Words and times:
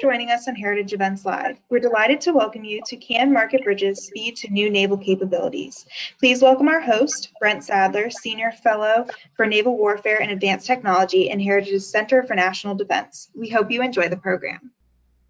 Joining 0.00 0.30
us 0.30 0.48
on 0.48 0.54
Heritage 0.54 0.94
Events 0.94 1.26
Live. 1.26 1.58
We're 1.68 1.78
delighted 1.78 2.22
to 2.22 2.32
welcome 2.32 2.64
you 2.64 2.80
to 2.86 2.96
Can 2.96 3.34
Market 3.34 3.62
Bridges 3.64 4.06
Speed 4.06 4.34
to 4.36 4.50
New 4.50 4.70
Naval 4.70 4.96
Capabilities. 4.96 5.84
Please 6.18 6.40
welcome 6.40 6.68
our 6.68 6.80
host, 6.80 7.30
Brent 7.38 7.64
Sadler, 7.64 8.08
Senior 8.08 8.50
Fellow 8.50 9.06
for 9.34 9.44
Naval 9.44 9.76
Warfare 9.76 10.22
and 10.22 10.30
Advanced 10.30 10.66
Technology 10.66 11.28
in 11.28 11.38
Heritage's 11.38 11.86
Center 11.86 12.22
for 12.22 12.34
National 12.34 12.74
Defense. 12.74 13.28
We 13.34 13.50
hope 13.50 13.70
you 13.70 13.82
enjoy 13.82 14.08
the 14.08 14.16
program. 14.16 14.70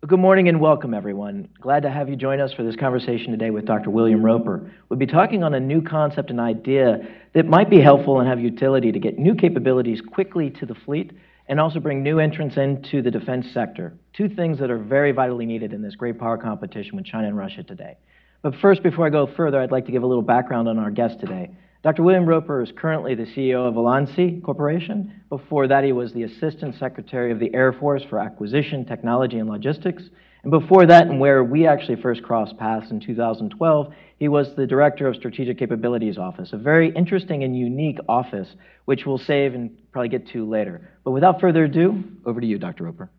Good 0.07 0.21
morning 0.21 0.49
and 0.49 0.61
welcome, 0.61 0.95
everyone. 0.95 1.49
Glad 1.61 1.83
to 1.83 1.91
have 1.91 2.09
you 2.09 2.15
join 2.15 2.39
us 2.39 2.53
for 2.53 2.63
this 2.63 2.77
conversation 2.77 3.33
today 3.33 3.51
with 3.51 3.65
Dr. 3.65 3.91
William 3.91 4.25
Roper. 4.25 4.71
We'll 4.89 5.01
be 5.01 5.07
talking 5.07 5.43
on 5.43 5.53
a 5.53 5.61
new 5.61 5.83
concept 5.83 6.31
and 6.31 6.39
idea 6.39 7.09
that 7.33 7.47
might 7.47 7.71
be 7.71 7.81
helpful 7.81 8.21
and 8.21 8.29
have 8.29 8.39
utility 8.39 8.93
to 8.93 9.01
get 9.01 9.19
new 9.19 9.35
capabilities 9.35 10.01
quickly 10.01 10.49
to 10.51 10.65
the 10.65 10.77
fleet 10.77 11.11
and 11.51 11.59
also 11.59 11.81
bring 11.81 12.01
new 12.01 12.21
entrants 12.21 12.57
into 12.57 13.03
the 13.03 13.11
defense 13.11 13.45
sector. 13.53 13.93
Two 14.13 14.29
things 14.29 14.61
that 14.61 14.71
are 14.71 14.79
very 14.79 15.11
vitally 15.11 15.45
needed 15.45 15.73
in 15.73 15.83
this 15.83 15.97
great 15.97 16.17
power 16.17 16.39
competition 16.39 16.97
with 16.97 17.05
China 17.05 17.27
and 17.27 17.37
Russia 17.37 17.65
today. 17.65 17.97
But 18.41 18.55
first, 18.63 18.85
before 18.85 19.05
I 19.05 19.11
go 19.11 19.27
further, 19.27 19.61
I'd 19.61 19.73
like 19.73 19.85
to 19.87 19.93
give 19.93 20.05
a 20.05 20.07
little 20.07 20.23
background 20.23 20.69
on 20.69 20.79
our 20.79 20.93
guest 20.93 21.19
today. 21.19 21.51
Dr. 21.83 22.05
William 22.05 22.25
Roper 22.25 22.63
is 22.63 22.71
currently 22.77 23.17
the 23.17 23.25
CEO 23.25 23.67
of 23.67 23.75
Volansi 23.75 24.41
Corporation. 24.45 25.23
Before 25.29 25.67
that, 25.67 25.83
he 25.83 25.91
was 25.91 26.13
the 26.13 26.23
Assistant 26.23 26.77
Secretary 26.77 27.33
of 27.33 27.41
the 27.41 27.53
Air 27.53 27.73
Force 27.73 28.05
for 28.09 28.21
Acquisition, 28.21 28.85
Technology, 28.85 29.39
and 29.39 29.49
Logistics. 29.49 30.05
And 30.43 30.51
before 30.51 30.87
that, 30.87 31.07
and 31.07 31.21
where 31.21 31.45
we 31.45 31.67
actually 31.67 32.01
first 32.01 32.23
crossed 32.23 32.57
paths 32.57 32.91
in 32.91 33.01
2012, 33.01 33.93
he 34.19 34.29
was 34.29 34.55
the 34.55 34.67
Director 34.67 35.07
of 35.07 35.17
Strategic 35.17 35.59
Capabilities 35.59 36.17
Office, 36.17 36.53
a 36.53 36.57
very 36.57 36.93
interesting 36.95 37.45
and 37.45 37.57
unique 37.57 37.99
office, 38.09 38.49
which 38.87 39.05
we'll 39.05 39.19
save 39.19 39.55
and 39.55 39.71
probably 39.93 40.09
get 40.09 40.29
to 40.29 40.49
later. 40.49 40.91
But 41.05 41.11
without 41.11 41.41
further 41.41 41.65
ado, 41.65 42.03
over 42.25 42.41
to 42.41 42.47
you, 42.47 42.59
Dr. 42.59 42.85
Roper. 42.85 43.11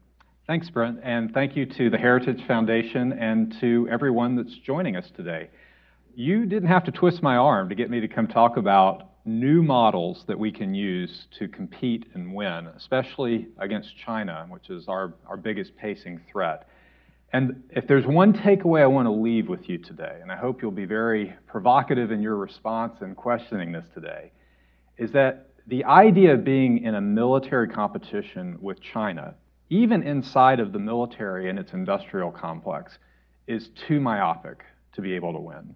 Thanks, 0.48 0.70
Brent, 0.70 1.00
and 1.04 1.32
thank 1.34 1.56
you 1.56 1.66
to 1.66 1.90
the 1.90 1.98
Heritage 1.98 2.42
Foundation 2.48 3.14
and 3.14 3.56
to 3.62 3.88
everyone 3.90 4.36
that's 4.36 4.58
joining 4.66 4.96
us 4.96 5.10
today. 5.16 5.50
You 6.16 6.46
didn't 6.46 6.70
have 6.70 6.84
to 6.86 6.92
twist 6.92 7.22
my 7.22 7.38
arm 7.38 7.70
to 7.70 7.76
get 7.76 7.90
me 7.90 8.00
to 8.02 8.08
come 8.08 8.28
talk 8.28 8.58
about 8.58 9.12
new 9.24 9.62
models 9.62 10.24
that 10.28 10.38
we 10.38 10.52
can 10.52 10.74
use 10.74 11.28
to 11.38 11.48
compete 11.48 12.08
and 12.16 12.34
win, 12.34 12.68
especially 12.76 13.48
against 13.60 13.96
China, 14.04 14.46
which 14.50 14.70
is 14.70 14.88
our, 14.88 15.14
our 15.28 15.38
biggest 15.38 15.76
pacing 15.78 16.20
threat. 16.32 16.68
And 17.34 17.64
if 17.70 17.88
there's 17.88 18.06
one 18.06 18.34
takeaway 18.34 18.82
I 18.82 18.88
want 18.88 19.06
to 19.06 19.12
leave 19.12 19.48
with 19.48 19.70
you 19.70 19.78
today, 19.78 20.20
and 20.22 20.32
I 20.32 20.36
hope 20.36 20.62
you'll 20.62 20.72
be 20.72 20.86
very 20.86 21.34
provocative 21.48 22.12
in 22.12 22.22
your 22.22 22.36
response 22.36 22.98
and 23.02 23.16
questioning 23.16 23.72
this 23.72 23.86
today, 23.94 24.32
is 24.98 25.12
that 25.14 25.48
the 25.68 25.86
idea 25.86 26.34
of 26.34 26.44
being 26.44 26.80
in 26.80 26.96
a 26.96 27.02
military 27.02 27.70
competition 27.70 28.58
with 28.60 28.82
China, 28.82 29.36
even 29.70 30.04
inside 30.04 30.60
of 30.60 30.74
the 30.74 30.80
military 30.80 31.50
and 31.50 31.58
its 31.58 31.72
industrial 31.72 32.32
complex, 32.32 32.98
is 33.48 33.70
too 33.88 34.02
myopic 34.02 34.66
to 34.94 35.02
be 35.02 35.14
able 35.14 35.32
to 35.32 35.40
win. 35.40 35.74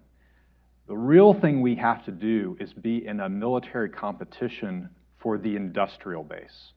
The 0.88 0.96
real 0.96 1.32
thing 1.32 1.62
we 1.62 1.74
have 1.76 2.04
to 2.04 2.12
do 2.12 2.56
is 2.60 2.72
be 2.74 3.06
in 3.06 3.20
a 3.20 3.28
military 3.28 3.88
competition 3.88 4.90
for 5.18 5.38
the 5.38 5.56
industrial 5.56 6.22
base. 6.22 6.72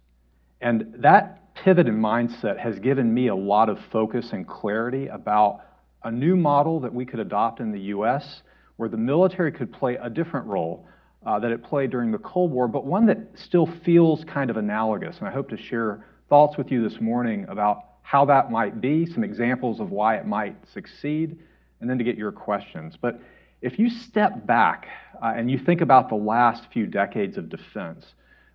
And 0.62 0.94
that 1.00 1.54
pivot 1.56 1.88
in 1.88 2.00
mindset 2.00 2.58
has 2.58 2.80
given 2.80 3.14
me 3.14 3.28
a 3.28 3.36
lot 3.36 3.70
of 3.70 3.80
focus 3.92 4.32
and 4.32 4.48
clarity 4.48 5.08
about 5.08 5.62
a 6.04 6.12
new 6.12 6.36
model 6.36 6.80
that 6.82 6.94
we 6.94 7.06
could 7.06 7.20
adopt 7.20 7.60
in 7.60 7.72
the 7.72 7.80
US 7.80 8.42
where 8.78 8.90
the 8.90 8.98
military 8.98 9.52
could 9.52 9.72
play 9.74 9.98
a 10.02 10.10
different 10.10 10.46
role 10.48 10.88
uh, 11.26 11.38
that 11.40 11.52
it 11.52 11.62
played 11.64 11.90
during 11.90 12.12
the 12.12 12.18
Cold 12.20 12.52
War, 12.52 12.68
but 12.68 12.86
one 12.86 13.06
that 13.08 13.18
still 13.36 13.68
feels 13.84 14.24
kind 14.24 14.50
of 14.50 14.56
analogous. 14.56 15.18
And 15.20 15.28
I 15.28 15.32
hope 15.32 15.50
to 15.50 15.58
share 15.58 16.06
thoughts 16.30 16.58
with 16.58 16.72
you 16.72 16.88
this 16.88 17.02
morning 17.02 17.46
about 17.50 17.84
how 18.04 18.26
that 18.26 18.50
might 18.52 18.80
be, 18.80 19.06
some 19.06 19.24
examples 19.24 19.80
of 19.80 19.92
why 19.92 20.16
it 20.16 20.26
might 20.26 20.56
succeed, 20.74 21.38
and 21.82 21.90
then 21.90 21.98
to 21.98 22.04
get 22.04 22.18
your 22.18 22.32
questions. 22.32 22.96
But 23.00 23.20
if 23.62 23.78
you 23.78 23.90
step 23.90 24.48
back 24.48 24.88
uh, 25.22 25.34
and 25.36 25.52
you 25.52 25.60
think 25.60 25.82
about 25.82 26.08
the 26.08 26.16
last 26.16 26.64
few 26.72 26.86
decades 26.86 27.38
of 27.38 27.50
defense, 27.50 28.06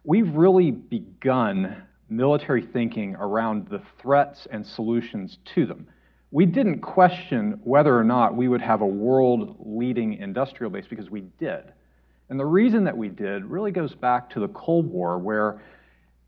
we've 0.05 0.35
really 0.35 0.71
begun 0.71 1.83
military 2.09 2.63
thinking 2.63 3.15
around 3.17 3.69
the 3.69 3.83
threats 4.01 4.47
and 4.51 4.67
solutions 4.67 5.39
to 5.55 5.67
them. 5.67 5.87
We 6.31 6.47
didn't 6.47 6.81
question 6.81 7.61
whether 7.63 7.97
or 7.97 8.05
not 8.05 8.37
we 8.37 8.49
would 8.49 8.61
have 8.61 8.81
a 8.81 8.87
world 8.87 9.57
leading 9.61 10.15
industrial 10.15 10.71
base 10.71 10.87
because 10.89 11.11
we 11.11 11.23
did. 11.39 11.73
And 12.29 12.41
the 12.41 12.47
reason 12.47 12.85
that 12.85 12.97
we 12.97 13.09
did 13.09 13.45
really 13.45 13.71
goes 13.71 13.95
back 13.95 14.31
to 14.31 14.41
the 14.41 14.49
Cold 14.49 14.87
War, 14.87 15.19
where 15.19 15.61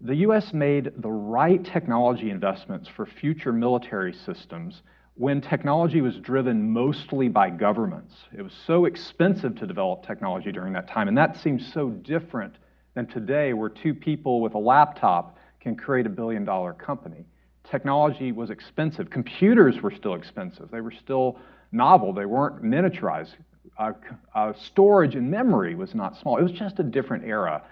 the 0.01 0.17
US 0.17 0.53
made 0.53 0.93
the 0.99 1.11
right 1.11 1.65
technology 1.65 2.31
investments 2.31 2.89
for 2.89 3.07
future 3.07 3.53
military 3.53 4.13
systems 4.13 4.83
when 5.15 5.41
technology 5.41 6.03
was 6.03 6.17
driven 6.19 6.71
mostly 6.71 7.29
by 7.29 7.49
governments. 7.49 8.15
It 8.37 8.43
was 8.43 8.53
so 8.67 8.85
expensive 8.85 9.57
to 9.57 9.67
develop 9.67 10.07
technology 10.07 10.53
during 10.53 10.75
that 10.75 10.89
time, 10.89 11.09
and 11.09 11.17
that 11.17 11.39
seems 11.39 11.73
so 11.73 11.89
different 11.89 12.55
than 12.95 13.07
today, 13.07 13.55
where 13.55 13.71
two 13.71 13.95
people 13.95 14.41
with 14.43 14.55
a 14.55 14.59
laptop 14.59 15.36
can 15.67 15.75
create 15.75 16.07
a 16.07 16.09
billion 16.09 16.45
dollar 16.45 16.73
company. 16.73 17.27
Technology 17.69 18.31
was 18.31 18.51
expensive. 18.51 19.11
Computers 19.11 19.83
were 19.83 19.91
still 19.91 20.15
expensive. 20.15 20.71
They 20.71 20.81
were 20.81 20.93
still 20.93 21.41
novel. 21.73 22.13
They 22.13 22.25
weren't 22.25 22.63
miniaturized. 22.63 23.35
Uh, 23.77 23.93
uh, 24.33 24.53
storage 24.53 25.17
and 25.17 25.29
memory 25.29 25.75
was 25.75 25.93
not 25.93 26.17
small. 26.17 26.37
It 26.39 26.45
was 26.45 26.53
just 26.53 26.79
a 26.79 26.85
different 26.85 27.25
era. 27.25 27.65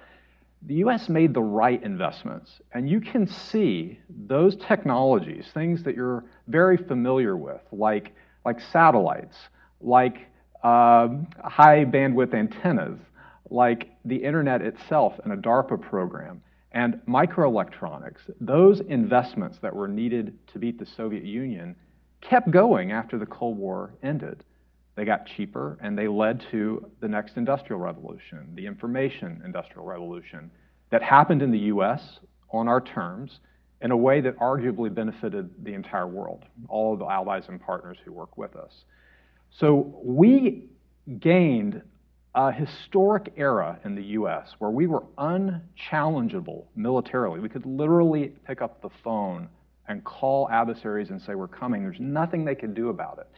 The 0.62 0.74
US 0.86 1.08
made 1.08 1.34
the 1.34 1.42
right 1.42 1.80
investments, 1.84 2.50
and 2.72 2.90
you 2.90 3.00
can 3.00 3.28
see 3.28 4.00
those 4.26 4.56
technologies, 4.56 5.46
things 5.54 5.84
that 5.84 5.94
you're 5.94 6.24
very 6.48 6.76
familiar 6.76 7.36
with, 7.36 7.60
like, 7.70 8.12
like 8.44 8.60
satellites, 8.60 9.36
like 9.80 10.26
uh, 10.64 11.08
high 11.44 11.84
bandwidth 11.84 12.34
antennas, 12.34 12.98
like 13.50 13.90
the 14.04 14.16
internet 14.16 14.62
itself 14.62 15.12
and 15.22 15.32
a 15.32 15.36
DARPA 15.36 15.80
program 15.80 16.42
and 16.74 17.00
microelectronics, 17.08 18.18
those 18.40 18.80
investments 18.80 19.58
that 19.62 19.74
were 19.74 19.88
needed 19.88 20.36
to 20.48 20.58
beat 20.58 20.78
the 20.78 20.84
Soviet 20.84 21.24
Union 21.24 21.76
kept 22.20 22.50
going 22.50 22.90
after 22.90 23.16
the 23.16 23.26
Cold 23.26 23.56
War 23.56 23.94
ended. 24.02 24.42
They 24.96 25.04
got 25.04 25.24
cheaper 25.24 25.78
and 25.80 25.96
they 25.96 26.08
led 26.08 26.44
to 26.50 26.90
the 27.00 27.08
next 27.08 27.36
industrial 27.36 27.80
revolution, 27.80 28.52
the 28.54 28.66
information 28.66 29.40
industrial 29.44 29.86
revolution, 29.86 30.50
that 30.90 31.02
happened 31.02 31.42
in 31.42 31.52
the 31.52 31.58
US 31.58 32.18
on 32.50 32.66
our 32.66 32.80
terms 32.80 33.38
in 33.80 33.92
a 33.92 33.96
way 33.96 34.20
that 34.20 34.36
arguably 34.38 34.92
benefited 34.92 35.50
the 35.64 35.74
entire 35.74 36.08
world, 36.08 36.44
all 36.68 36.92
of 36.94 36.98
the 36.98 37.06
allies 37.06 37.44
and 37.48 37.60
partners 37.60 37.98
who 38.04 38.12
work 38.12 38.36
with 38.36 38.56
us. 38.56 38.84
So 39.50 40.00
we 40.02 40.70
gained 41.20 41.82
a 42.34 42.50
historic 42.50 43.32
era 43.36 43.78
in 43.84 43.94
the 43.94 44.02
US 44.02 44.54
where 44.58 44.70
we 44.70 44.86
were 44.86 45.04
unchallengeable 45.18 46.64
militarily. 46.74 47.40
We 47.40 47.48
could 47.48 47.64
literally 47.64 48.32
pick 48.46 48.60
up 48.60 48.82
the 48.82 48.90
phone 49.02 49.48
and 49.86 50.02
call 50.02 50.48
adversaries 50.50 51.10
and 51.10 51.20
say, 51.20 51.34
We're 51.34 51.46
coming. 51.46 51.82
There's 51.82 52.00
nothing 52.00 52.44
they 52.44 52.54
could 52.54 52.74
do 52.74 52.88
about 52.88 53.18
it 53.18 53.28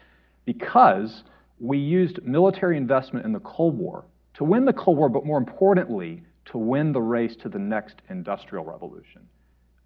because 0.44 1.24
we 1.58 1.78
used 1.78 2.22
military 2.24 2.76
investment 2.76 3.26
in 3.26 3.32
the 3.32 3.40
Cold 3.40 3.76
War 3.76 4.04
to 4.34 4.44
win 4.44 4.64
the 4.64 4.72
Cold 4.72 4.98
War, 4.98 5.08
but 5.08 5.24
more 5.24 5.38
importantly, 5.38 6.22
to 6.46 6.58
win 6.58 6.92
the 6.92 7.00
race 7.00 7.34
to 7.36 7.48
the 7.48 7.58
next 7.58 8.02
industrial 8.08 8.64
revolution. 8.64 9.22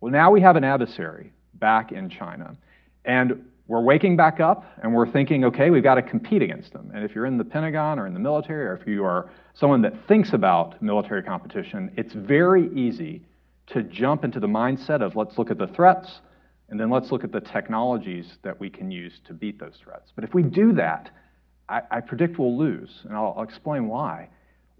Well, 0.00 0.12
now 0.12 0.30
we 0.30 0.40
have 0.40 0.56
an 0.56 0.64
adversary 0.64 1.32
back 1.54 1.92
in 1.92 2.08
China. 2.08 2.56
And 3.04 3.44
we're 3.70 3.81
waking 3.81 4.17
back 4.17 4.40
up 4.40 4.64
and 4.82 4.93
we're 4.93 5.08
thinking, 5.08 5.44
okay, 5.44 5.70
we've 5.70 5.84
got 5.84 5.94
to 5.94 6.02
compete 6.02 6.43
against 6.43 6.72
them. 6.72 6.90
And 6.93 7.05
if 7.05 7.14
you're 7.14 7.26
in 7.26 7.38
the 7.38 7.44
Pentagon 7.44 8.00
or 8.00 8.08
in 8.08 8.12
the 8.12 8.19
military, 8.19 8.67
or 8.67 8.75
if 8.75 8.84
you 8.84 9.05
are 9.05 9.31
someone 9.55 9.81
that 9.82 9.94
thinks 10.08 10.32
about 10.32 10.82
military 10.82 11.22
competition, 11.22 11.88
it's 11.96 12.12
very 12.12 12.69
easy 12.75 13.22
to 13.69 13.84
jump 13.84 14.25
into 14.25 14.40
the 14.40 14.49
mindset 14.49 15.02
of 15.02 15.14
let's 15.14 15.38
look 15.38 15.52
at 15.52 15.58
the 15.58 15.69
threats 15.69 16.20
and 16.69 16.81
then 16.81 16.90
let's 16.90 17.12
look 17.12 17.22
at 17.22 17.31
the 17.31 17.40
technologies 17.40 18.38
that 18.43 18.58
we 18.58 18.69
can 18.69 18.90
use 18.90 19.20
to 19.28 19.32
beat 19.32 19.61
those 19.61 19.76
threats. 19.81 20.11
But 20.16 20.25
if 20.25 20.34
we 20.34 20.43
do 20.43 20.73
that, 20.73 21.12
I, 21.69 21.82
I 21.93 22.00
predict 22.00 22.40
we'll 22.40 22.58
lose, 22.58 23.02
and 23.05 23.14
I'll, 23.14 23.34
I'll 23.37 23.44
explain 23.44 23.87
why. 23.87 24.31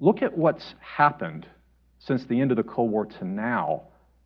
Look 0.01 0.21
at 0.21 0.37
what's 0.37 0.75
happened 0.81 1.47
since 2.01 2.25
the 2.25 2.41
end 2.41 2.51
of 2.51 2.57
the 2.57 2.65
Cold 2.65 2.91
War 2.91 3.07
to 3.07 3.25
now 3.25 3.83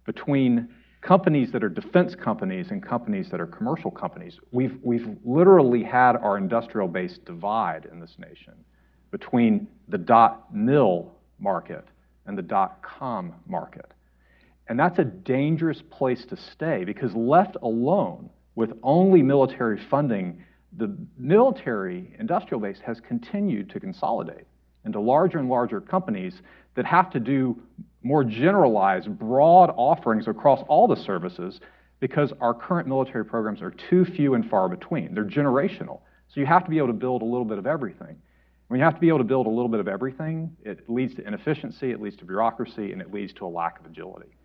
between 0.07 0.71
companies 1.05 1.53
that 1.53 1.63
are 1.63 1.69
defense 1.69 2.15
companies 2.15 2.71
and 2.71 2.83
companies 2.83 3.29
that 3.31 3.41
are 3.41 3.47
commercial 3.47 3.91
companies. 3.91 4.39
We've, 4.53 4.79
we've 4.83 5.07
literally 5.25 5.83
had 5.83 6.17
our 6.17 6.39
industrial 6.39 6.89
base 6.89 7.19
divide 7.19 7.87
in 7.93 8.01
this 8.01 8.17
nation 8.19 8.55
between 9.11 9.69
the 9.89 9.99
dot 9.99 10.53
mil 10.53 11.13
market, 11.39 11.85
and 12.27 12.39
the 12.39 12.43
dot 12.43 12.83
com 12.83 13.35
market. 13.47 13.93
And 14.69 14.81
that's 14.81 14.99
a 14.99 15.05
dangerous 15.05 15.83
place 15.91 16.25
to 16.31 16.37
stay 16.37 16.85
because 16.85 17.15
left 17.15 17.57
alone 17.63 18.31
with 18.55 18.73
only 18.83 19.23
military 19.23 19.79
funding, 19.91 20.43
the 20.79 20.97
military 21.19 22.15
industrial 22.19 22.61
base 22.61 22.79
has 22.85 22.99
continued 23.01 23.69
to 23.71 23.79
consolidate 23.79 24.47
into 24.87 25.01
larger 25.01 25.39
and 25.39 25.51
larger 25.51 25.81
companies 25.81 26.41
that 26.77 26.87
have 26.87 27.11
to 27.11 27.21
do 27.21 27.61
more 28.05 28.23
generalized, 28.23 29.19
broad 29.19 29.73
offerings 29.77 30.29
across 30.29 30.63
all 30.69 30.87
the 30.87 30.97
services 30.97 31.61
because 32.01 32.33
our 32.41 32.55
current 32.55 32.87
military 32.87 33.25
programs 33.25 33.63
are 33.63 33.71
too 33.71 34.05
few 34.05 34.35
and 34.35 34.49
far 34.49 34.69
between. 34.69 35.15
They're 35.15 35.25
generational. 35.25 36.01
So 36.29 36.41
you 36.41 36.47
have 36.47 36.65
to 36.65 36.71
be 36.71 36.79
able 36.79 36.89
to 36.89 36.93
build 36.93 37.23
a 37.23 37.25
little 37.25 37.45
bit 37.45 37.59
of 37.59 37.67
everything. 37.67 38.17
When 38.69 38.79
you 38.79 38.85
have 38.85 38.95
to 38.95 39.01
be 39.01 39.09
able 39.09 39.19
to 39.19 39.25
build 39.25 39.47
a 39.47 39.51
little 39.51 39.69
bit 39.69 39.81
of 39.81 39.89
everything, 39.89 40.57
it 40.63 40.89
leads 40.89 41.15
to 41.15 41.27
inefficiency, 41.27 41.91
it 41.91 42.01
leads 42.01 42.17
to 42.17 42.25
bureaucracy, 42.25 42.93
and 42.93 43.01
it 43.01 43.13
leads 43.13 43.33
to 43.35 43.47
a 43.47 43.49
lack 43.49 43.81
of 43.81 43.87
agility. 43.87 44.37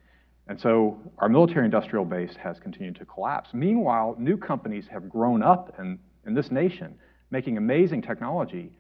And 0.48 0.60
so 0.60 0.98
our 1.20 1.30
military 1.30 1.66
industrial 1.66 2.06
base 2.06 2.36
has 2.42 2.60
continued 2.60 2.96
to 2.96 3.06
collapse. 3.06 3.50
Meanwhile, 3.54 4.16
new 4.18 4.38
companies 4.38 4.86
have 4.92 5.10
grown 5.10 5.44
up 5.44 5.76
in, 5.80 6.00
in 6.26 6.34
this 6.34 6.52
nation, 6.52 6.96
making 7.30 7.58
amazing 7.58 8.02
technology, 8.02 8.72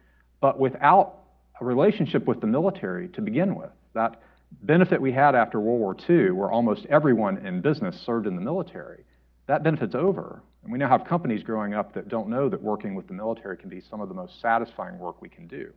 but 0.42 0.60
without 0.60 1.20
a 1.62 1.66
relationship 1.66 2.26
with 2.26 2.42
the 2.42 2.48
military 2.48 3.10
to 3.10 3.22
begin 3.22 3.56
with. 3.56 3.70
That 3.94 4.22
benefit 4.64 5.02
we 5.02 5.12
had 5.12 5.36
after 5.36 5.60
World 5.60 5.80
War 5.80 5.96
II, 6.10 6.32
where 6.32 6.52
almost 6.52 6.86
everyone 6.88 7.46
in 7.46 7.62
business 7.62 8.00
served 8.00 8.28
in 8.28 8.36
the 8.36 8.42
military, 8.42 9.04
that 9.48 9.64
benefit's 9.64 9.96
over. 9.96 10.42
And 10.64 10.72
we 10.72 10.78
now 10.78 10.90
have 10.90 11.06
companies 11.06 11.44
growing 11.44 11.74
up 11.74 11.94
that 11.94 12.10
don't 12.10 12.30
know 12.30 12.50
that 12.50 12.62
working 12.62 12.96
with 12.96 13.08
the 13.08 13.14
military 13.14 13.58
can 13.58 13.70
be 13.70 13.82
some 13.82 14.02
of 14.02 14.10
the 14.10 14.16
most 14.16 14.42
satisfying 14.42 15.00
work 15.00 15.22
we 15.22 15.30
can 15.30 15.48
do. 15.48 15.72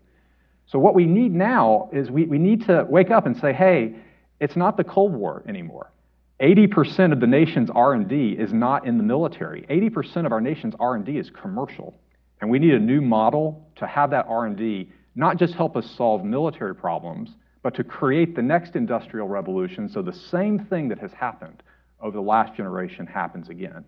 So 0.67 0.79
what 0.79 0.95
we 0.95 1.07
need 1.07 1.33
now 1.33 1.89
is 1.93 2.11
we, 2.11 2.25
we 2.25 2.39
need 2.39 2.67
to 2.67 2.87
wake 2.89 3.11
up 3.11 3.27
and 3.27 3.37
say, 3.37 3.53
hey, 3.53 3.95
it's 4.41 4.57
not 4.57 4.77
the 4.77 4.85
Cold 4.85 5.13
War 5.13 5.43
anymore. 5.47 5.93
80% 6.41 7.13
of 7.13 7.21
the 7.21 7.27
nation's 7.27 7.71
R&D 7.71 8.33
is 8.33 8.53
not 8.53 8.87
in 8.87 8.99
the 8.99 9.05
military. 9.05 9.63
80% 9.71 10.27
of 10.27 10.33
our 10.33 10.41
nation's 10.41 10.75
R&D 10.81 11.17
is 11.17 11.31
commercial. 11.31 11.95
And 12.41 12.51
we 12.51 12.59
need 12.59 12.75
a 12.75 12.81
new 12.81 13.01
model 13.01 13.71
to 13.77 13.87
have 13.87 14.11
that 14.11 14.27
R&D 14.29 14.91
not 15.15 15.37
just 15.37 15.55
help 15.55 15.77
us 15.77 15.89
solve 15.97 16.25
military 16.25 16.75
problems, 16.75 17.31
but 17.63 17.75
to 17.75 17.85
create 17.85 18.35
the 18.35 18.43
next 18.43 18.77
industrial 18.77 19.29
revolution 19.29 19.89
so 19.89 20.03
the 20.03 20.13
same 20.13 20.59
thing 20.59 20.89
that 20.89 20.99
has 20.99 21.13
happened 21.13 21.63
over 22.01 22.17
the 22.17 22.23
last 22.23 22.57
generation 22.57 23.07
happens 23.07 23.49
again. 23.49 23.85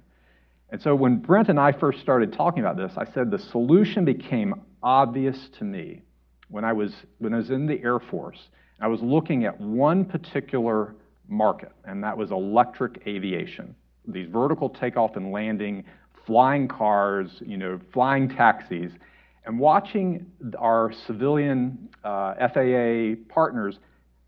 And 0.70 0.80
so 0.80 0.94
when 0.94 1.16
Brent 1.16 1.48
and 1.48 1.58
I 1.58 1.72
first 1.72 2.00
started 2.00 2.32
talking 2.32 2.60
about 2.60 2.76
this, 2.76 2.92
I 2.96 3.04
said 3.12 3.30
the 3.30 3.38
solution 3.38 4.04
became 4.04 4.54
obvious 4.82 5.48
to 5.58 5.64
me 5.64 6.02
when 6.48 6.64
I 6.64 6.72
was, 6.72 6.92
when 7.18 7.34
I 7.34 7.38
was 7.38 7.50
in 7.50 7.66
the 7.66 7.82
Air 7.82 7.98
Force 7.98 8.48
I 8.80 8.88
was 8.88 9.00
looking 9.00 9.44
at 9.44 9.58
one 9.60 10.04
particular 10.04 10.94
market, 11.28 11.72
and 11.84 12.02
that 12.02 12.16
was 12.16 12.30
electric 12.32 13.02
aviation. 13.06 13.74
These 14.06 14.28
vertical 14.28 14.68
takeoff 14.68 15.16
and 15.16 15.32
landing, 15.32 15.84
flying 16.26 16.68
cars, 16.68 17.30
you 17.40 17.56
know, 17.56 17.80
flying 17.92 18.28
taxis, 18.28 18.92
and 19.44 19.58
watching 19.58 20.26
our 20.58 20.92
civilian 21.06 21.88
uh, 22.02 22.34
FAA 22.48 23.22
partners 23.32 23.78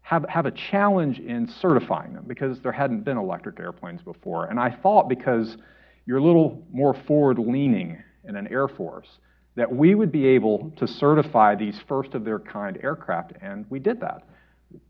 have, 0.02 0.24
have 0.28 0.46
a 0.46 0.50
challenge 0.50 1.18
in 1.18 1.48
certifying 1.48 2.14
them 2.14 2.24
because 2.26 2.60
there 2.60 2.72
hadn't 2.72 3.00
been 3.00 3.16
electric 3.16 3.58
airplanes 3.58 4.02
before. 4.02 4.46
And 4.46 4.60
I 4.60 4.70
thought 4.70 5.08
because 5.08 5.56
you're 6.04 6.18
a 6.18 6.22
little 6.22 6.62
more 6.70 6.94
forward 6.94 7.38
leaning 7.38 8.02
in 8.24 8.36
an 8.36 8.46
Air 8.48 8.68
Force, 8.68 9.08
that 9.56 9.74
we 9.74 9.94
would 9.94 10.12
be 10.12 10.26
able 10.26 10.70
to 10.76 10.86
certify 10.86 11.54
these 11.54 11.80
first 11.88 12.14
of 12.14 12.24
their 12.24 12.38
kind 12.38 12.78
aircraft, 12.82 13.32
and 13.40 13.64
we 13.70 13.78
did 13.78 14.00
that. 14.00 14.22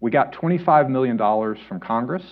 We 0.00 0.11
got 0.11 0.32
$25 0.32 0.90
million 0.90 1.17
from 1.69 1.81
Congress, 1.81 2.25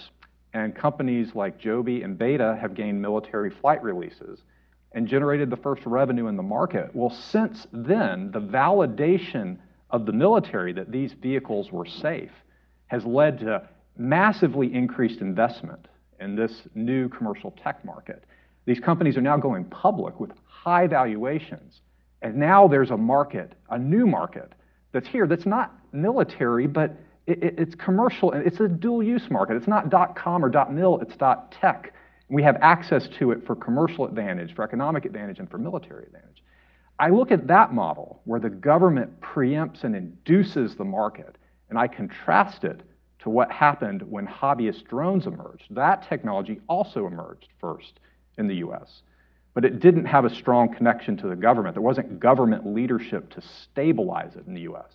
and 0.52 0.74
companies 0.74 1.28
like 1.34 1.58
Joby 1.58 2.02
and 2.02 2.18
Beta 2.18 2.58
have 2.60 2.74
gained 2.74 3.00
military 3.00 3.50
flight 3.50 3.82
releases 3.82 4.40
and 4.94 5.06
generated 5.06 5.50
the 5.50 5.56
first 5.56 5.82
revenue 5.84 6.28
in 6.28 6.36
the 6.36 6.42
market. 6.42 6.90
Well, 6.94 7.10
since 7.10 7.66
then, 7.72 8.30
the 8.32 8.40
validation 8.40 9.58
of 9.90 10.06
the 10.06 10.12
military 10.12 10.72
that 10.72 10.90
these 10.90 11.12
vehicles 11.12 11.70
were 11.70 11.86
safe 11.86 12.30
has 12.86 13.04
led 13.04 13.40
to 13.40 13.68
massively 13.96 14.72
increased 14.72 15.20
investment 15.20 15.88
in 16.20 16.36
this 16.36 16.62
new 16.74 17.08
commercial 17.08 17.50
tech 17.62 17.84
market. 17.84 18.24
These 18.66 18.80
companies 18.80 19.16
are 19.16 19.20
now 19.20 19.36
going 19.36 19.64
public 19.64 20.18
with 20.20 20.30
high 20.46 20.86
valuations. 20.86 21.80
And 22.22 22.36
now 22.36 22.66
there's 22.66 22.90
a 22.90 22.96
market, 22.96 23.52
a 23.70 23.78
new 23.78 24.06
market 24.06 24.52
that's 24.92 25.08
here 25.08 25.26
that's 25.26 25.44
not 25.44 25.72
military, 25.92 26.66
but 26.66 26.96
it, 27.26 27.42
it, 27.42 27.54
it's 27.58 27.74
commercial 27.74 28.32
and 28.32 28.46
it's 28.46 28.60
a 28.60 28.68
dual 28.68 29.02
use 29.02 29.28
market. 29.30 29.56
It's 29.56 29.68
not 29.68 29.90
.com 30.16 30.44
or 30.44 30.70
.mil, 30.70 31.00
it's 31.00 31.14
.tech. 31.50 31.92
We 32.28 32.42
have 32.42 32.56
access 32.60 33.08
to 33.18 33.32
it 33.32 33.46
for 33.46 33.54
commercial 33.54 34.06
advantage, 34.06 34.54
for 34.54 34.62
economic 34.62 35.04
advantage, 35.04 35.38
and 35.38 35.50
for 35.50 35.58
military 35.58 36.04
advantage. 36.04 36.42
I 36.98 37.10
look 37.10 37.32
at 37.32 37.46
that 37.48 37.72
model 37.72 38.20
where 38.24 38.40
the 38.40 38.50
government 38.50 39.20
preempts 39.20 39.84
and 39.84 39.96
induces 39.96 40.76
the 40.76 40.84
market, 40.84 41.36
and 41.68 41.78
I 41.78 41.88
contrast 41.88 42.64
it 42.64 42.80
to 43.20 43.30
what 43.30 43.50
happened 43.50 44.02
when 44.02 44.26
hobbyist 44.26 44.84
drones 44.84 45.26
emerged. 45.26 45.64
That 45.70 46.08
technology 46.08 46.60
also 46.68 47.06
emerged 47.06 47.48
first 47.60 48.00
in 48.38 48.46
the 48.46 48.56
US, 48.56 49.02
but 49.54 49.64
it 49.64 49.80
didn't 49.80 50.04
have 50.04 50.24
a 50.24 50.34
strong 50.34 50.72
connection 50.72 51.16
to 51.18 51.28
the 51.28 51.36
government. 51.36 51.74
There 51.74 51.82
wasn't 51.82 52.20
government 52.20 52.66
leadership 52.66 53.30
to 53.30 53.40
stabilize 53.40 54.36
it 54.36 54.46
in 54.46 54.54
the 54.54 54.62
US. 54.62 54.92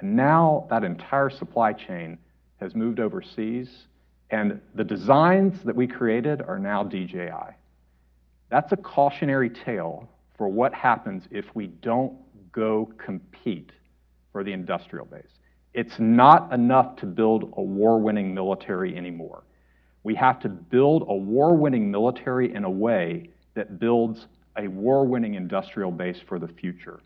And 0.00 0.16
now 0.16 0.66
that 0.70 0.82
entire 0.82 1.30
supply 1.30 1.72
chain 1.72 2.18
has 2.60 2.74
moved 2.74 2.98
overseas, 2.98 3.68
and 4.32 4.60
the 4.74 4.82
designs 4.82 5.62
that 5.62 5.76
we 5.76 5.86
created 5.86 6.40
are 6.40 6.58
now 6.58 6.82
DJI. 6.82 7.54
That's 8.48 8.72
a 8.72 8.76
cautionary 8.76 9.50
tale 9.50 10.08
for 10.38 10.48
what 10.48 10.72
happens 10.74 11.24
if 11.30 11.44
we 11.54 11.66
don't 11.66 12.16
go 12.50 12.90
compete 12.96 13.72
for 14.32 14.42
the 14.42 14.52
industrial 14.52 15.04
base. 15.04 15.38
It's 15.74 15.98
not 15.98 16.50
enough 16.52 16.96
to 16.96 17.06
build 17.06 17.52
a 17.56 17.62
war 17.62 17.98
winning 17.98 18.34
military 18.34 18.96
anymore. 18.96 19.44
We 20.02 20.14
have 20.14 20.40
to 20.40 20.48
build 20.48 21.04
a 21.08 21.14
war 21.14 21.54
winning 21.54 21.90
military 21.90 22.54
in 22.54 22.64
a 22.64 22.70
way 22.70 23.28
that 23.54 23.78
builds 23.78 24.26
a 24.56 24.66
war 24.66 25.04
winning 25.06 25.34
industrial 25.34 25.90
base 25.90 26.20
for 26.26 26.38
the 26.38 26.48
future. 26.48 27.00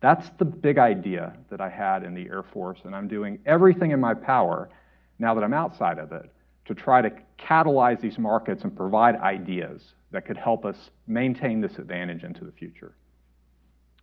That's 0.00 0.30
the 0.38 0.46
big 0.46 0.78
idea 0.78 1.34
that 1.50 1.60
I 1.60 1.68
had 1.68 2.04
in 2.04 2.14
the 2.14 2.26
Air 2.28 2.42
Force, 2.42 2.80
and 2.84 2.96
I'm 2.96 3.06
doing 3.06 3.38
everything 3.44 3.90
in 3.90 4.00
my 4.00 4.14
power 4.14 4.70
now 5.18 5.34
that 5.34 5.44
I'm 5.44 5.54
outside 5.54 5.98
of 5.98 6.12
it 6.12 6.30
to 6.70 6.80
try 6.80 7.02
to 7.02 7.10
catalyze 7.36 8.00
these 8.00 8.16
markets 8.16 8.62
and 8.62 8.76
provide 8.76 9.16
ideas 9.16 9.82
that 10.12 10.24
could 10.24 10.36
help 10.36 10.64
us 10.64 10.76
maintain 11.08 11.60
this 11.60 11.72
advantage 11.78 12.22
into 12.22 12.44
the 12.44 12.52
future. 12.52 12.94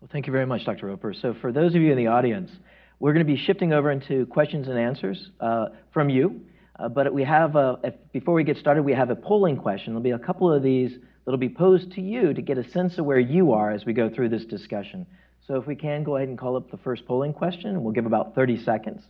Well, 0.01 0.09
thank 0.11 0.27
you 0.27 0.33
very 0.33 0.45
much, 0.45 0.65
Dr. 0.65 0.87
Roper. 0.87 1.13
So, 1.13 1.33
for 1.39 1.53
those 1.53 1.75
of 1.75 1.81
you 1.81 1.91
in 1.93 1.97
the 1.97 2.07
audience, 2.07 2.51
we're 2.99 3.13
going 3.13 3.25
to 3.25 3.33
be 3.33 3.37
shifting 3.37 3.71
over 3.71 3.89
into 3.89 4.25
questions 4.25 4.67
and 4.67 4.77
answers 4.77 5.31
uh, 5.39 5.67
from 5.93 6.09
you. 6.09 6.41
Uh, 6.77 6.89
but 6.89 7.11
we 7.13 7.23
have, 7.23 7.55
a, 7.55 7.79
if, 7.85 7.93
before 8.11 8.33
we 8.33 8.43
get 8.43 8.57
started, 8.57 8.83
we 8.83 8.93
have 8.93 9.09
a 9.11 9.15
polling 9.15 9.55
question. 9.55 9.93
There'll 9.93 10.03
be 10.03 10.11
a 10.11 10.19
couple 10.19 10.51
of 10.51 10.61
these 10.61 10.91
that'll 11.25 11.39
be 11.39 11.49
posed 11.49 11.93
to 11.93 12.01
you 12.01 12.33
to 12.33 12.41
get 12.41 12.57
a 12.57 12.69
sense 12.71 12.97
of 12.97 13.05
where 13.05 13.17
you 13.17 13.53
are 13.53 13.71
as 13.71 13.85
we 13.85 13.93
go 13.93 14.09
through 14.09 14.27
this 14.29 14.43
discussion. 14.43 15.05
So 15.47 15.55
if 15.55 15.65
we 15.65 15.75
can, 15.75 16.03
go 16.03 16.17
ahead 16.17 16.27
and 16.27 16.37
call 16.37 16.57
up 16.57 16.69
the 16.69 16.77
first 16.77 17.05
polling 17.05 17.31
question. 17.31 17.81
We'll 17.81 17.93
give 17.93 18.05
about 18.05 18.35
30 18.35 18.61
seconds 18.65 19.03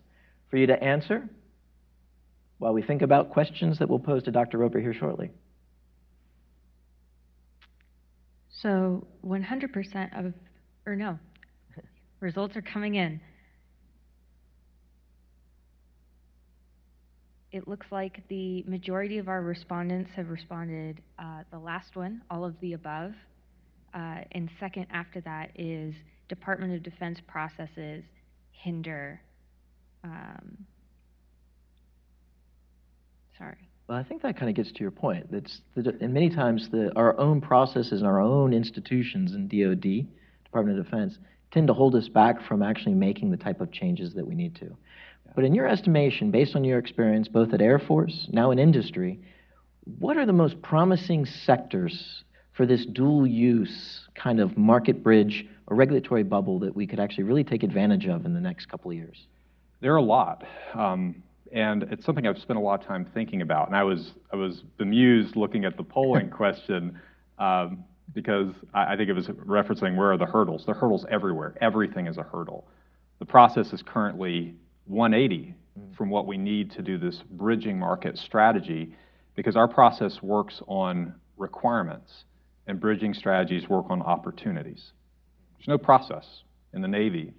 for 0.52 0.58
you 0.58 0.68
to 0.68 0.82
answer 0.82 1.28
while 2.60 2.74
we 2.74 2.82
think 2.82 3.02
about 3.02 3.30
questions 3.30 3.80
that 3.80 3.90
we'll 3.90 4.00
pose 4.00 4.24
to 4.24 4.32
Dr. 4.32 4.58
Roper 4.58 4.80
here 4.80 4.94
shortly. 4.94 5.32
So 8.62 9.06
100% 9.26 10.26
of, 10.26 10.34
or 10.86 10.96
no, 10.96 11.20
results 12.20 12.56
are 12.56 12.62
coming 12.62 12.96
in. 12.96 13.22
It 17.52 17.68
looks 17.68 17.88
like 17.92 18.24
the 18.28 18.64
majority 18.64 19.20
of 19.20 19.28
our 19.28 19.42
respondents 19.42 20.12
have 20.16 20.30
responded 20.30 21.02
uh, 21.18 21.44
the 21.52 21.60
last 21.60 21.96
one, 21.96 22.22
all 22.30 22.44
of 22.44 22.60
the 22.60 22.74
above. 22.74 23.14
Uh, 23.94 24.18
and 24.34 24.50
second 24.60 24.88
after 24.92 25.22
that 25.22 25.52
is 25.56 25.94
Department 26.28 26.74
of 26.74 26.84
Defense 26.84 27.20
processes 27.28 28.04
hinder. 28.52 29.22
Um, 30.04 30.66
sorry. 33.38 33.70
Well, 33.88 33.98
I 33.98 34.03
think 34.03 34.22
that 34.24 34.38
kind 34.38 34.50
of 34.50 34.56
gets 34.56 34.72
to 34.74 34.79
your 34.82 34.91
point. 34.91 35.32
That's 35.32 35.62
the, 35.75 35.96
and 36.01 36.13
many 36.13 36.29
times 36.29 36.70
the, 36.70 36.91
our 36.96 37.17
own 37.17 37.39
processes 37.39 38.01
and 38.01 38.06
our 38.06 38.20
own 38.20 38.53
institutions 38.53 39.34
in 39.34 39.48
DoD, 39.48 40.08
Department 40.44 40.77
of 40.77 40.86
Defense, 40.86 41.17
tend 41.51 41.67
to 41.67 41.74
hold 41.74 41.96
us 41.96 42.10
back 42.10 42.46
from 42.46 42.62
actually 42.62 42.96
making 42.96 43.32
the 43.32 43.38
type 43.38 43.62
of 43.62 43.72
changes 43.72 44.13
that 44.15 44.27
we 44.27 44.36
need 44.36 44.56
to. 44.56 44.75
But 45.36 45.46
in 45.46 45.56
your 45.56 45.67
estimation, 45.67 46.32
based 46.32 46.56
on 46.56 46.63
your 46.63 46.79
experience 46.79 47.27
both 47.27 47.53
at 47.53 47.62
Air 47.62 47.79
Force, 47.79 48.27
now 48.32 48.51
in 48.51 48.60
industry, 48.60 49.22
what 50.00 50.17
are 50.17 50.25
the 50.25 50.34
most 50.34 50.62
promising 50.62 51.25
sectors 51.25 52.24
for 52.53 52.65
this 52.65 52.86
dual 52.86 53.25
use 53.25 54.01
kind 54.15 54.39
of 54.39 54.58
market 54.58 55.03
bridge 55.03 55.46
a 55.70 55.75
regulatory 55.75 56.24
bubble 56.24 56.60
that 56.60 56.75
we 56.75 56.88
could 56.88 57.00
actually 57.00 57.24
really 57.24 57.44
take 57.44 57.63
advantage 57.63 58.08
of 58.08 58.25
in 58.25 58.34
the 58.34 58.41
next 58.41 58.67
couple 58.67 58.91
of 58.91 58.98
years? 58.98 59.27
There 59.79 59.94
are 59.94 59.98
a 59.98 60.01
lot. 60.01 60.44
Um, 60.74 61.24
and 61.51 61.84
it's 61.84 62.06
something 62.06 62.27
I've 62.27 62.38
spent 62.39 62.58
a 62.58 62.62
lot 62.62 62.82
of 62.82 62.88
time 62.88 63.10
thinking 63.13 63.42
about. 63.42 63.68
And 63.68 63.75
I 63.75 63.84
was 63.84 64.13
I 64.32 64.36
was 64.36 64.63
bemused 64.77 65.36
looking 65.36 65.66
at 65.66 65.77
the 65.77 65.84
polling 65.84 66.30
question 66.32 67.00
um, 67.39 67.84
because 68.13 68.54
I, 68.74 68.94
I 68.94 68.98
think 68.98 69.10
it 69.10 69.13
was 69.13 69.27
referencing 69.27 69.96
where 69.96 70.12
are 70.12 70.18
the 70.18 70.25
hurdles. 70.25 70.66
The 70.66 70.74
hurdles 70.74 71.06
everywhere. 71.10 71.56
Everything 71.62 72.08
is 72.08 72.18
a 72.18 72.24
hurdle. 72.24 72.68
The 73.20 73.25
process 73.25 73.74
is 73.74 73.82
currently 73.82 74.56
180 74.86 75.56
from 75.96 76.10
what 76.10 76.27
we 76.27 76.38
need 76.38 76.72
to 76.72 76.82
do 76.82 76.98
this 76.98 77.22
bridging 77.32 77.77
market 77.77 78.18
strategy 78.18 78.96
because 79.36 79.56
our 79.56 79.68
process 79.68 80.22
works 80.22 80.62
on 80.68 81.13
requirements 81.38 82.25
and 82.66 82.80
bridging 82.80 83.13
strategies 83.13 83.70
work 83.70 83.86
on 83.89 84.01
opportunities. 84.01 84.92
There's 85.58 85.68
no 85.68 85.77
process 85.77 86.25
in 86.74 86.82
the 86.82 86.88
Navy, 86.88 87.34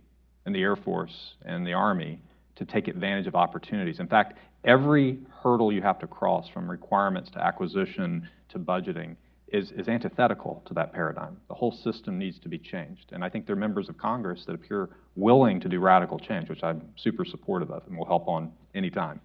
in 0.46 0.52
the 0.52 0.62
Air 0.62 0.76
Force, 0.76 1.34
and 1.44 1.66
the 1.66 1.72
Army 1.72 2.20
to 2.58 2.64
take 2.64 2.88
advantage 2.88 3.26
of 3.26 3.34
opportunities. 3.34 4.00
In 4.00 4.08
fact, 4.08 4.38
every 4.64 5.18
hurdle 5.42 5.72
you 5.72 5.80
have 5.82 5.98
to 6.00 6.06
cross 6.06 6.48
from 6.48 6.70
requirements 6.70 7.30
to 7.30 7.38
acquisition 7.38 8.28
to 8.50 8.58
budgeting 8.58 9.16
is, 9.52 9.70
is 9.72 9.88
antithetical 9.88 10.62
to 10.66 10.74
that 10.74 10.92
paradigm. 10.92 11.36
The 11.48 11.54
whole 11.54 11.72
system 11.72 12.18
needs 12.18 12.38
to 12.40 12.48
be 12.48 12.58
changed. 12.58 13.10
And 13.12 13.24
I 13.24 13.28
think 13.28 13.46
there 13.46 13.54
are 13.54 13.58
members 13.58 13.88
of 13.88 13.96
Congress 13.96 14.44
that 14.46 14.54
appear 14.54 14.90
willing 15.16 15.60
to 15.60 15.68
do 15.68 15.80
radical 15.80 16.18
change, 16.18 16.48
which 16.48 16.62
I'm 16.62 16.82
super 16.96 17.24
supportive 17.24 17.70
of 17.70 17.82
and 17.86 17.96
will 17.96 18.06
help 18.06 18.28
on 18.28 18.52
anytime. 18.74 19.20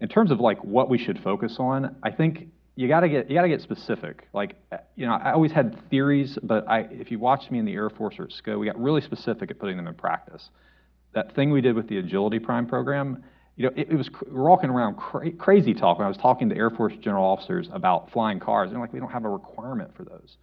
In 0.00 0.08
terms 0.08 0.30
of 0.30 0.40
like 0.40 0.62
what 0.62 0.88
we 0.88 0.98
should 0.98 1.18
focus 1.22 1.56
on, 1.58 1.96
I 2.02 2.10
think 2.10 2.48
you 2.76 2.86
got 2.88 3.00
to 3.00 3.08
get 3.08 3.30
you 3.30 3.34
got 3.34 3.42
to 3.42 3.48
get 3.48 3.62
specific. 3.62 4.28
Like 4.34 4.56
you 4.94 5.06
know, 5.06 5.14
I 5.14 5.32
always 5.32 5.52
had 5.52 5.88
theories, 5.88 6.38
but 6.42 6.68
I, 6.68 6.80
if 6.90 7.10
you 7.10 7.18
watched 7.18 7.50
me 7.50 7.58
in 7.58 7.64
the 7.64 7.72
Air 7.72 7.88
Force 7.88 8.16
or 8.18 8.24
at 8.24 8.32
SCO, 8.32 8.58
we 8.58 8.66
got 8.66 8.78
really 8.78 9.00
specific 9.00 9.50
at 9.50 9.58
putting 9.58 9.78
them 9.78 9.86
in 9.86 9.94
practice. 9.94 10.50
That 11.16 11.34
thing 11.34 11.50
we 11.50 11.62
did 11.62 11.74
with 11.74 11.88
the 11.88 11.96
Agility 11.96 12.38
Prime 12.38 12.66
program, 12.66 13.24
you 13.56 13.64
know, 13.64 13.72
it, 13.74 13.88
it 13.90 13.96
was 13.96 14.10
we're 14.30 14.50
walking 14.50 14.68
around 14.68 14.96
cra- 14.98 15.32
crazy 15.32 15.72
talk 15.72 15.96
when 15.96 16.04
I 16.04 16.08
was 16.08 16.18
talking 16.18 16.50
to 16.50 16.54
Air 16.54 16.68
Force 16.68 16.92
general 17.00 17.24
officers 17.24 17.70
about 17.72 18.12
flying 18.12 18.38
cars. 18.38 18.70
And 18.70 18.78
like, 18.78 18.92
we 18.92 19.00
don't 19.00 19.10
have 19.10 19.24
a 19.24 19.30
requirement 19.30 19.96
for 19.96 20.04
those. 20.04 20.36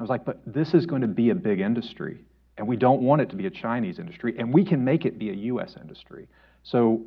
I 0.00 0.02
was 0.02 0.10
like, 0.10 0.24
but 0.24 0.40
this 0.44 0.74
is 0.74 0.84
going 0.84 1.02
to 1.02 1.06
be 1.06 1.30
a 1.30 1.34
big 1.36 1.60
industry, 1.60 2.24
and 2.58 2.66
we 2.66 2.76
don't 2.76 3.02
want 3.02 3.22
it 3.22 3.30
to 3.30 3.36
be 3.36 3.46
a 3.46 3.50
Chinese 3.50 4.00
industry, 4.00 4.34
and 4.36 4.52
we 4.52 4.64
can 4.64 4.84
make 4.84 5.04
it 5.04 5.16
be 5.16 5.30
a 5.30 5.34
U.S. 5.34 5.76
industry. 5.80 6.26
So 6.64 7.02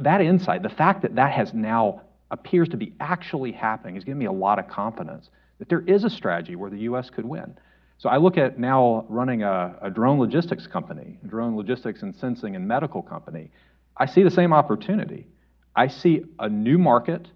that 0.00 0.20
insight, 0.20 0.64
the 0.64 0.68
fact 0.68 1.02
that 1.02 1.14
that 1.14 1.30
has 1.30 1.54
now 1.54 2.02
appears 2.32 2.68
to 2.70 2.76
be 2.76 2.92
actually 2.98 3.52
happening, 3.52 3.94
is 3.94 4.02
giving 4.02 4.18
me 4.18 4.26
a 4.26 4.32
lot 4.32 4.58
of 4.58 4.66
confidence 4.66 5.30
that 5.60 5.68
there 5.68 5.84
is 5.86 6.02
a 6.02 6.10
strategy 6.10 6.56
where 6.56 6.68
the 6.68 6.80
U.S. 6.80 7.10
could 7.10 7.26
win. 7.26 7.56
So 7.98 8.08
I 8.08 8.18
look 8.18 8.36
at 8.36 8.58
now 8.58 9.06
running 9.08 9.42
a, 9.42 9.76
a 9.82 9.90
drone 9.90 10.18
logistics 10.18 10.66
company, 10.66 11.18
drone 11.26 11.56
logistics 11.56 12.02
and 12.02 12.14
sensing 12.14 12.54
and 12.54 12.66
medical 12.66 13.02
company. 13.02 13.50
I 13.96 14.06
see 14.06 14.22
the 14.22 14.30
same 14.30 14.52
opportunity. 14.52 15.26
I 15.74 15.88
see 15.88 16.24
a 16.38 16.48
new 16.48 16.76
market. 16.76 17.28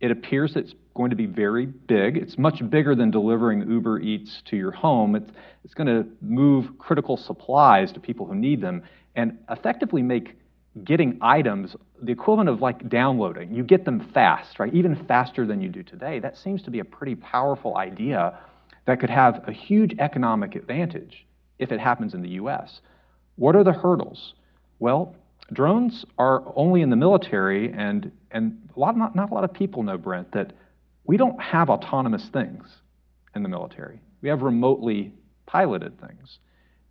It 0.00 0.10
appears 0.10 0.56
it's 0.56 0.74
going 0.94 1.10
to 1.10 1.16
be 1.16 1.26
very 1.26 1.66
big. 1.66 2.16
It's 2.16 2.36
much 2.36 2.68
bigger 2.68 2.96
than 2.96 3.12
delivering 3.12 3.70
Uber 3.70 4.00
Eats 4.00 4.42
to 4.46 4.56
your 4.56 4.72
home. 4.72 5.14
It's, 5.14 5.30
it's 5.64 5.74
going 5.74 5.86
to 5.86 6.08
move 6.20 6.78
critical 6.78 7.16
supplies 7.16 7.92
to 7.92 8.00
people 8.00 8.26
who 8.26 8.34
need 8.34 8.60
them 8.60 8.82
and 9.14 9.38
effectively 9.48 10.02
make 10.02 10.36
getting 10.84 11.18
items 11.20 11.76
the 12.02 12.12
equivalent 12.12 12.48
of 12.48 12.60
like 12.60 12.88
downloading. 12.88 13.52
You 13.54 13.62
get 13.62 13.84
them 13.84 14.10
fast, 14.12 14.58
right? 14.58 14.72
Even 14.74 15.04
faster 15.06 15.46
than 15.46 15.60
you 15.60 15.68
do 15.68 15.82
today. 15.82 16.18
That 16.18 16.36
seems 16.36 16.62
to 16.64 16.70
be 16.70 16.80
a 16.80 16.84
pretty 16.84 17.14
powerful 17.14 17.76
idea 17.76 18.38
that 18.88 19.00
could 19.00 19.10
have 19.10 19.46
a 19.46 19.52
huge 19.52 19.94
economic 19.98 20.54
advantage 20.54 21.26
if 21.58 21.72
it 21.72 21.78
happens 21.78 22.14
in 22.14 22.22
the 22.22 22.30
US. 22.40 22.80
What 23.36 23.54
are 23.54 23.62
the 23.62 23.74
hurdles? 23.74 24.32
Well, 24.78 25.14
drones 25.52 26.06
are 26.16 26.42
only 26.56 26.80
in 26.80 26.88
the 26.88 26.96
military, 26.96 27.70
and, 27.70 28.10
and 28.30 28.56
a 28.74 28.80
lot, 28.80 28.96
not, 28.96 29.14
not 29.14 29.30
a 29.30 29.34
lot 29.34 29.44
of 29.44 29.52
people 29.52 29.82
know, 29.82 29.98
Brent, 29.98 30.32
that 30.32 30.54
we 31.04 31.18
don't 31.18 31.38
have 31.38 31.68
autonomous 31.68 32.30
things 32.30 32.66
in 33.34 33.42
the 33.42 33.50
military. 33.50 34.00
We 34.22 34.30
have 34.30 34.40
remotely 34.40 35.12
piloted 35.44 36.00
things. 36.00 36.38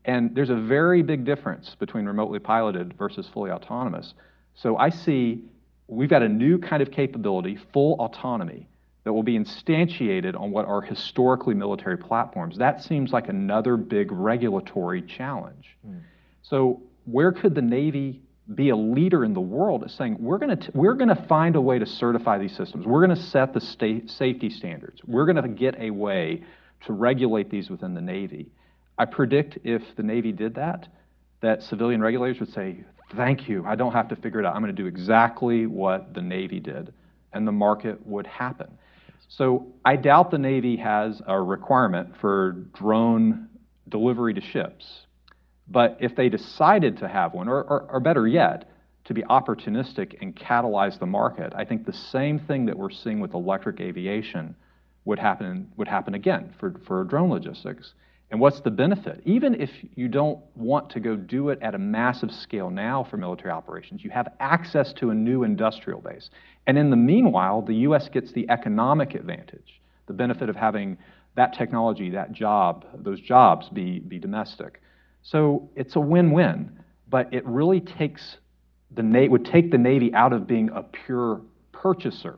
And 0.06 0.36
there's 0.36 0.52
a 0.52 0.56
very 0.56 1.02
big 1.02 1.26
difference 1.26 1.74
between 1.74 2.06
remotely 2.06 2.38
piloted 2.38 2.94
versus 2.96 3.28
fully 3.34 3.50
autonomous. 3.50 4.14
So 4.54 4.78
I 4.78 4.92
see 4.92 5.42
we've 5.88 6.10
got 6.10 6.22
a 6.22 6.30
new 6.30 6.60
kind 6.60 6.84
of 6.84 6.92
capability, 6.92 7.58
full 7.74 7.96
autonomy, 7.96 8.68
that 9.08 9.14
will 9.14 9.24
be 9.24 9.40
instantiated 9.40 10.38
on 10.38 10.52
what 10.52 10.66
are 10.66 10.82
historically 10.82 11.54
military 11.54 11.98
platforms. 11.98 12.58
That 12.58 12.84
seems 12.84 13.14
like 13.14 13.30
another 13.30 13.78
big 13.78 14.12
regulatory 14.12 15.02
challenge. 15.02 15.78
Mm. 15.88 16.02
So, 16.44 16.82
where 17.06 17.32
could 17.32 17.56
the 17.56 17.62
Navy 17.62 18.22
be 18.54 18.68
a 18.68 18.76
leader 18.76 19.24
in 19.24 19.34
the 19.34 19.40
world 19.40 19.86
is 19.86 19.94
saying 19.94 20.18
we're 20.20 20.40
going 20.40 20.58
to 20.58 20.72
we're 20.74 20.96
going 20.96 21.08
to 21.08 21.26
find 21.30 21.56
a 21.56 21.62
way 21.62 21.80
to 21.80 21.86
certify 21.86 22.38
these 22.38 22.54
systems. 22.54 22.86
We're 22.86 23.06
going 23.06 23.18
to 23.18 23.24
set 23.24 23.54
the 23.54 23.62
state 23.62 24.10
safety 24.10 24.50
standards. 24.50 25.00
We're 25.06 25.26
going 25.26 25.42
to 25.42 25.48
get 25.48 25.80
a 25.80 25.92
way 25.92 26.44
to 26.86 26.92
regulate 26.92 27.50
these 27.50 27.70
within 27.70 27.94
the 27.94 28.02
Navy. 28.02 28.52
I 28.98 29.06
predict 29.06 29.60
if 29.64 29.84
the 29.96 30.04
Navy 30.04 30.34
did 30.34 30.56
that, 30.56 30.86
that 31.40 31.64
civilian 31.64 32.02
regulators 32.02 32.42
would 32.42 32.52
say, 32.52 32.84
"Thank 33.16 33.48
you. 33.48 33.64
I 33.66 33.76
don't 33.76 33.94
have 33.94 34.10
to 34.10 34.18
figure 34.18 34.42
it 34.42 34.46
out. 34.46 34.54
I'm 34.54 34.62
going 34.62 34.76
to 34.76 34.82
do 34.82 34.88
exactly 34.88 35.66
what 35.66 36.14
the 36.14 36.22
Navy 36.22 36.60
did," 36.60 36.94
and 37.32 37.48
the 37.48 37.54
market 37.54 38.06
would 38.06 38.28
happen. 38.28 38.68
So 39.30 39.74
I 39.84 39.98
doubt 39.98 40.32
the 40.32 40.38
Navy 40.38 40.78
has 40.78 41.22
a 41.28 41.40
requirement 41.40 42.16
for 42.22 42.54
drone 42.74 43.50
delivery 43.90 44.34
to 44.34 44.42
ships 44.42 45.08
but 45.70 45.98
if 46.00 46.16
they 46.16 46.30
decided 46.30 46.98
to 46.98 47.08
have 47.08 47.34
one, 47.34 47.48
or, 47.48 47.64
or, 47.64 47.82
or, 47.92 48.00
better 48.00 48.28
yet, 48.28 48.70
to 49.06 49.14
be 49.14 49.24
opportunistic 49.24 50.18
and 50.22 50.36
catalyze 50.36 51.00
the 51.00 51.06
market, 51.06 51.54
I 51.56 51.66
think 51.66 51.86
the 51.86 51.94
same 51.94 52.40
thing 52.40 52.66
that 52.66 52.78
we're 52.78 52.90
seeing 52.90 53.20
with 53.20 53.34
electric 53.34 53.80
aviation 53.80 54.56
would 55.06 55.20
happen, 55.20 55.72
would 55.78 55.88
happen 55.88 56.14
again 56.14 56.54
for, 56.60 56.76
for 56.86 57.04
drone 57.04 57.30
logistics. 57.30 57.94
And 58.30 58.42
what's 58.42 58.60
the 58.60 58.72
benefit? 58.72 59.22
Even 59.26 59.60
if 59.60 59.70
you 59.96 60.10
don't 60.10 60.40
want 60.56 60.90
to 60.92 61.00
go 61.00 61.16
do 61.16 61.50
it 61.50 61.60
at 61.62 61.76
a 61.76 61.78
massive 61.78 62.32
scale 62.32 62.70
now 62.70 63.06
for 63.10 63.16
military 63.16 63.52
operations, 63.52 64.04
you 64.04 64.10
have 64.10 64.34
access 64.40 64.92
to 64.94 65.12
a 65.12 65.14
new 65.14 65.44
industrial 65.44 66.02
base. 66.02 66.30
And 66.66 66.78
in 66.78 66.90
the 66.90 66.98
meanwhile, 66.98 67.62
the 67.62 67.76
U.S. 67.76 68.10
gets 68.10 68.34
the 68.34 68.50
economic 68.50 69.16
advantage, 69.16 69.82
the 70.08 70.14
benefit 70.14 70.50
of 70.50 70.58
having 70.58 70.98
that 71.36 71.54
technology, 71.54 72.10
that 72.10 72.34
job, 72.34 72.86
those 72.96 73.22
jobs 73.22 73.70
be, 73.70 74.00
be 74.00 74.20
domestic. 74.20 74.82
So 75.24 75.70
it's 75.76 75.96
a 75.96 76.00
win-win, 76.00 76.80
but 77.08 77.34
it 77.34 77.46
really 77.46 77.80
takes 77.80 78.38
the 78.92 79.04
Na- 79.04 79.28
would 79.28 79.46
take 79.46 79.72
the 79.72 79.78
Navy 79.78 80.14
out 80.14 80.34
of 80.34 80.48
being 80.48 80.70
a 80.74 80.84
pure 80.84 81.42
purchaser 81.72 82.38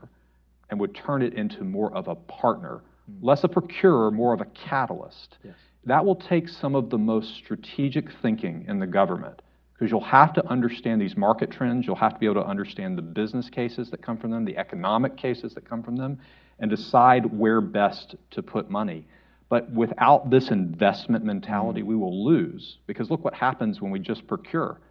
and 0.70 0.80
would 0.80 0.94
turn 0.94 1.22
it 1.22 1.34
into 1.34 1.64
more 1.64 1.94
of 1.94 2.08
a 2.08 2.16
partner, 2.16 2.82
mm. 3.10 3.24
less 3.24 3.44
a 3.44 3.48
procurer, 3.48 4.12
more 4.12 4.34
of 4.34 4.42
a 4.42 4.46
catalyst. 4.46 5.38
Yes. 5.44 5.56
That 5.86 6.06
will 6.06 6.16
take 6.16 6.50
some 6.50 6.76
of 6.76 6.90
the 6.90 6.98
most 6.98 7.36
strategic 7.36 8.12
thinking 8.22 8.66
in 8.68 8.80
the 8.80 8.88
government 8.88 9.42
because 9.74 9.92
you'll 9.92 10.02
have 10.02 10.34
to 10.34 10.46
understand 10.48 11.02
these 11.02 11.16
market 11.16 11.50
trends, 11.50 11.88
you'll 11.88 11.96
have 11.96 12.14
to 12.14 12.20
be 12.20 12.26
able 12.26 12.42
to 12.42 12.48
understand 12.48 12.98
the 12.98 13.02
business 13.02 13.50
cases 13.50 13.90
that 13.92 14.02
come 14.02 14.18
from 14.18 14.30
them, 14.30 14.44
the 14.44 14.58
economic 14.58 15.16
cases 15.16 15.54
that 15.54 15.68
come 15.68 15.82
from 15.82 15.96
them, 15.96 16.20
and 16.60 16.70
decide 16.70 17.26
where 17.38 17.62
best 17.62 18.16
to 18.32 18.44
put 18.44 18.70
money. 18.70 19.08
But 19.48 19.72
without 19.72 20.30
this 20.30 20.50
investment 20.50 21.24
mentality, 21.24 21.82
we 21.82 21.96
will 21.96 22.26
lose 22.26 22.80
because 22.88 23.10
look 23.10 23.24
what 23.24 23.34
happens 23.34 23.80
when 23.80 23.90
we 23.90 24.00
just 24.00 24.28
procure. 24.28 24.82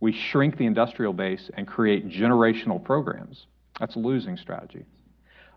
We 0.00 0.12
shrink 0.12 0.56
the 0.56 0.64
industrial 0.64 1.12
base 1.12 1.50
and 1.54 1.66
create 1.66 2.08
generational 2.08 2.82
programs. 2.82 3.46
That's 3.78 3.96
a 3.96 4.00
losing 4.00 4.38
strategy. 4.38 4.86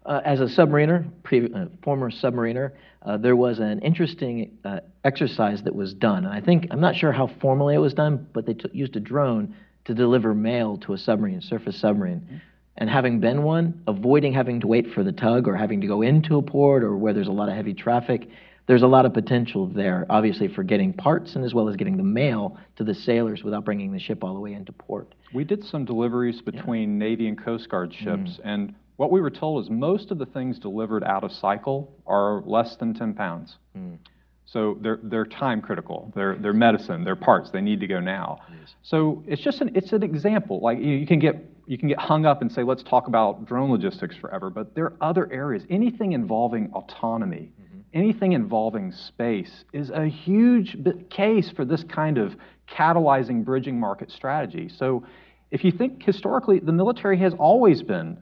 Uh, 0.05 0.19
as 0.25 0.39
a 0.39 0.45
submariner, 0.45 1.07
pre- 1.23 1.53
uh, 1.53 1.65
former 1.83 2.09
submariner, 2.09 2.71
uh, 3.03 3.17
there 3.17 3.35
was 3.35 3.59
an 3.59 3.79
interesting 3.79 4.57
uh, 4.65 4.79
exercise 5.03 5.61
that 5.63 5.75
was 5.75 5.93
done. 5.93 6.25
And 6.25 6.33
I 6.33 6.41
think, 6.41 6.67
I'm 6.71 6.79
not 6.79 6.95
sure 6.95 7.11
how 7.11 7.27
formally 7.39 7.75
it 7.75 7.79
was 7.79 7.93
done, 7.93 8.27
but 8.33 8.45
they 8.45 8.53
t- 8.55 8.69
used 8.73 8.95
a 8.95 8.99
drone 8.99 9.55
to 9.85 9.93
deliver 9.93 10.33
mail 10.33 10.77
to 10.79 10.93
a 10.93 10.97
submarine, 10.97 11.41
surface 11.41 11.79
submarine. 11.79 12.21
Mm-hmm. 12.21 12.37
And 12.77 12.89
having 12.89 13.19
been 13.19 13.43
one, 13.43 13.83
avoiding 13.87 14.33
having 14.33 14.61
to 14.61 14.67
wait 14.67 14.91
for 14.93 15.03
the 15.03 15.11
tug 15.11 15.47
or 15.47 15.55
having 15.55 15.81
to 15.81 15.87
go 15.87 16.01
into 16.01 16.37
a 16.37 16.41
port 16.41 16.83
or 16.83 16.97
where 16.97 17.13
there's 17.13 17.27
a 17.27 17.31
lot 17.31 17.49
of 17.49 17.55
heavy 17.55 17.73
traffic, 17.73 18.29
there's 18.67 18.83
a 18.83 18.87
lot 18.87 19.05
of 19.05 19.13
potential 19.13 19.67
there, 19.67 20.05
obviously, 20.09 20.47
for 20.47 20.63
getting 20.63 20.93
parts 20.93 21.35
and 21.35 21.43
as 21.43 21.53
well 21.53 21.67
as 21.67 21.75
getting 21.75 21.97
the 21.97 22.03
mail 22.03 22.57
to 22.77 22.83
the 22.83 22.93
sailors 22.93 23.43
without 23.43 23.65
bringing 23.65 23.91
the 23.91 23.99
ship 23.99 24.23
all 24.23 24.33
the 24.33 24.39
way 24.39 24.53
into 24.53 24.71
port. 24.71 25.13
We 25.33 25.43
did 25.43 25.63
some 25.65 25.83
deliveries 25.85 26.41
between 26.41 26.93
yeah. 26.93 27.07
Navy 27.07 27.27
and 27.27 27.43
Coast 27.43 27.69
Guard 27.69 27.93
ships, 27.93 28.31
mm. 28.31 28.39
and 28.43 28.75
what 28.97 29.11
we 29.11 29.21
were 29.21 29.29
told 29.29 29.63
is 29.63 29.69
most 29.69 30.11
of 30.11 30.17
the 30.17 30.25
things 30.25 30.59
delivered 30.59 31.03
out 31.03 31.23
of 31.23 31.31
cycle 31.31 31.93
are 32.05 32.41
less 32.45 32.75
than 32.75 32.93
10 32.93 33.13
pounds. 33.13 33.57
Mm. 33.77 33.97
So 34.45 34.77
they're, 34.81 34.99
they're 35.01 35.25
time 35.25 35.61
critical. 35.61 36.11
They're, 36.13 36.35
they're 36.35 36.53
medicine. 36.53 37.03
They're 37.05 37.15
parts. 37.15 37.51
They 37.51 37.61
need 37.61 37.79
to 37.79 37.87
go 37.87 37.99
now. 37.99 38.39
Yes. 38.49 38.75
So 38.83 39.23
it's 39.25 39.41
just 39.41 39.61
an, 39.61 39.71
it's 39.75 39.93
an 39.93 40.03
example. 40.03 40.59
Like 40.59 40.79
you, 40.79 40.93
you, 40.93 41.07
can 41.07 41.19
get, 41.19 41.37
you 41.67 41.77
can 41.77 41.87
get 41.87 41.99
hung 41.99 42.25
up 42.25 42.41
and 42.41 42.51
say, 42.51 42.63
let's 42.63 42.83
talk 42.83 43.07
about 43.07 43.45
drone 43.45 43.71
logistics 43.71 44.15
forever, 44.17 44.49
but 44.49 44.75
there 44.75 44.85
are 44.85 44.97
other 44.99 45.31
areas. 45.31 45.63
Anything 45.69 46.11
involving 46.11 46.69
autonomy, 46.73 47.53
anything 47.93 48.33
involving 48.33 48.91
space 48.91 49.63
is 49.71 49.89
a 49.89 50.07
huge 50.07 50.77
case 51.09 51.49
for 51.55 51.63
this 51.63 51.83
kind 51.85 52.17
of 52.17 52.35
catalyzing 52.69 53.45
bridging 53.45 53.79
market 53.79 54.11
strategy. 54.11 54.69
So 54.69 55.05
if 55.51 55.63
you 55.63 55.71
think 55.71 56.03
historically, 56.03 56.59
the 56.59 56.71
military 56.71 57.17
has 57.19 57.33
always 57.37 57.83
been 57.83 58.17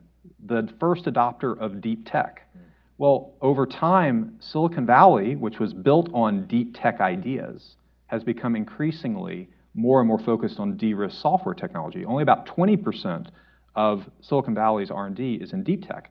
the 0.46 0.68
first 0.78 1.04
adopter 1.04 1.58
of 1.58 1.80
deep 1.80 2.10
tech. 2.10 2.46
Hmm. 2.52 2.60
Well, 2.98 3.32
over 3.40 3.66
time, 3.66 4.36
Silicon 4.40 4.86
Valley, 4.86 5.36
which 5.36 5.58
was 5.58 5.72
built 5.72 6.08
on 6.12 6.46
deep 6.46 6.76
tech 6.80 7.00
ideas, 7.00 7.76
has 8.06 8.24
become 8.24 8.56
increasingly 8.56 9.48
more 9.74 10.00
and 10.00 10.08
more 10.08 10.18
focused 10.18 10.58
on 10.58 10.76
de-risk 10.76 11.20
software 11.20 11.54
technology. 11.54 12.04
Only 12.04 12.22
about 12.22 12.46
20% 12.46 13.28
of 13.76 14.04
Silicon 14.20 14.54
Valley's 14.54 14.90
R&D 14.90 15.34
is 15.34 15.52
in 15.52 15.62
deep 15.62 15.86
tech. 15.86 16.10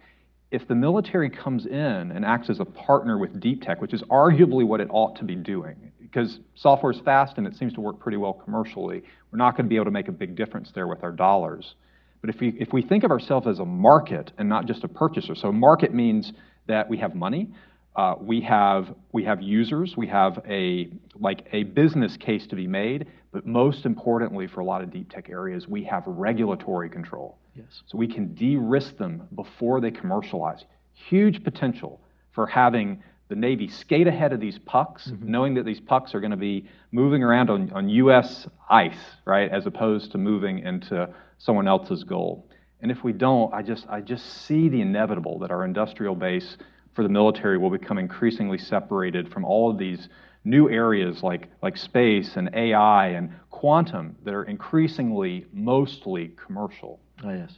If 0.52 0.68
the 0.68 0.76
military 0.76 1.30
comes 1.30 1.66
in 1.66 2.12
and 2.12 2.26
acts 2.26 2.50
as 2.50 2.60
a 2.60 2.66
partner 2.66 3.18
with 3.18 3.40
deep 3.40 3.62
tech, 3.62 3.82
which 3.82 3.94
is 3.94 4.02
arguably 4.04 4.66
what 4.66 4.82
it 4.82 4.88
ought 4.90 5.16
to 5.18 5.24
be 5.24 5.36
doing, 5.36 5.92
because 6.00 6.40
software 6.56 6.92
is 6.92 7.00
fast 7.02 7.38
and 7.38 7.46
it 7.46 7.56
seems 7.56 7.74
to 7.74 7.82
work 7.82 8.00
pretty 8.00 8.18
well 8.18 8.34
commercially, 8.34 9.04
we're 9.32 9.38
not 9.38 9.56
going 9.56 9.66
to 9.66 9.70
be 9.70 9.76
able 9.76 9.86
to 9.86 9.92
make 9.92 10.08
a 10.08 10.14
big 10.14 10.36
difference 10.36 10.72
there 10.74 10.88
with 10.88 11.04
our 11.04 11.12
dollars. 11.12 11.76
But 12.22 12.30
if 12.30 12.40
we, 12.40 12.50
if 12.60 12.74
we 12.74 12.82
think 12.82 13.04
of 13.04 13.12
ourselves 13.12 13.48
as 13.48 13.60
a 13.60 13.66
market 13.66 14.32
and 14.38 14.50
not 14.50 14.66
just 14.66 14.84
a 14.84 14.88
purchaser, 14.88 15.36
so 15.36 15.52
market 15.52 15.94
means 15.94 16.34
that 16.68 16.90
we 16.90 16.98
have 16.98 17.16
money, 17.16 17.50
uh, 17.96 18.16
we 18.20 18.42
have 18.42 18.94
we 19.12 19.24
have 19.24 19.42
users, 19.42 19.98
we 19.98 20.08
have 20.08 20.42
a 20.48 20.90
like 21.20 21.48
a 21.52 21.64
business 21.64 22.18
case 22.18 22.48
to 22.48 22.56
be 22.56 22.68
made, 22.68 23.08
but 23.32 23.46
most 23.46 23.86
importantly 23.86 24.48
for 24.48 24.62
a 24.62 24.66
lot 24.66 24.82
of 24.82 24.92
deep 24.92 25.12
tech 25.12 25.30
areas, 25.30 25.68
we 25.68 25.84
have 25.84 26.04
regulatory 26.06 26.90
control. 26.90 27.38
Yes. 27.56 27.82
So 27.88 27.98
we 27.98 28.08
can 28.08 28.34
de-risk 28.36 28.98
them 28.98 29.28
before 29.36 29.82
they 29.82 29.92
commercialize. 29.92 30.66
Huge 30.94 31.44
potential 31.44 32.00
for 32.32 32.46
having 32.46 33.04
the 33.28 33.36
Navy 33.36 33.68
skate 33.68 34.08
ahead 34.08 34.34
of 34.34 34.40
these 34.40 34.58
pucks, 34.60 35.08
mm-hmm. 35.08 35.32
knowing 35.32 35.54
that 35.56 35.66
these 35.66 35.80
pucks 35.80 36.16
are 36.16 36.20
going 36.20 36.32
to 36.32 36.38
be 36.38 36.68
moving 36.92 37.24
around 37.24 37.50
on, 37.50 37.72
on 37.74 37.90
U.S. 37.90 38.48
ice, 38.70 38.98
right, 39.26 39.52
as 39.52 39.66
opposed 39.66 40.12
to 40.14 40.18
moving 40.18 40.60
into 40.60 41.10
someone 41.40 41.68
else's 41.68 42.04
goal. 42.04 42.48
And 42.82 42.92
if 42.92 43.04
we 43.04 43.12
don't, 43.12 43.54
I 43.54 43.62
just, 43.62 43.88
I 43.90 44.02
just 44.02 44.46
see 44.46 44.70
the 44.70 44.82
inevitable 44.82 45.40
that 45.40 45.52
our 45.52 45.66
industrial 45.66 46.16
base 46.16 46.58
for 46.94 47.04
the 47.04 47.10
military 47.10 47.58
will 47.58 47.70
become 47.70 47.98
increasingly 47.98 48.58
separated 48.58 49.32
from 49.32 49.44
all 49.44 49.72
of 49.72 49.78
these 49.78 50.08
new 50.46 50.70
areas 50.70 51.22
like, 51.24 51.50
like 51.62 51.76
space 51.76 52.36
and 52.36 52.50
AI 52.54 53.08
and 53.08 53.32
quantum 53.50 54.16
that 54.24 54.34
are 54.34 54.44
increasingly 54.44 55.46
mostly 55.52 56.32
commercial. 56.46 57.00
Oh, 57.24 57.32
yes. 57.32 57.52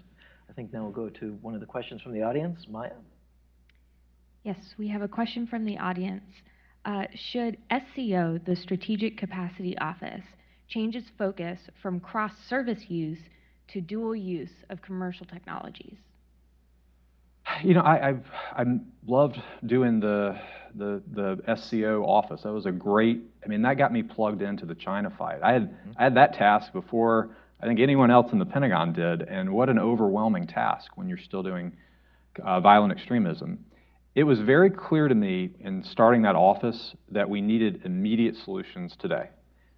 I 0.49 0.53
think 0.53 0.73
now 0.73 0.83
we'll 0.83 0.91
go 0.91 1.09
to 1.09 1.37
one 1.41 1.53
of 1.53 1.59
the 1.59 1.67
questions 1.67 2.01
from 2.01 2.13
the 2.13 2.23
audience. 2.23 2.65
Maya? 2.67 2.91
Yes, 4.43 4.57
we 4.77 4.87
have 4.87 5.03
a 5.03 5.07
question 5.07 5.45
from 5.45 5.65
the 5.65 5.77
audience. 5.77 6.23
Uh, 6.83 7.05
should 7.13 7.57
SCO, 7.69 8.39
the 8.45 8.55
Strategic 8.55 9.17
Capacity 9.17 9.77
Office, 9.77 10.23
change 10.67 10.95
its 10.95 11.09
focus 11.17 11.59
from 11.81 11.99
cross 11.99 12.31
service 12.49 12.85
use 12.87 13.19
to 13.73 13.81
dual 13.81 14.15
use 14.15 14.51
of 14.69 14.81
commercial 14.81 15.25
technologies? 15.25 15.97
You 17.63 17.73
know, 17.73 17.81
I, 17.81 18.09
I've 18.09 18.25
I 18.55 18.63
loved 19.05 19.41
doing 19.65 19.99
the, 19.99 20.39
the 20.75 21.01
the 21.11 21.55
SCO 21.55 22.03
office. 22.03 22.41
That 22.43 22.53
was 22.53 22.65
a 22.65 22.71
great. 22.71 23.21
I 23.43 23.47
mean, 23.47 23.61
that 23.63 23.77
got 23.77 23.91
me 23.91 24.03
plugged 24.03 24.41
into 24.41 24.65
the 24.65 24.75
China 24.75 25.09
fight. 25.09 25.39
I 25.43 25.53
had 25.53 25.63
mm-hmm. 25.71 25.91
I 25.97 26.03
had 26.03 26.15
that 26.15 26.33
task 26.33 26.71
before 26.71 27.35
I 27.61 27.65
think 27.65 27.79
anyone 27.79 28.09
else 28.09 28.31
in 28.31 28.39
the 28.39 28.45
Pentagon 28.45 28.93
did, 28.93 29.21
and 29.23 29.51
what 29.51 29.69
an 29.69 29.79
overwhelming 29.79 30.47
task 30.47 30.91
when 30.95 31.09
you're 31.09 31.17
still 31.17 31.43
doing 31.43 31.73
uh, 32.43 32.59
violent 32.61 32.93
extremism 32.93 33.65
it 34.13 34.23
was 34.23 34.39
very 34.39 34.69
clear 34.69 35.07
to 35.07 35.15
me 35.15 35.51
in 35.61 35.83
starting 35.83 36.23
that 36.23 36.35
office 36.35 36.95
that 37.11 37.29
we 37.29 37.41
needed 37.41 37.81
immediate 37.85 38.35
solutions 38.35 38.95
today. 38.99 39.29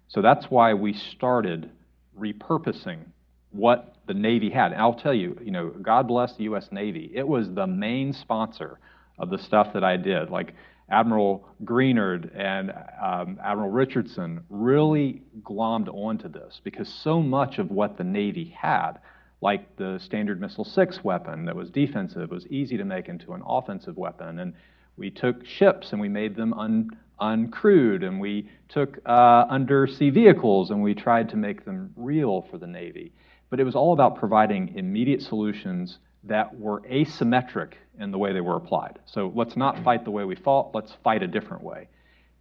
So 0.08 0.22
that's 0.22 0.46
why 0.46 0.74
we 0.74 0.92
started 0.92 1.70
repurposing 2.18 3.04
what 3.54 3.94
the 4.06 4.14
Navy 4.14 4.50
had. 4.50 4.72
And 4.72 4.80
I'll 4.80 4.94
tell 4.94 5.14
you, 5.14 5.38
you 5.42 5.50
know, 5.50 5.68
God 5.68 6.08
bless 6.08 6.36
the 6.36 6.44
U.S. 6.44 6.68
Navy. 6.72 7.10
It 7.14 7.26
was 7.26 7.50
the 7.50 7.66
main 7.66 8.12
sponsor 8.12 8.78
of 9.18 9.30
the 9.30 9.38
stuff 9.38 9.72
that 9.74 9.84
I 9.84 9.96
did. 9.96 10.28
Like 10.28 10.54
Admiral 10.90 11.48
Greenert 11.64 12.30
and 12.36 12.72
um, 13.00 13.38
Admiral 13.42 13.70
Richardson 13.70 14.42
really 14.50 15.22
glommed 15.42 15.88
onto 15.88 16.28
this 16.28 16.60
because 16.64 16.88
so 16.88 17.22
much 17.22 17.58
of 17.58 17.70
what 17.70 17.96
the 17.96 18.04
Navy 18.04 18.54
had 18.60 18.98
like 19.40 19.76
the 19.76 19.98
Standard 20.02 20.40
Missile 20.40 20.64
6 20.64 21.04
weapon 21.04 21.44
that 21.44 21.54
was 21.54 21.70
defensive, 21.70 22.30
was 22.30 22.46
easy 22.46 22.78
to 22.78 22.84
make 22.84 23.08
into 23.08 23.34
an 23.34 23.42
offensive 23.46 23.96
weapon. 23.96 24.38
And 24.38 24.54
we 24.96 25.10
took 25.10 25.44
ships 25.44 25.92
and 25.92 26.00
we 26.00 26.08
made 26.08 26.34
them 26.34 26.54
un, 26.54 26.90
uncrewed, 27.20 28.04
and 28.04 28.18
we 28.18 28.48
took 28.68 28.98
uh, 29.04 29.44
undersea 29.50 30.08
vehicles 30.08 30.70
and 30.70 30.82
we 30.82 30.94
tried 30.94 31.28
to 31.28 31.36
make 31.36 31.64
them 31.66 31.92
real 31.94 32.46
for 32.50 32.56
the 32.56 32.66
Navy. 32.66 33.12
But 33.50 33.60
it 33.60 33.64
was 33.64 33.74
all 33.74 33.92
about 33.92 34.16
providing 34.16 34.74
immediate 34.76 35.22
solutions 35.22 35.98
that 36.24 36.58
were 36.58 36.80
asymmetric 36.82 37.74
in 38.00 38.10
the 38.10 38.18
way 38.18 38.32
they 38.32 38.40
were 38.40 38.56
applied. 38.56 38.98
So 39.06 39.32
let's 39.34 39.56
not 39.56 39.82
fight 39.84 40.04
the 40.04 40.10
way 40.10 40.24
we 40.24 40.34
fought, 40.34 40.74
let's 40.74 40.92
fight 41.04 41.22
a 41.22 41.26
different 41.26 41.62
way. 41.62 41.88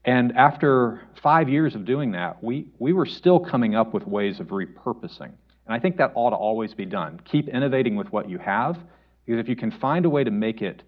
And 0.05 0.35
after 0.35 1.01
five 1.21 1.47
years 1.47 1.75
of 1.75 1.85
doing 1.85 2.11
that, 2.11 2.43
we, 2.43 2.67
we 2.79 2.93
were 2.93 3.05
still 3.05 3.39
coming 3.39 3.75
up 3.75 3.93
with 3.93 4.05
ways 4.07 4.39
of 4.39 4.47
repurposing. 4.47 5.31
And 5.65 5.73
I 5.73 5.79
think 5.79 5.97
that 5.97 6.11
ought 6.15 6.31
to 6.31 6.35
always 6.35 6.73
be 6.73 6.85
done. 6.85 7.21
Keep 7.25 7.49
innovating 7.49 7.95
with 7.95 8.11
what 8.11 8.29
you 8.29 8.37
have, 8.37 8.77
because 9.25 9.39
if 9.39 9.47
you 9.47 9.55
can 9.55 9.71
find 9.71 10.05
a 10.05 10.09
way 10.09 10.23
to 10.23 10.31
make 10.31 10.61
it 10.61 10.83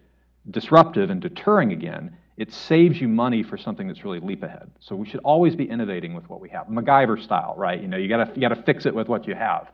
disruptive 0.52 1.10
and 1.10 1.22
deterring 1.22 1.72
again, 1.72 2.18
it 2.38 2.54
saves 2.54 3.00
you 3.00 3.08
money 3.08 3.42
for 3.44 3.58
something 3.58 3.88
that's 3.88 4.04
really 4.04 4.20
leap 4.20 4.44
ahead. 4.44 4.70
So 4.82 4.96
we 4.96 5.08
should 5.08 5.22
always 5.22 5.56
be 5.56 5.70
innovating 5.70 6.14
with 6.14 6.30
what 6.30 6.42
we 6.42 6.50
have, 6.50 6.68
MacGyver 6.68 7.24
style, 7.24 7.56
right? 7.58 7.82
You 7.82 7.88
know, 7.88 7.96
you 7.96 8.10
gotta 8.10 8.30
you 8.36 8.42
gotta 8.42 8.62
fix 8.64 8.86
it 8.86 8.94
with 8.94 9.08
what 9.08 9.26
you 9.26 9.36
have. 9.36 9.70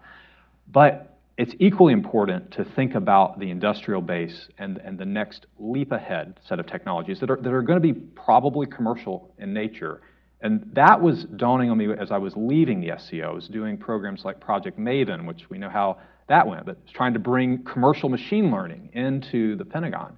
But 0.67 1.17
it's 1.38 1.54
equally 1.60 1.93
important 1.93 2.52
to 2.52 2.63
think 2.63 2.95
about 2.95 3.39
the 3.39 3.50
industrial 3.50 4.02
base 4.02 4.50
and, 4.58 4.78
and 4.80 4.97
the 4.97 5.06
next 5.06 5.47
leap 5.58 5.91
ahead 5.91 6.39
set 6.47 6.60
of 6.60 6.67
technologies 6.67 7.19
that 7.19 7.32
are, 7.32 7.38
that 7.38 7.52
are 7.52 7.62
going 7.62 7.82
to 7.82 7.93
be 7.93 7.93
probably 7.93 8.67
commercial 8.67 9.34
in 9.38 9.54
nature 9.54 10.02
and 10.41 10.69
that 10.74 11.00
was 11.00 11.26
dawning 11.36 11.69
on 11.69 11.78
me 11.78 11.88
as 11.93 12.12
I 12.12 12.17
was 12.17 12.34
leaving 12.36 12.82
the 12.82 12.97
SCO. 12.97 13.30
I 13.30 13.34
was 13.34 13.47
doing 13.47 13.78
programs 13.78 14.26
like 14.26 14.39
Project 14.39 14.80
Maven, 14.80 15.26
which 15.26 15.50
we 15.50 15.58
know 15.58 15.69
how 15.69 15.97
that 16.28 16.47
went, 16.47 16.65
but 16.65 16.86
trying 16.88 17.13
to 17.13 17.19
bring 17.19 17.63
commercial 17.63 18.10
machine 18.10 18.52
learning 18.52 18.89
into 18.93 19.56
the 19.56 19.65
Pentagon. 19.65 20.17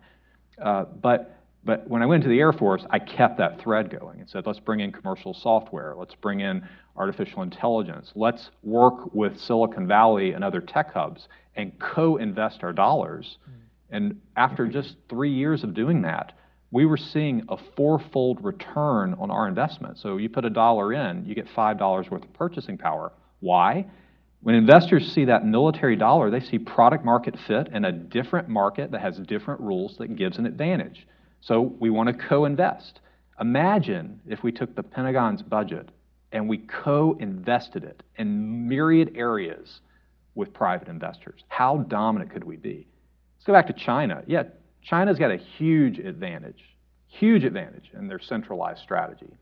Uh, 0.62 0.86
but, 1.02 1.43
but 1.66 1.88
when 1.90 2.02
I 2.02 2.06
went 2.06 2.24
to 2.24 2.30
the 2.30 2.40
Air 2.40 2.52
Force, 2.52 2.86
I 2.90 3.00
kept 3.00 3.38
that 3.38 3.62
thread 3.62 3.90
going 3.90 4.20
and 4.20 4.30
said, 4.30 4.46
let's 4.46 4.60
bring 4.60 4.82
in 4.82 4.92
commercial 4.92 5.34
software, 5.34 5.96
let's 5.98 6.16
bring 6.16 6.42
in 6.42 6.68
artificial 6.98 7.42
intelligence, 7.42 8.12
let's 8.16 8.50
work 8.64 9.14
with 9.14 9.40
Silicon 9.40 9.88
Valley 9.88 10.34
and 10.34 10.44
other 10.44 10.62
tech 10.62 10.94
hubs 10.94 11.28
and 11.56 11.78
co 11.80 12.18
invest 12.18 12.64
our 12.64 12.74
dollars. 12.74 13.38
Mm. 13.50 13.54
And 13.90 14.22
after 14.36 14.68
just 14.68 14.96
three 15.08 15.32
years 15.32 15.64
of 15.64 15.74
doing 15.74 16.02
that, 16.02 16.34
we 16.72 16.86
were 16.86 16.98
seeing 16.98 17.44
a 17.50 17.58
fourfold 17.78 18.44
return 18.44 19.14
on 19.20 19.30
our 19.30 19.48
investment. 19.48 20.00
So 20.00 20.18
you 20.18 20.28
put 20.28 20.44
a 20.44 20.50
dollar 20.50 20.92
in, 20.92 21.24
you 21.26 21.36
get 21.36 21.48
$5 21.48 22.10
worth 22.10 22.24
of 22.24 22.34
purchasing 22.34 22.80
power. 22.80 23.14
Why? 23.42 23.86
When 24.42 24.56
investors 24.56 25.12
see 25.14 25.26
that 25.26 25.46
military 25.46 25.96
dollar, 25.96 26.32
they 26.32 26.40
see 26.40 26.58
product 26.58 27.06
market 27.06 27.36
fit 27.48 27.68
in 27.68 27.86
a 27.86 27.92
different 27.92 28.50
market 28.50 28.92
that 28.92 29.02
has 29.02 29.20
different 29.20 29.62
rules 29.62 29.98
that 29.98 30.16
gives 30.16 30.40
an 30.40 30.48
advantage. 30.48 31.08
So 31.44 31.62
we 31.80 31.90
want 31.90 32.08
to 32.08 32.14
co 32.14 32.46
invest. 32.46 33.02
Imagine 33.40 34.22
if 34.28 34.44
we 34.44 34.52
took 34.52 34.76
the 34.76 34.84
Pentagon's 34.84 35.42
budget 35.42 35.90
and 36.32 36.48
we 36.48 36.60
co 36.60 37.18
invested 37.20 37.84
it 37.84 38.02
in 38.18 38.68
myriad 38.68 39.14
areas 39.16 39.82
with 40.36 40.54
private 40.54 40.88
investors. 40.88 41.44
How 41.50 41.78
dominant 41.78 42.32
could 42.32 42.46
we 42.46 42.56
be? 42.56 42.88
Let's 43.36 43.46
go 43.46 43.54
back 43.54 43.68
to 43.68 43.74
China. 43.74 44.24
Yeah, 44.26 44.44
China's 44.82 45.20
got 45.20 45.32
a 45.32 45.38
huge 45.38 46.00
advantage, 46.00 46.64
huge 47.08 47.44
advantage 47.44 47.92
in 47.94 48.08
their 48.08 48.20
centralized 48.20 48.82
strategy. 48.82 49.38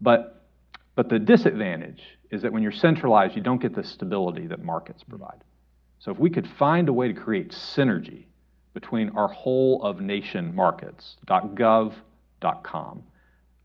But, 0.00 0.46
but 0.94 1.10
the 1.10 1.18
disadvantage 1.18 2.02
is 2.30 2.42
that 2.42 2.52
when 2.52 2.62
you're 2.62 2.72
centralized, 2.72 3.36
you 3.36 3.42
don't 3.42 3.60
get 3.60 3.74
the 3.74 3.84
stability 3.84 4.46
that 4.46 4.62
markets 4.62 5.02
provide. 5.02 5.44
So 5.98 6.10
if 6.10 6.18
we 6.18 6.30
could 6.30 6.48
find 6.58 6.88
a 6.88 6.92
way 6.92 7.08
to 7.08 7.14
create 7.14 7.50
synergy 7.50 8.24
between 8.76 9.08
our 9.16 9.28
whole 9.28 9.82
of 9.82 10.02
nation 10.02 10.54
markets, 10.54 11.16
.gov, 11.26 11.94
.com, 12.62 13.02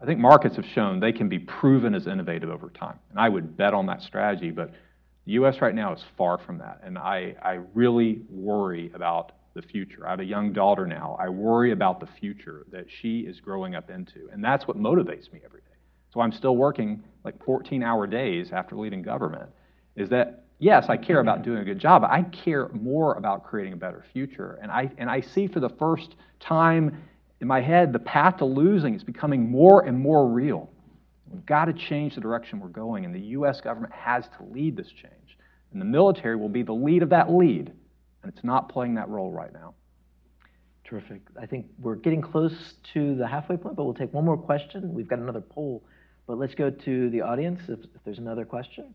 I 0.01 0.05
think 0.05 0.21
markets 0.21 0.55
have 0.55 0.63
shown 0.65 1.01
they 1.01 1.11
can 1.11 1.27
be 1.27 1.37
proven 1.37 1.93
as 1.93 2.07
innovative 2.07 2.49
over 2.49 2.69
time. 2.69 2.97
And 3.09 3.19
I 3.19 3.27
would 3.27 3.57
bet 3.57 3.73
on 3.73 3.85
that 3.87 4.01
strategy, 4.01 4.51
but 4.51 4.71
the 5.25 5.33
U.S. 5.33 5.59
right 5.59 5.75
now 5.75 5.91
is 5.93 6.01
far 6.17 6.37
from 6.37 6.59
that. 6.59 6.79
And 6.85 6.97
I, 6.97 7.35
I 7.43 7.59
really 7.73 8.21
worry 8.29 8.89
about 8.95 9.33
the 9.53 9.61
future. 9.61 10.07
I 10.07 10.11
have 10.11 10.21
a 10.21 10.25
young 10.25 10.53
daughter 10.53 10.87
now. 10.87 11.17
I 11.19 11.27
worry 11.27 11.73
about 11.73 11.99
the 11.99 12.07
future 12.17 12.65
that 12.71 12.85
she 13.01 13.19
is 13.19 13.41
growing 13.41 13.75
up 13.75 13.89
into. 13.89 14.29
And 14.31 14.41
that's 14.41 14.65
what 14.65 14.77
motivates 14.77 15.31
me 15.33 15.41
every 15.43 15.59
day. 15.59 15.75
So 16.13 16.21
I'm 16.21 16.31
still 16.31 16.55
working 16.55 17.03
like 17.25 17.43
14 17.43 17.83
hour 17.83 18.07
days 18.07 18.51
after 18.53 18.77
leaving 18.77 19.01
government. 19.01 19.49
Is 19.97 20.07
that, 20.07 20.45
yes, 20.61 20.85
I 20.87 20.95
care 20.95 21.19
about 21.19 21.41
doing 21.41 21.57
a 21.57 21.65
good 21.65 21.79
job, 21.79 22.03
but 22.03 22.11
I 22.11 22.21
care 22.21 22.69
more 22.69 23.15
about 23.15 23.43
creating 23.43 23.73
a 23.73 23.77
better 23.77 24.05
future. 24.13 24.59
And 24.61 24.71
I, 24.71 24.89
and 24.97 25.09
I 25.09 25.19
see 25.19 25.47
for 25.47 25.59
the 25.59 25.69
first 25.69 26.15
time 26.39 27.03
in 27.41 27.47
my 27.47 27.59
head 27.59 27.91
the 27.91 27.99
path 27.99 28.37
to 28.37 28.45
losing 28.45 28.93
is 28.93 29.03
becoming 29.03 29.49
more 29.49 29.85
and 29.85 29.99
more 29.99 30.29
real. 30.29 30.69
We've 31.27 31.45
got 31.45 31.65
to 31.65 31.73
change 31.73 32.15
the 32.15 32.21
direction 32.21 32.59
we're 32.59 32.67
going, 32.67 33.05
and 33.05 33.15
the 33.15 33.19
U.S. 33.19 33.59
government 33.59 33.93
has 33.93 34.25
to 34.37 34.43
lead 34.51 34.77
this 34.77 34.89
change. 34.89 35.37
And 35.71 35.81
the 35.81 35.85
military 35.85 36.35
will 36.35 36.49
be 36.49 36.61
the 36.61 36.73
lead 36.73 37.03
of 37.03 37.09
that 37.09 37.31
lead, 37.31 37.71
and 38.21 38.31
it's 38.31 38.43
not 38.43 38.69
playing 38.69 38.95
that 38.95 39.09
role 39.09 39.31
right 39.31 39.51
now. 39.53 39.73
Terrific. 40.83 41.21
I 41.41 41.45
think 41.45 41.67
we're 41.79 41.95
getting 41.95 42.21
close 42.21 42.75
to 42.93 43.15
the 43.15 43.25
halfway 43.25 43.55
point, 43.55 43.77
but 43.77 43.85
we'll 43.85 43.93
take 43.93 44.13
one 44.13 44.25
more 44.25 44.37
question. 44.37 44.93
We've 44.93 45.07
got 45.07 45.19
another 45.19 45.39
poll, 45.39 45.83
but 46.27 46.37
let's 46.37 46.53
go 46.53 46.69
to 46.69 47.09
the 47.09 47.21
audience 47.21 47.61
if, 47.69 47.79
if 47.79 48.03
there's 48.03 48.19
another 48.19 48.43
question. 48.43 48.93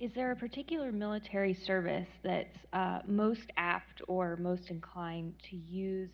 Is 0.00 0.12
there 0.14 0.30
a 0.30 0.36
particular 0.36 0.92
military 0.92 1.54
service 1.54 2.06
that's 2.22 2.56
uh, 2.72 3.00
most 3.06 3.50
apt 3.56 4.00
or 4.06 4.36
most 4.36 4.70
inclined 4.70 5.34
to 5.50 5.56
use 5.56 6.10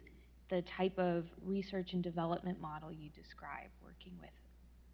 the 0.48 0.62
type 0.62 0.98
of 0.98 1.24
research 1.44 1.92
and 1.92 2.02
development 2.02 2.58
model 2.62 2.90
you 2.90 3.10
describe 3.10 3.68
working 3.82 4.14
with 4.20 4.30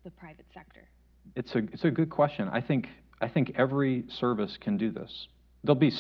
the 0.03 0.11
private 0.11 0.46
sector? 0.53 0.88
It's 1.37 1.55
a, 1.55 1.59
it's 1.72 1.85
a 1.85 1.90
good 1.90 2.11
question. 2.11 2.48
I 2.48 2.61
think, 2.61 2.88
I 3.20 3.29
think 3.29 3.53
every 3.57 4.07
service 4.09 4.59
can 4.61 4.76
do 4.76 4.90
this. 4.90 5.29
There'll 5.62 5.79
be 5.79 5.92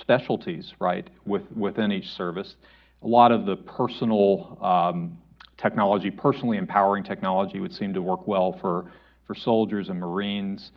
specialties, 0.00 0.72
right, 0.78 1.08
with, 1.24 1.50
within 1.50 1.90
each 1.90 2.10
service. 2.10 2.54
A 3.02 3.08
lot 3.08 3.32
of 3.32 3.44
the 3.46 3.56
personal 3.56 4.56
um, 4.62 5.18
technology, 5.56 6.12
personally 6.12 6.58
empowering 6.58 7.02
technology 7.02 7.58
would 7.58 7.74
seem 7.74 7.92
to 7.94 8.02
work 8.02 8.28
well 8.28 8.56
for, 8.60 8.92
for 9.26 9.34
soldiers 9.34 9.88
and 9.88 9.98
Marines. 9.98 10.70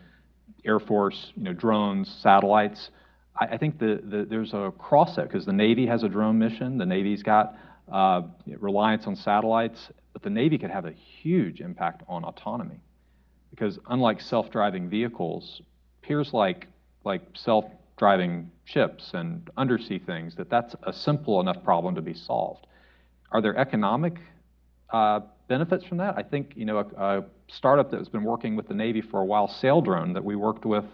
Air 0.66 0.80
Force, 0.80 1.32
you 1.36 1.44
know, 1.44 1.54
drones, 1.54 2.10
satellites. 2.22 2.92
I, 3.40 3.46
I 3.46 3.58
think 3.58 3.80
the, 3.80 4.02
the, 4.04 4.26
there's 4.30 4.54
a 4.54 4.72
cross 4.78 5.16
set 5.16 5.28
because 5.28 5.46
the 5.46 5.54
Navy 5.54 5.86
has 5.88 6.04
a 6.04 6.10
drone 6.10 6.38
mission. 6.38 6.78
The 6.78 6.86
Navy's 6.86 7.24
got 7.24 7.56
uh, 7.92 8.22
reliance 8.46 9.08
on 9.08 9.16
satellites, 9.16 9.90
but 10.14 10.22
the 10.22 10.30
Navy 10.30 10.58
could 10.58 10.72
have 10.72 10.86
a 10.86 10.92
huge 10.92 11.62
impact 11.62 12.04
on 12.08 12.24
autonomy 12.24 12.80
because 13.50 13.80
unlike 13.90 14.22
self-driving 14.22 14.90
vehicles, 14.90 15.62
appears 16.02 16.34
like 16.34 16.68
like 17.06 17.22
self-driving 17.34 18.52
ships 18.66 19.12
and 19.14 19.50
undersea 19.58 20.00
things 20.00 20.36
that 20.36 20.50
that's 20.50 20.76
a 20.84 20.94
simple 20.94 21.40
enough 21.40 21.64
problem 21.64 21.96
to 21.96 22.02
be 22.02 22.14
solved. 22.14 22.68
Are 23.32 23.42
there 23.42 23.58
economic 23.58 24.18
uh, 24.92 25.22
benefits 25.48 25.84
from 25.86 25.98
that? 25.98 26.16
I 26.18 26.24
think 26.24 26.54
you 26.56 26.66
know 26.66 26.80
a, 26.80 27.04
a 27.04 27.26
startup 27.48 27.92
that's 27.92 28.10
been 28.10 28.24
working 28.24 28.56
with 28.56 28.68
the 28.68 28.74
Navy 28.74 29.02
for 29.02 29.22
a 29.22 29.26
while, 29.26 29.48
Saildrone, 29.48 30.14
that 30.14 30.24
we 30.24 30.36
worked 30.36 30.66
with 30.66 30.86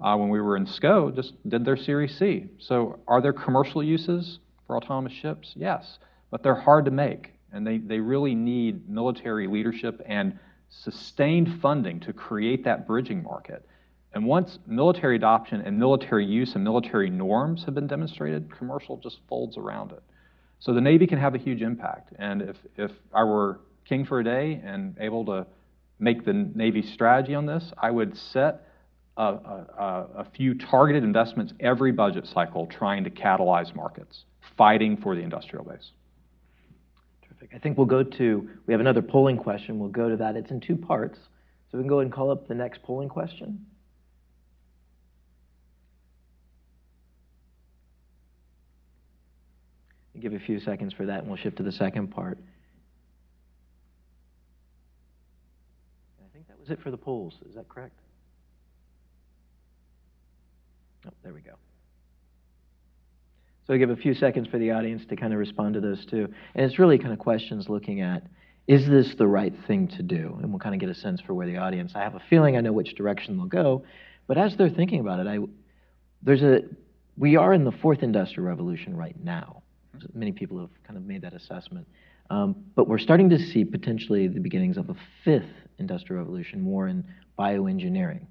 uh, 0.00 0.16
when 0.16 0.28
we 0.28 0.40
were 0.40 0.56
in 0.56 0.66
SCO, 0.66 1.10
just 1.10 1.32
did 1.48 1.64
their 1.64 1.76
Series 1.76 2.16
C. 2.18 2.46
So 2.58 2.98
are 3.08 3.20
there 3.20 3.32
commercial 3.32 3.82
uses 3.82 4.38
for 4.66 4.76
autonomous 4.76 5.12
ships? 5.12 5.52
Yes, 5.56 5.98
but 6.30 6.42
they're 6.42 6.54
hard 6.54 6.84
to 6.84 6.90
make, 6.90 7.32
and 7.52 7.66
they, 7.66 7.78
they 7.78 7.98
really 7.98 8.34
need 8.34 8.88
military 8.88 9.46
leadership 9.46 10.02
and 10.06 10.38
sustained 10.68 11.60
funding 11.62 12.00
to 12.00 12.12
create 12.12 12.64
that 12.64 12.86
bridging 12.86 13.22
market. 13.22 13.66
And 14.12 14.24
once 14.24 14.58
military 14.66 15.16
adoption 15.16 15.60
and 15.62 15.78
military 15.78 16.24
use 16.24 16.54
and 16.54 16.64
military 16.64 17.10
norms 17.10 17.64
have 17.64 17.74
been 17.74 17.86
demonstrated, 17.86 18.50
commercial 18.50 18.96
just 18.96 19.18
folds 19.28 19.56
around 19.56 19.92
it. 19.92 20.02
So 20.58 20.72
the 20.72 20.80
Navy 20.80 21.06
can 21.06 21.18
have 21.18 21.34
a 21.34 21.38
huge 21.38 21.62
impact. 21.62 22.12
And 22.18 22.42
if, 22.42 22.56
if 22.76 22.90
I 23.12 23.24
were 23.24 23.60
king 23.84 24.04
for 24.04 24.20
a 24.20 24.24
day 24.24 24.60
and 24.64 24.96
able 25.00 25.24
to 25.26 25.46
make 25.98 26.24
the 26.24 26.32
Navy 26.32 26.82
strategy 26.82 27.34
on 27.34 27.46
this, 27.46 27.72
I 27.78 27.90
would 27.90 28.16
set 28.16 28.66
a, 29.16 29.22
a, 29.22 30.06
a, 30.16 30.26
few 30.36 30.54
targeted 30.54 31.02
investments 31.02 31.54
every 31.60 31.90
budget 31.90 32.26
cycle 32.26 32.66
trying 32.66 33.04
to 33.04 33.10
catalyze 33.10 33.74
markets, 33.74 34.24
fighting 34.58 34.96
for 34.98 35.14
the 35.14 35.22
industrial 35.22 35.64
base. 35.64 35.92
Terrific. 37.26 37.50
I 37.54 37.58
think 37.58 37.78
we'll 37.78 37.86
go 37.86 38.02
to, 38.02 38.50
we 38.66 38.74
have 38.74 38.80
another 38.80 39.00
polling 39.00 39.38
question. 39.38 39.78
We'll 39.78 39.88
go 39.88 40.10
to 40.10 40.16
that. 40.16 40.36
It's 40.36 40.50
in 40.50 40.60
two 40.60 40.76
parts. 40.76 41.18
So 41.70 41.78
we 41.78 41.82
can 41.82 41.88
go 41.88 42.00
and 42.00 42.12
call 42.12 42.30
up 42.30 42.46
the 42.46 42.54
next 42.54 42.82
polling 42.82 43.08
question. 43.08 43.64
Give 50.20 50.32
a 50.32 50.38
few 50.38 50.58
seconds 50.60 50.92
for 50.92 51.06
that, 51.06 51.20
and 51.20 51.28
we'll 51.28 51.36
shift 51.36 51.58
to 51.58 51.62
the 51.62 51.72
second 51.72 52.08
part. 52.08 52.38
I 56.20 56.28
think 56.32 56.48
that 56.48 56.58
was 56.58 56.70
it 56.70 56.82
for 56.82 56.90
the 56.90 56.96
polls. 56.96 57.34
Is 57.48 57.54
that 57.54 57.68
correct? 57.68 57.98
Oh, 61.06 61.10
there 61.22 61.32
we 61.32 61.40
go. 61.40 61.52
So 63.66 63.74
I 63.74 63.78
give 63.78 63.90
a 63.90 63.96
few 63.96 64.14
seconds 64.14 64.48
for 64.48 64.58
the 64.58 64.70
audience 64.72 65.04
to 65.06 65.16
kind 65.16 65.32
of 65.32 65.38
respond 65.38 65.74
to 65.74 65.80
those 65.80 66.04
too. 66.06 66.32
And 66.54 66.64
it's 66.64 66.78
really 66.78 66.98
kind 66.98 67.12
of 67.12 67.18
questions 67.18 67.68
looking 67.68 68.00
at, 68.00 68.22
is 68.66 68.88
this 68.88 69.14
the 69.16 69.26
right 69.26 69.52
thing 69.66 69.88
to 69.88 70.02
do? 70.02 70.38
And 70.40 70.50
we'll 70.50 70.60
kind 70.60 70.74
of 70.74 70.80
get 70.80 70.88
a 70.88 70.94
sense 70.94 71.20
for 71.20 71.34
where 71.34 71.46
the 71.46 71.58
audience, 71.58 71.92
I 71.94 72.00
have 72.00 72.14
a 72.14 72.22
feeling 72.30 72.56
I 72.56 72.60
know 72.60 72.72
which 72.72 72.94
direction 72.94 73.36
they'll 73.36 73.46
go, 73.46 73.84
but 74.26 74.38
as 74.38 74.56
they're 74.56 74.70
thinking 74.70 75.00
about 75.00 75.20
it, 75.20 75.26
I, 75.26 75.38
there's 76.22 76.42
a, 76.42 76.62
we 77.16 77.36
are 77.36 77.52
in 77.52 77.64
the 77.64 77.72
fourth 77.72 78.02
industrial 78.02 78.48
revolution 78.48 78.96
right 78.96 79.16
now. 79.22 79.62
Many 80.14 80.32
people 80.32 80.58
have 80.60 80.70
kind 80.84 80.96
of 80.96 81.04
made 81.04 81.22
that 81.22 81.34
assessment. 81.34 81.86
Um, 82.30 82.56
but 82.74 82.88
we're 82.88 82.98
starting 82.98 83.30
to 83.30 83.38
see 83.38 83.64
potentially 83.64 84.28
the 84.28 84.40
beginnings 84.40 84.76
of 84.76 84.90
a 84.90 84.96
fifth 85.24 85.44
industrial 85.78 86.22
revolution, 86.22 86.60
more 86.60 86.88
in 86.88 87.04
bioengineering. 87.38 88.26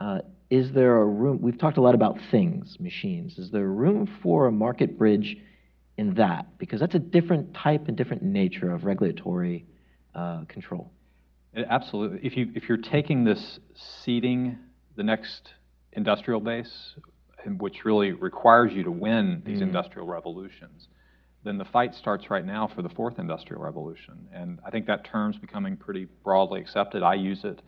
Uh, 0.00 0.20
is 0.50 0.72
there 0.72 0.96
a 0.96 1.06
room? 1.06 1.40
We've 1.40 1.58
talked 1.58 1.76
a 1.76 1.80
lot 1.80 1.94
about 1.94 2.18
things, 2.30 2.76
machines. 2.80 3.38
Is 3.38 3.50
there 3.50 3.66
room 3.68 4.08
for 4.22 4.46
a 4.46 4.52
market 4.52 4.98
bridge 4.98 5.36
in 5.96 6.14
that? 6.14 6.58
Because 6.58 6.80
that's 6.80 6.94
a 6.94 6.98
different 6.98 7.54
type 7.54 7.88
and 7.88 7.96
different 7.96 8.22
nature 8.22 8.72
of 8.72 8.84
regulatory 8.84 9.66
uh, 10.14 10.44
control. 10.48 10.90
Absolutely. 11.54 12.18
If 12.22 12.36
you 12.36 12.50
if 12.54 12.68
you're 12.68 12.78
taking 12.78 13.24
this 13.24 13.60
seeding 14.02 14.58
the 14.96 15.02
next 15.02 15.52
industrial 15.92 16.40
base, 16.40 16.94
which 17.58 17.84
really 17.84 18.12
requires 18.12 18.72
you 18.72 18.82
to 18.84 18.90
win 18.90 19.42
these 19.44 19.58
mm. 19.58 19.62
industrial 19.62 20.06
revolutions, 20.06 20.88
then 21.44 21.58
the 21.58 21.64
fight 21.64 21.94
starts 21.94 22.30
right 22.30 22.44
now 22.44 22.70
for 22.74 22.82
the 22.82 22.88
fourth 22.88 23.18
industrial 23.18 23.62
revolution. 23.62 24.28
And 24.32 24.60
I 24.64 24.70
think 24.70 24.86
that 24.86 25.04
term's 25.04 25.36
becoming 25.36 25.76
pretty 25.76 26.06
broadly 26.22 26.60
accepted. 26.60 27.02
I 27.02 27.14
use 27.14 27.44
it. 27.44 27.60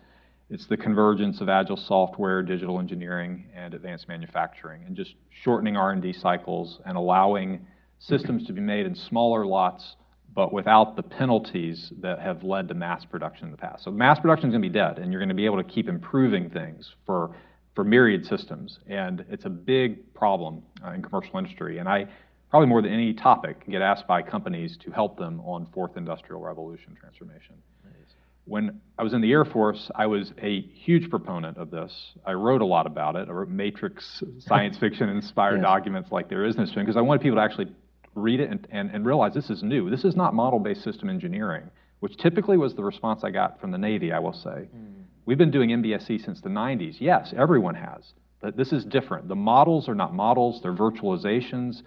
It's 0.49 0.67
the 0.67 0.77
convergence 0.77 1.41
of 1.41 1.49
agile 1.49 1.75
software, 1.75 2.43
digital 2.43 2.79
engineering, 2.79 3.45
and 3.55 3.73
advanced 3.73 4.07
manufacturing, 4.07 4.83
and 4.85 4.95
just 4.95 5.15
shortening 5.43 5.75
R&D 5.75 6.13
cycles 6.13 6.79
and 6.85 6.95
allowing 6.95 7.65
systems 7.99 8.45
to 8.45 8.53
be 8.53 8.61
made 8.61 8.85
in 8.85 8.93
smaller 8.95 9.45
lots, 9.45 9.95
but 10.33 10.53
without 10.53 10.95
the 10.95 11.03
penalties 11.03 11.91
that 11.99 12.19
have 12.19 12.43
led 12.43 12.67
to 12.67 12.75
mass 12.75 13.03
production 13.05 13.45
in 13.45 13.51
the 13.51 13.57
past. 13.57 13.83
So 13.83 13.91
mass 13.91 14.19
production 14.19 14.49
is 14.49 14.53
going 14.53 14.61
to 14.61 14.69
be 14.69 14.73
dead, 14.73 14.99
and 14.99 15.11
you're 15.11 15.21
going 15.21 15.29
to 15.29 15.35
be 15.35 15.45
able 15.45 15.57
to 15.57 15.63
keep 15.63 15.89
improving 15.89 16.49
things 16.49 16.93
for 17.05 17.35
for 17.75 17.83
myriad 17.83 18.25
systems, 18.25 18.79
and 18.87 19.25
it's 19.29 19.45
a 19.45 19.49
big 19.49 20.13
problem 20.13 20.63
uh, 20.83 20.91
in 20.91 21.01
commercial 21.01 21.37
industry. 21.37 21.77
And 21.77 21.89
I 21.89 22.07
probably 22.49 22.69
more 22.69 22.81
than 22.81 22.93
any 22.93 23.13
topic, 23.13 23.69
get 23.69 23.81
asked 23.81 24.07
by 24.07 24.21
companies 24.21 24.77
to 24.77 24.89
help 24.91 25.17
them 25.17 25.41
on 25.41 25.67
fourth 25.73 25.97
industrial 25.97 26.41
revolution 26.41 26.95
transformation. 26.97 27.55
Nice. 27.83 28.13
When 28.45 28.79
I 28.97 29.03
was 29.03 29.11
in 29.11 29.19
the 29.19 29.29
Air 29.31 29.43
Force, 29.43 29.91
I 29.93 30.05
was 30.05 30.31
a 30.41 30.61
huge 30.61 31.09
proponent 31.09 31.57
of 31.57 31.69
this. 31.69 31.91
I 32.25 32.31
wrote 32.31 32.61
a 32.61 32.65
lot 32.65 32.87
about 32.87 33.17
it. 33.17 33.27
I 33.27 33.31
wrote 33.33 33.49
matrix 33.49 34.23
science 34.39 34.77
fiction 34.77 35.09
inspired 35.09 35.57
yes. 35.57 35.63
documents 35.63 36.13
like 36.13 36.29
There 36.29 36.45
Is 36.45 36.55
No 36.55 36.63
Spoon 36.63 36.85
because 36.85 36.95
I 36.95 37.01
wanted 37.01 37.21
people 37.21 37.37
to 37.37 37.41
actually 37.41 37.73
read 38.13 38.39
it 38.39 38.49
and, 38.49 38.65
and, 38.71 38.89
and 38.91 39.05
realize 39.05 39.33
this 39.33 39.49
is 39.49 39.61
new. 39.61 39.89
This 39.89 40.05
is 40.05 40.15
not 40.15 40.33
model 40.33 40.59
based 40.59 40.81
system 40.81 41.09
engineering, 41.09 41.69
which 41.99 42.15
typically 42.15 42.55
was 42.55 42.73
the 42.75 42.83
response 42.83 43.25
I 43.25 43.31
got 43.31 43.59
from 43.59 43.71
the 43.71 43.77
Navy, 43.77 44.13
I 44.13 44.19
will 44.19 44.31
say. 44.31 44.69
Mm. 44.73 45.03
We've 45.25 45.37
been 45.37 45.51
doing 45.51 45.69
MBSE 45.71 46.23
since 46.23 46.41
the 46.41 46.49
90s. 46.49 46.97
Yes, 46.99 47.33
everyone 47.35 47.75
has. 47.75 48.13
But 48.41 48.55
this 48.55 48.71
is 48.71 48.85
different. 48.85 49.27
The 49.27 49.35
models 49.35 49.89
are 49.89 49.95
not 49.95 50.13
models, 50.13 50.61
they're 50.61 50.73
virtualizations 50.73 51.81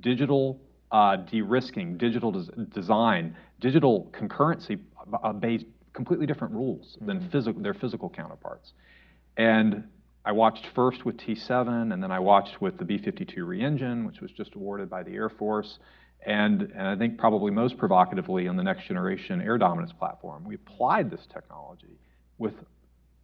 digital 0.00 0.60
uh, 0.90 1.16
de-risking, 1.16 1.96
digital 1.96 2.32
des- 2.32 2.64
design, 2.74 3.36
digital 3.60 4.10
concurrency 4.12 4.78
uh, 5.22 5.32
based 5.32 5.66
completely 5.92 6.26
different 6.26 6.52
rules 6.54 6.96
than 7.00 7.18
mm-hmm. 7.18 7.28
physical, 7.30 7.62
their 7.62 7.74
physical 7.74 8.08
counterparts. 8.08 8.72
And 9.36 9.84
I 10.24 10.32
watched 10.32 10.66
first 10.74 11.04
with 11.04 11.16
T7, 11.16 11.92
and 11.92 12.02
then 12.02 12.10
I 12.10 12.18
watched 12.20 12.60
with 12.60 12.78
the 12.78 12.84
B-52 12.84 13.46
re-engine, 13.46 14.06
which 14.06 14.20
was 14.20 14.30
just 14.30 14.54
awarded 14.54 14.88
by 14.88 15.02
the 15.02 15.12
Air 15.12 15.28
Force, 15.28 15.78
and, 16.24 16.62
and 16.62 16.86
I 16.86 16.96
think 16.96 17.18
probably 17.18 17.50
most 17.50 17.76
provocatively 17.76 18.46
on 18.46 18.56
the 18.56 18.62
next 18.62 18.86
generation 18.86 19.40
air 19.40 19.58
dominance 19.58 19.92
platform. 19.92 20.44
We 20.44 20.54
applied 20.54 21.10
this 21.10 21.26
technology 21.32 21.98
with 22.38 22.54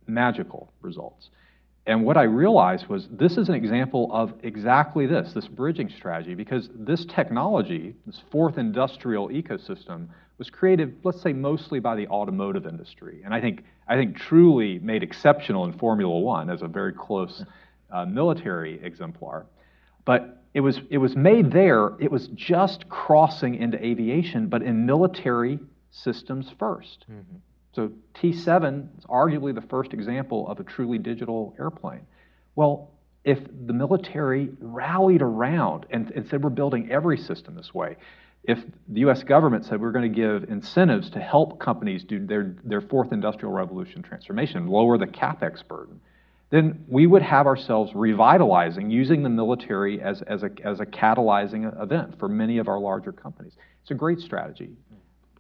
magical 0.09 0.73
results. 0.81 1.31
And 1.89 2.05
what 2.05 2.19
I 2.19 2.25
realized 2.25 2.87
was 2.89 3.09
this 3.11 3.39
is 3.39 3.49
an 3.49 3.55
example 3.55 4.11
of 4.13 4.35
exactly 4.43 5.07
this, 5.07 5.33
this 5.33 5.49
bridging 5.49 5.89
strategy, 5.89 6.35
because 6.35 6.69
this 6.75 7.07
technology, 7.07 7.95
this 8.05 8.21
fourth 8.31 8.59
industrial 8.59 9.31
ecosystem, 9.31 10.09
was 10.37 10.51
created, 10.51 10.97
let's 11.03 11.23
say, 11.23 11.33
mostly 11.33 11.81
by 11.81 11.97
the 11.97 12.07
automotive 12.09 12.67
industry. 12.67 13.23
And 13.25 13.33
I 13.33 13.41
think, 13.41 13.65
I 13.89 13.97
think 13.97 14.17
truly 14.17 14.79
made 14.81 15.03
exceptional 15.03 15.65
in 15.65 15.73
Formula 15.73 16.19
One 16.19 16.51
as 16.51 16.61
a 16.61 16.69
very 16.69 16.93
close 16.93 17.43
uh, 17.91 18.05
military 18.05 18.79
exemplar. 18.85 19.47
But 20.05 20.43
it 20.53 20.61
was, 20.61 20.81
it 20.91 20.99
was 20.99 21.17
made 21.17 21.51
there, 21.51 21.93
it 21.99 22.11
was 22.11 22.29
just 22.29 22.87
crossing 22.91 23.55
into 23.55 23.83
aviation, 23.85 24.49
but 24.49 24.63
in 24.63 24.85
military 24.85 25.59
systems 25.91 26.53
1st 26.61 26.99
mm 27.11 27.21
-hmm. 27.21 27.41
So 27.79 27.93
T7 28.17 28.99
is 28.99 29.05
arguably 29.05 29.55
the 29.55 29.63
first 29.63 29.93
example 29.93 30.49
of 30.49 30.59
a 30.59 30.65
truly 30.65 30.99
digital 30.99 31.55
airplane. 31.61 32.01
Well, 32.57 32.91
if 33.23 33.39
the 33.69 33.73
military 33.73 34.49
rallied 34.59 35.23
around 35.23 35.87
and, 35.91 36.11
and 36.11 36.27
said 36.27 36.43
we're 36.43 36.51
building 36.51 36.91
every 36.91 37.17
system 37.17 37.55
this 37.55 37.73
way, 37.73 37.95
if 38.43 38.59
the 38.89 39.03
US 39.03 39.23
government 39.23 39.65
said 39.65 39.81
we're 39.81 39.93
going 39.93 40.13
to 40.13 40.17
give 40.17 40.51
incentives 40.51 41.09
to 41.11 41.21
help 41.21 41.61
companies 41.61 42.03
do 42.03 42.27
their, 42.27 42.57
their 42.65 42.81
fourth 42.81 43.13
industrial 43.13 43.53
revolution 43.53 44.03
transformation, 44.03 44.67
lower 44.67 44.99
the 44.99 45.07
capex 45.07 45.65
burden, 45.65 46.01
then 46.51 46.85
we 46.89 47.07
would 47.07 47.23
have 47.23 47.47
ourselves 47.47 47.93
revitalizing 47.95 48.91
using 48.91 49.23
the 49.23 49.29
military 49.29 50.03
as, 50.03 50.21
as, 50.23 50.43
a, 50.43 50.51
as 50.65 50.81
a 50.81 50.87
catalyzing 50.87 51.81
event 51.81 52.19
for 52.19 52.29
many 52.29 52.59
of 52.59 52.67
our 52.67 52.81
larger 52.81 53.13
companies. 53.13 53.53
It's 53.83 53.93
a 53.93 53.95
great 53.95 54.19
strategy. 54.19 54.73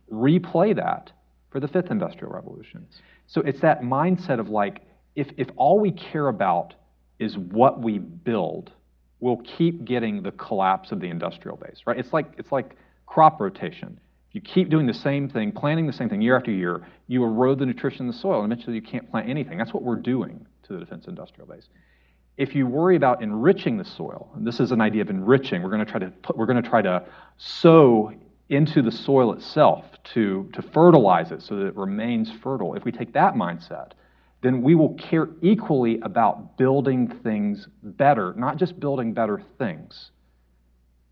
Replay 0.09 0.77
that 0.77 1.11
for 1.51 1.61
the 1.61 1.69
fifth 1.69 1.91
industrial 1.91 2.33
revolution. 2.33 2.87
So 3.27 3.41
it's 3.43 3.61
that 3.61 3.83
mindset 3.83 4.39
of 4.41 4.49
like, 4.49 4.83
if, 5.15 5.29
if 5.37 5.49
all 5.57 5.79
we 5.81 5.93
care 5.93 6.29
about 6.29 6.75
is 7.19 7.37
what 7.37 7.81
we 7.81 7.99
build, 7.99 8.73
we'll 9.21 9.43
keep 9.45 9.85
getting 9.85 10.23
the 10.23 10.33
collapse 10.33 10.93
of 10.93 11.01
the 11.01 11.09
industrial 11.09 11.57
base, 11.57 11.81
right? 11.87 11.99
It's 11.99 12.13
like, 12.13 12.33
it's 12.39 12.53
like 12.53 12.77
crop 13.07 13.41
rotation. 13.41 13.99
If 14.29 14.35
you 14.35 14.41
keep 14.43 14.69
doing 14.69 14.87
the 14.87 14.95
same 14.95 15.29
thing, 15.29 15.53
planting 15.53 15.87
the 15.87 15.93
same 15.93 16.09
thing 16.09 16.21
year 16.21 16.37
after 16.37 16.51
year, 16.51 16.87
you 17.07 17.25
erode 17.25 17.59
the 17.59 17.67
nutrition 17.67 18.03
in 18.03 18.07
the 18.09 18.13
soil, 18.13 18.43
and 18.43 18.53
eventually 18.53 18.77
you 18.77 18.83
can't 18.83 19.11
plant 19.11 19.29
anything. 19.29 19.57
That's 19.57 19.73
what 19.73 19.83
we're 19.83 19.97
doing 19.97 20.47
to 20.65 20.75
the 20.75 20.79
defense 20.79 21.07
industrial 21.07 21.49
base. 21.49 21.69
If 22.37 22.55
you 22.55 22.67
worry 22.67 22.95
about 22.95 23.23
enriching 23.23 23.79
the 23.79 23.85
soil, 23.85 24.31
and 24.37 24.47
this 24.47 24.61
is 24.61 24.71
an 24.71 24.81
idea 24.81 25.03
of 25.03 25.11
enriching, 25.11 25.63
we're 25.63 25.71
going 25.71 25.85
to 25.85 25.91
try 25.91 25.99
to 25.99 26.11
put, 26.23 26.37
we're 26.37 26.47
going 26.47 26.63
to 26.63 26.69
try 26.69 26.83
to 26.83 27.05
sow 27.39 28.13
into 28.49 28.83
the 28.83 28.91
soil 28.93 29.33
itself 29.33 29.85
to, 30.15 30.49
to 30.55 30.63
fertilize 30.63 31.33
it 31.33 31.43
so 31.43 31.57
that 31.57 31.67
it 31.67 31.77
remains 31.77 32.31
fertile. 32.43 32.75
If 32.75 32.85
we 32.85 32.93
take 32.93 33.13
that 33.13 33.35
mindset, 33.35 33.93
then 34.43 34.63
we 34.63 34.75
will 34.75 34.95
care 34.95 35.29
equally 35.43 36.01
about 36.01 36.57
building 36.57 37.09
things 37.23 37.67
better, 37.83 38.33
not 38.37 38.57
just 38.57 38.79
building 38.79 39.13
better 39.13 39.43
things. 39.59 40.11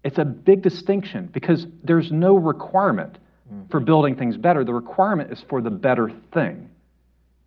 It's 0.04 0.18
a 0.18 0.24
big 0.24 0.62
distinction 0.62 1.28
because 1.32 1.66
there's 1.82 2.12
no 2.12 2.36
requirement 2.36 3.18
mm. 3.52 3.70
for 3.70 3.80
building 3.80 4.16
things 4.16 4.36
better. 4.36 4.64
The 4.64 4.72
requirement 4.72 5.32
is 5.32 5.44
for 5.48 5.60
the 5.60 5.70
better 5.70 6.10
thing. 6.32 6.70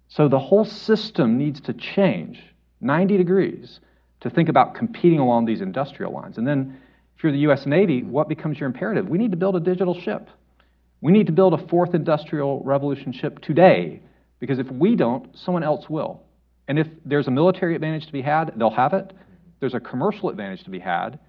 So 0.09 0.27
the 0.27 0.39
whole 0.39 0.65
system 0.65 1.37
needs 1.37 1.61
to 1.61 1.73
change 1.73 2.43
90 2.81 3.17
degrees 3.17 3.79
to 4.21 4.29
think 4.29 4.49
about 4.49 4.75
competing 4.75 5.19
along 5.19 5.45
these 5.45 5.61
industrial 5.61 6.11
lines. 6.11 6.37
And 6.37 6.45
then 6.45 6.79
if 7.19 7.23
you're 7.23 7.33
the 7.33 7.51
US 7.51 7.65
Navy, 7.65 8.01
what 8.01 8.29
becomes 8.29 8.61
your 8.61 8.67
imperative? 8.67 9.09
We 9.09 9.17
need 9.17 9.31
to 9.31 9.37
build 9.37 9.57
a 9.57 9.59
digital 9.59 9.93
ship. 9.99 10.29
We 11.01 11.11
need 11.11 11.25
to 11.25 11.33
build 11.33 11.53
a 11.53 11.67
fourth 11.67 11.93
industrial 11.93 12.61
revolution 12.63 13.11
ship 13.11 13.41
today 13.41 14.01
because 14.39 14.57
if 14.57 14.71
we 14.71 14.95
don't, 14.95 15.37
someone 15.37 15.61
else 15.61 15.89
will. 15.89 16.23
And 16.69 16.79
if 16.79 16.87
there's 17.03 17.27
a 17.27 17.31
military 17.31 17.75
advantage 17.75 18.05
to 18.05 18.13
be 18.13 18.21
had, 18.21 18.53
they'll 18.55 18.69
have 18.69 18.93
it. 18.93 19.11
There's 19.59 19.73
a 19.73 19.81
commercial 19.81 20.29
advantage 20.29 20.63
to 20.63 20.69
be 20.69 20.79
had 20.79 21.19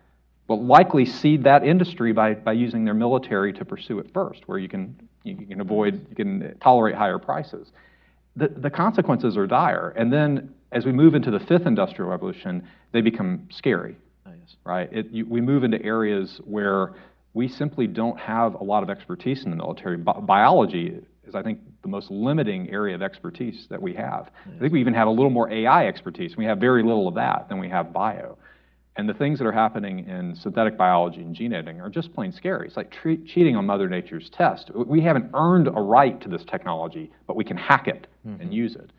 will 0.47 0.65
likely 0.65 1.07
seed 1.07 1.43
that 1.43 1.65
industry 1.65 2.13
by, 2.13 2.35
by 2.35 2.53
using 2.53 2.85
their 2.85 2.95
military 2.95 3.53
to 3.53 3.65
pursue 3.65 3.99
it 3.99 4.13
first, 4.15 4.47
where 4.47 4.59
you 4.59 4.69
can, 4.69 4.97
you 5.25 5.35
can 5.35 5.61
avoid, 5.61 6.07
you 6.09 6.15
can 6.15 6.57
tolerate 6.61 6.95
higher 6.95 7.19
prices. 7.19 7.73
The, 8.37 8.47
the 8.47 8.71
consequences 8.71 9.37
are 9.37 9.47
dire. 9.49 9.93
And 9.97 10.13
then 10.13 10.55
as 10.71 10.85
we 10.85 10.93
move 10.93 11.17
into 11.17 11.33
the 11.33 11.41
fifth 11.41 11.67
industrial 11.67 12.11
revolution, 12.11 12.69
they 12.93 13.01
become 13.01 13.49
scary, 13.51 13.97
right? 14.65 14.93
It, 14.93 15.11
you, 15.11 15.27
we 15.27 15.41
move 15.41 15.65
into 15.65 15.83
areas 15.83 16.41
where 16.45 16.95
we 17.35 17.49
simply 17.49 17.87
don't 17.87 18.19
have 18.19 18.55
a 18.55 18.65
lot 18.65 18.83
of 18.83 18.91
expertise 18.91 19.45
in 19.45 19.51
the 19.51 19.57
military. 19.57 19.97
Bi 19.97 20.13
biology 20.21 21.01
is, 21.27 21.35
I 21.35 21.43
think, 21.43 21.61
the 21.83 21.89
most 21.89 22.11
limiting 22.11 22.69
area 22.71 22.95
of 22.95 23.03
expertise 23.03 23.67
that 23.71 23.81
we 23.81 23.95
have. 23.95 24.31
Yes. 24.47 24.57
I 24.57 24.61
think 24.61 24.73
we 24.73 24.81
even 24.81 24.95
have 24.95 25.09
a 25.09 25.11
little 25.11 25.31
more 25.31 25.51
AI 25.51 25.87
expertise. 25.87 26.37
We 26.37 26.45
have 26.45 26.59
very 26.59 26.83
little 26.83 27.09
of 27.09 27.15
that 27.15 27.49
than 27.49 27.59
we 27.59 27.69
have 27.69 27.93
bio. 27.93 28.37
And 28.97 29.09
the 29.09 29.15
things 29.15 29.39
that 29.39 29.47
are 29.47 29.53
happening 29.53 30.07
in 30.09 30.35
synthetic 30.35 30.77
biology 30.77 31.23
and 31.23 31.35
gene 31.35 31.53
editing 31.53 31.81
are 31.81 31.89
just 31.89 32.13
plain 32.13 32.33
scary. 32.33 32.67
It's 32.67 32.77
like 32.77 32.91
tre- 32.91 33.25
cheating 33.25 33.57
on 33.57 33.65
Mother 33.65 33.89
Nature's 33.89 34.29
test. 34.31 34.71
We 34.75 35.01
haven't 35.01 35.31
earned 35.33 35.69
a 35.69 35.81
right 35.81 36.21
to 36.21 36.29
this 36.29 36.45
technology, 36.45 37.11
but 37.27 37.37
we 37.37 37.45
can 37.45 37.57
hack 37.57 37.87
it 37.87 38.09
mm-hmm. 38.27 38.43
and 38.43 38.53
use 38.53 38.75
it. 38.75 38.91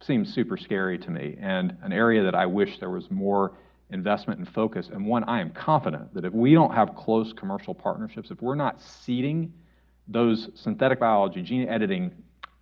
Seems 0.00 0.34
super 0.34 0.56
scary 0.56 0.98
to 0.98 1.10
me, 1.10 1.36
and 1.40 1.76
an 1.82 1.92
area 1.92 2.22
that 2.24 2.34
I 2.34 2.46
wish 2.46 2.78
there 2.80 2.90
was 2.90 3.10
more 3.10 3.52
investment 3.94 4.38
and 4.38 4.48
focus, 4.48 4.90
and 4.92 5.06
one 5.06 5.24
I 5.24 5.40
am 5.40 5.50
confident 5.50 6.12
that 6.14 6.24
if 6.26 6.32
we 6.34 6.52
don't 6.52 6.74
have 6.74 6.94
close 6.94 7.32
commercial 7.32 7.74
partnerships, 7.74 8.30
if 8.30 8.42
we're 8.42 8.54
not 8.54 8.82
seeding 8.82 9.52
those 10.06 10.50
synthetic 10.54 11.00
biology, 11.00 11.40
gene 11.40 11.66
editing 11.68 12.10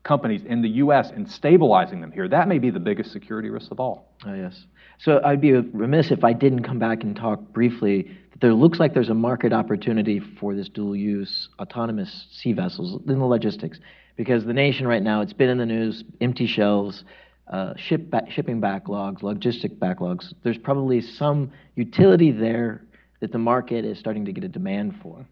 companies 0.04 0.42
in 0.44 0.62
the 0.62 0.68
U.S. 0.68 1.10
and 1.10 1.28
stabilizing 1.28 2.00
them 2.00 2.12
here, 2.12 2.28
that 2.28 2.46
may 2.46 2.58
be 2.58 2.70
the 2.70 2.80
biggest 2.80 3.10
security 3.10 3.50
risk 3.50 3.70
of 3.72 3.80
all. 3.80 4.12
Oh, 4.26 4.34
yes. 4.34 4.66
So 4.98 5.20
I'd 5.24 5.40
be 5.40 5.52
remiss 5.52 6.10
if 6.10 6.22
I 6.22 6.32
didn't 6.32 6.62
come 6.62 6.78
back 6.78 7.02
and 7.02 7.16
talk 7.16 7.40
briefly. 7.52 8.16
There 8.40 8.52
looks 8.52 8.78
like 8.78 8.94
there's 8.94 9.08
a 9.08 9.14
market 9.14 9.52
opportunity 9.52 10.20
for 10.20 10.54
this 10.54 10.68
dual-use 10.68 11.48
autonomous 11.58 12.26
sea 12.30 12.52
vessels 12.52 13.00
in 13.06 13.18
the 13.18 13.24
logistics, 13.24 13.80
because 14.16 14.44
the 14.44 14.52
nation 14.52 14.86
right 14.86 15.02
now, 15.02 15.20
it's 15.22 15.32
been 15.32 15.48
in 15.48 15.58
the 15.58 15.66
news, 15.66 16.04
empty 16.20 16.46
shelves, 16.46 17.04
uh, 17.48 17.74
ship 17.76 18.10
ba- 18.10 18.26
shipping 18.30 18.60
backlogs, 18.60 19.20
logistic 19.20 19.78
backlogs. 19.78 20.32
There's 20.42 20.58
probably 20.58 21.00
some 21.00 21.52
utility 21.76 22.30
there 22.30 22.82
that 23.20 23.32
the 23.32 23.38
market 23.38 23.84
is 23.84 23.98
starting 23.98 24.24
to 24.24 24.32
get 24.32 24.44
a 24.44 24.48
demand 24.48 24.96
for. 25.02 25.26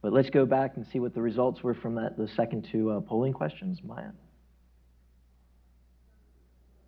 But 0.00 0.12
let's 0.12 0.30
go 0.30 0.44
back 0.44 0.76
and 0.76 0.86
see 0.92 0.98
what 0.98 1.14
the 1.14 1.22
results 1.22 1.62
were 1.62 1.74
from 1.74 1.94
that, 1.94 2.16
the 2.16 2.28
second 2.36 2.68
two 2.70 2.90
uh, 2.90 3.00
polling 3.00 3.32
questions. 3.32 3.78
Maya. 3.84 4.10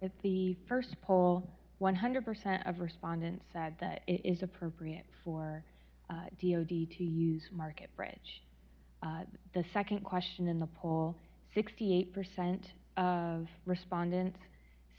At 0.03 0.11
the 0.23 0.57
first 0.69 0.97
poll, 1.03 1.49
100% 1.81 2.69
of 2.69 2.81
respondents 2.81 3.45
said 3.53 3.75
that 3.81 4.03
it 4.07 4.21
is 4.25 4.43
appropriate 4.43 5.07
for 5.25 5.65
uh, 6.11 6.15
DoD 6.43 6.69
to 6.99 7.05
use 7.05 7.43
Market 7.53 7.89
Bridge. 7.97 8.43
Uh, 9.03 9.23
the 9.55 9.65
second 9.73 10.03
question 10.03 10.49
in 10.49 10.59
the 10.59 10.69
poll, 10.81 11.17
68% 11.57 12.61
of 12.97 13.47
respondents 13.67 14.39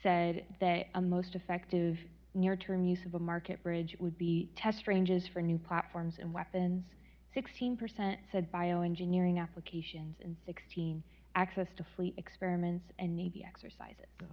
said 0.02 0.44
that 0.60 0.86
a 0.94 1.00
most 1.00 1.34
effective 1.34 1.96
near-term 2.34 2.84
use 2.84 2.98
of 3.06 3.14
a 3.14 3.18
market 3.18 3.62
bridge 3.62 3.96
would 3.98 4.16
be 4.18 4.50
test 4.56 4.86
ranges 4.86 5.26
for 5.32 5.40
new 5.40 5.58
platforms 5.58 6.14
and 6.20 6.32
weapons. 6.32 6.84
16% 7.36 8.16
said 8.32 8.50
bioengineering 8.52 9.38
applications, 9.38 10.16
and 10.22 10.36
16 10.46 11.02
access 11.34 11.66
to 11.76 11.84
fleet 11.94 12.14
experiments 12.16 12.84
and 12.98 13.14
Navy 13.14 13.44
exercises. 13.46 14.06
Yeah. 14.20 14.26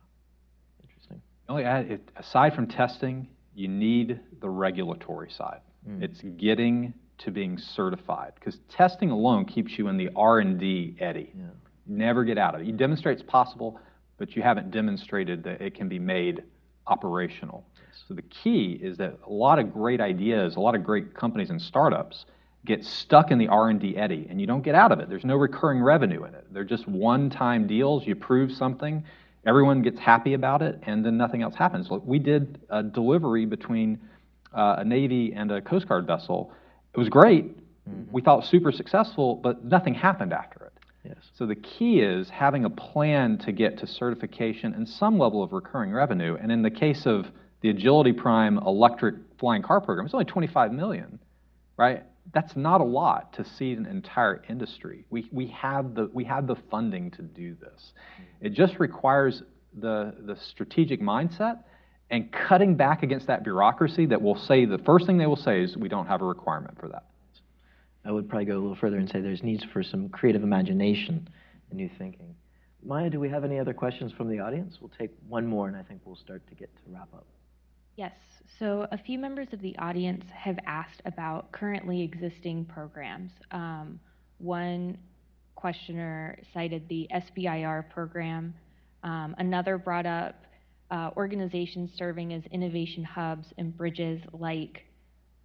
Only 1.50 1.66
add, 1.66 1.92
it, 1.92 2.12
aside 2.16 2.56
from 2.56 2.68
testing, 2.68 3.28
you 3.54 3.68
need 3.68 4.20
the 4.42 4.50
regulatory 4.50 5.30
side. 5.30 5.60
Mm. 5.88 6.02
It's 6.02 6.22
getting 6.38 6.94
to 7.20 7.32
being 7.32 7.58
certified 7.58 8.34
because 8.36 8.60
testing 8.70 9.12
alone 9.12 9.46
keeps 9.46 9.78
you 9.78 9.90
in 9.90 9.98
the 9.98 10.10
R&D 10.16 10.96
eddy. 11.00 11.34
Yeah. 11.36 11.46
Never 11.86 12.24
get 12.24 12.38
out 12.38 12.56
of 12.56 12.62
it. 12.62 12.68
You 12.68 12.74
demonstrate 12.74 13.20
it's 13.20 13.30
possible, 13.30 13.78
but 14.18 14.36
you 14.36 14.42
haven't 14.42 14.72
demonstrated 14.72 15.44
that 15.44 15.62
it 15.62 15.76
can 15.76 15.90
be 15.90 16.00
made 16.00 16.44
operational. 16.88 17.66
So 18.08 18.14
the 18.14 18.22
key 18.24 18.80
is 18.82 18.98
that 18.98 19.18
a 19.26 19.32
lot 19.32 19.60
of 19.60 19.74
great 19.74 20.02
ideas, 20.02 20.56
a 20.56 20.60
lot 20.60 20.76
of 20.76 20.84
great 20.84 21.14
companies 21.14 21.50
and 21.50 21.62
startups 21.62 22.26
get 22.66 22.84
stuck 22.84 23.32
in 23.32 23.38
the 23.38 23.48
R&D 23.48 23.98
eddy 23.98 24.28
and 24.30 24.40
you 24.40 24.48
don't 24.48 24.62
get 24.62 24.76
out 24.76 24.92
of 24.92 25.00
it. 25.00 25.10
There's 25.10 25.26
no 25.26 25.36
recurring 25.36 25.82
revenue 25.82 26.24
in 26.24 26.34
it. 26.34 26.46
They're 26.52 26.64
just 26.64 26.88
one-time 26.88 27.68
deals. 27.68 28.06
You 28.06 28.16
prove 28.16 28.52
something 28.52 29.04
everyone 29.46 29.82
gets 29.82 30.00
happy 30.00 30.34
about 30.34 30.62
it, 30.62 30.80
and 30.84 31.06
then 31.06 31.18
nothing 31.18 31.42
else 31.42 31.56
happens. 31.56 31.90
We 31.90 32.20
did 32.20 32.60
a 32.70 32.84
delivery 32.84 33.46
between 33.46 34.00
uh, 34.54 34.78
a 34.80 34.86
Navy 34.86 35.34
and 35.34 35.52
a 35.52 35.62
Coast 35.62 35.88
Guard 35.88 36.08
vessel. 36.08 36.54
It 36.94 36.98
was 36.98 37.10
great. 37.10 37.58
Mm-hmm. 37.90 38.12
We 38.12 38.22
thought 38.22 38.46
super 38.46 38.72
successful, 38.72 39.36
but 39.36 39.64
nothing 39.66 39.94
happened 39.94 40.34
after 40.34 40.66
it. 40.66 40.73
Yes. 41.04 41.18
So 41.38 41.46
the 41.46 41.56
key 41.56 42.00
is 42.00 42.30
having 42.30 42.66
a 42.66 42.70
plan 42.70 43.38
to 43.40 43.52
get 43.52 43.80
to 43.80 43.88
certification 43.88 44.74
and 44.74 44.88
some 44.88 45.18
level 45.18 45.44
of 45.44 45.52
recurring 45.52 45.92
revenue. 45.92 46.38
And 46.42 46.52
in 46.52 46.62
the 46.62 46.72
case 46.72 47.06
of 47.06 47.26
the 47.62 47.70
Agility 47.70 48.14
Prime 48.14 48.58
electric 48.58 49.16
flying 49.40 49.62
car 49.62 49.82
program, 49.82 50.06
it's 50.06 50.14
only 50.14 50.26
25 50.26 50.72
million, 50.72 51.20
right? 51.78 52.04
that's 52.32 52.56
not 52.56 52.80
a 52.80 52.84
lot 52.84 53.34
to 53.34 53.44
seed 53.44 53.78
an 53.78 53.86
entire 53.86 54.44
industry. 54.48 55.06
We, 55.10 55.28
we, 55.32 55.48
have 55.48 55.96
the, 55.96 56.10
we 56.14 56.24
have 56.26 56.48
the 56.48 56.56
funding 56.72 57.12
to 57.12 57.22
do 57.22 57.56
this. 57.56 57.94
It 58.40 58.54
just 58.54 58.80
requires 58.80 59.44
the, 59.78 60.16
the 60.26 60.38
strategic 60.52 61.02
mindset 61.02 61.64
and 62.10 62.32
cutting 62.32 62.76
back 62.76 63.04
against 63.04 63.28
that 63.28 63.44
bureaucracy 63.44 64.06
that 64.08 64.22
will 64.22 64.38
say 64.38 64.66
the 64.66 64.78
first 64.80 65.06
thing 65.06 65.18
they 65.18 65.26
will 65.26 65.36
say 65.36 65.64
is 65.64 65.76
we 65.76 65.90
don't 65.90 66.08
have 66.08 66.22
a 66.22 66.26
requirement 66.26 66.80
for 66.80 66.88
that. 66.90 67.06
I 68.06 68.12
would 68.12 68.28
probably 68.28 68.46
go 68.46 68.54
a 68.54 68.60
little 68.60 68.76
further 68.76 68.98
and 68.98 69.10
say 69.10 69.22
there's 69.22 69.44
needs 69.44 69.64
for 69.72 69.84
some 69.84 70.10
creative 70.10 70.44
imagination 70.44 71.28
and 71.70 71.78
new 71.78 71.90
thinking. 71.98 72.36
Maya, 72.86 73.10
do 73.10 73.20
we 73.20 73.30
have 73.30 73.44
any 73.44 73.60
other 73.60 73.74
questions 73.74 74.12
from 74.12 74.30
the 74.30 74.40
audience? 74.40 74.78
We'll 74.82 74.92
take 75.00 75.12
one 75.28 75.48
more 75.48 75.68
and 75.68 75.78
I 75.78 75.84
think 75.84 76.02
we'll 76.06 76.18
start 76.18 76.46
to 76.50 76.56
get 76.56 76.76
to 76.76 76.82
wrap 76.88 77.14
up. 77.14 77.26
Yes. 77.96 78.14
So 78.60 78.88
a 78.92 78.98
few 78.98 79.18
members 79.18 79.48
of 79.54 79.62
the 79.62 79.78
audience 79.78 80.24
have 80.34 80.58
asked 80.66 81.02
about 81.06 81.52
currently 81.52 82.02
existing 82.02 82.66
programs. 82.66 83.32
Um, 83.52 84.00
one 84.40 84.98
questioner 85.56 86.38
cited 86.54 86.88
the 86.90 87.08
SBIR 87.14 87.90
program. 87.90 88.54
Um, 89.04 89.36
another 89.38 89.78
brought 89.78 90.06
up 90.06 90.44
uh, 90.92 91.12
organizations 91.16 91.92
serving 91.98 92.34
as 92.34 92.44
innovation 92.52 93.04
hubs 93.04 93.48
and 93.58 93.76
bridges 93.76 94.22
like 94.34 94.84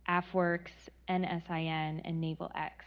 AFWERX, 0.08 0.66
NSIN, 1.08 2.00
and 2.04 2.20
Naval 2.20 2.50
X. 2.54 2.84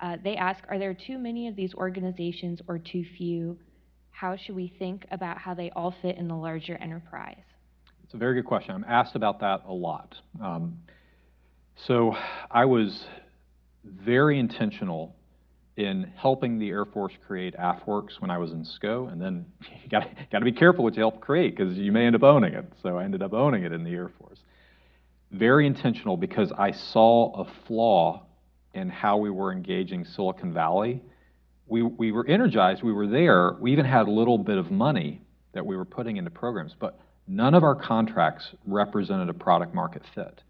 Uh, 0.00 0.16
they 0.22 0.36
ask, 0.36 0.64
are 0.68 0.78
there 0.78 0.94
too 0.94 1.18
many 1.18 1.48
of 1.48 1.56
these 1.56 1.74
organizations 1.74 2.60
or 2.68 2.78
too 2.78 3.04
few? 3.18 3.58
How 4.10 4.36
should 4.36 4.54
we 4.54 4.72
think 4.78 5.06
about 5.10 5.38
how 5.38 5.54
they 5.54 5.70
all 5.70 5.94
fit 6.02 6.16
in 6.16 6.28
the 6.28 6.34
larger 6.34 6.76
enterprise? 6.76 7.42
It's 8.04 8.14
a 8.14 8.18
very 8.18 8.34
good 8.34 8.46
question. 8.46 8.74
I'm 8.74 8.84
asked 8.84 9.14
about 9.14 9.40
that 9.40 9.62
a 9.66 9.72
lot. 9.72 10.16
Um, 10.42 10.78
so 11.86 12.14
I 12.50 12.64
was 12.64 13.04
very 13.84 14.38
intentional 14.38 15.14
in 15.76 16.12
helping 16.16 16.58
the 16.58 16.68
Air 16.68 16.84
Force 16.84 17.12
create 17.26 17.54
AFWERX 17.56 18.20
when 18.20 18.30
I 18.30 18.38
was 18.38 18.52
in 18.52 18.64
SCO, 18.64 19.06
and 19.06 19.20
then 19.20 19.46
you 19.82 19.88
got 19.88 20.06
to 20.30 20.44
be 20.44 20.52
careful 20.52 20.84
what 20.84 20.94
you 20.94 21.00
help 21.00 21.20
create 21.20 21.56
because 21.56 21.76
you 21.76 21.92
may 21.92 22.06
end 22.06 22.16
up 22.16 22.22
owning 22.22 22.54
it. 22.54 22.72
So 22.82 22.98
I 22.98 23.04
ended 23.04 23.22
up 23.22 23.32
owning 23.32 23.64
it 23.64 23.72
in 23.72 23.84
the 23.84 23.90
Air 23.90 24.10
Force. 24.18 24.38
Very 25.30 25.66
intentional 25.66 26.16
because 26.16 26.52
I 26.56 26.72
saw 26.72 27.42
a 27.42 27.52
flaw 27.66 28.26
in 28.74 28.88
how 28.88 29.18
we 29.18 29.30
were 29.30 29.52
engaging 29.52 30.04
Silicon 30.04 30.52
Valley. 30.52 31.02
We, 31.66 31.82
we 31.82 32.10
were 32.10 32.26
energized, 32.26 32.82
we 32.82 32.92
were 32.92 33.06
there, 33.06 33.56
we 33.60 33.72
even 33.72 33.84
had 33.84 34.08
a 34.08 34.10
little 34.10 34.38
bit 34.38 34.58
of 34.58 34.70
money 34.70 35.20
that 35.52 35.64
we 35.64 35.76
were 35.76 35.84
putting 35.84 36.16
into 36.16 36.30
programs, 36.30 36.74
but 36.78 36.98
none 37.28 37.54
of 37.54 37.62
our 37.62 37.76
contracts 37.76 38.48
represented 38.66 39.28
a 39.28 39.34
product 39.34 39.72
market 39.74 40.02
fit 40.14 40.42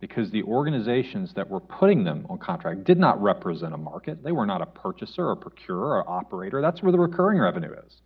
because 0.00 0.30
the 0.30 0.42
organizations 0.44 1.32
that 1.34 1.48
were 1.48 1.60
putting 1.60 2.04
them 2.04 2.26
on 2.28 2.38
contract 2.38 2.84
did 2.84 2.98
not 2.98 3.20
represent 3.20 3.74
a 3.74 3.78
market. 3.78 4.22
They 4.22 4.32
were 4.32 4.46
not 4.46 4.62
a 4.62 4.66
purchaser 4.66 5.28
or 5.28 5.36
procurer 5.36 5.96
or 5.96 6.08
operator. 6.08 6.60
That's 6.60 6.82
where 6.82 6.92
the 6.92 6.98
recurring 6.98 7.40
revenue 7.40 7.72
is. 7.72 7.96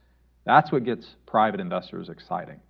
That's 0.45 0.73
what 0.73 0.85
gets 0.85 1.07
private 1.27 1.61
investors 1.61 2.09
exciting. 2.09 2.61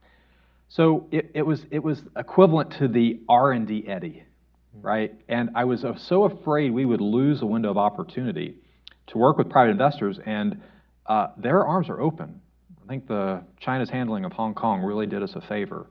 So 0.75 1.07
it, 1.11 1.33
it 1.35 1.43
was 1.43 1.67
it 1.71 1.81
was 1.85 2.03
equivalent 2.17 2.73
to 2.79 2.89
the 2.89 3.21
R&D 3.29 3.85
eddy, 3.87 4.23
right? 4.73 5.13
And 5.29 5.51
I 5.55 5.65
was 5.65 5.85
so 5.99 6.25
afraid 6.25 6.73
we 6.73 6.87
would 6.87 7.03
lose 7.03 7.43
a 7.43 7.47
window 7.47 7.71
of 7.71 7.77
opportunity 7.77 8.57
to 9.09 9.19
work 9.19 9.37
with 9.37 9.51
private 9.51 9.73
investors, 9.73 10.19
and 10.25 10.63
uh, 11.05 11.27
their 11.37 11.67
arms 11.67 11.91
are 11.91 12.01
open. 12.01 12.41
I 12.83 12.89
think 12.89 13.07
the 13.07 13.43
China's 13.61 13.91
handling 13.91 14.25
of 14.25 14.33
Hong 14.33 14.55
Kong 14.55 14.81
really 14.81 15.07
did 15.07 15.23
us 15.23 15.35
a 15.35 15.43
favor 15.43 15.89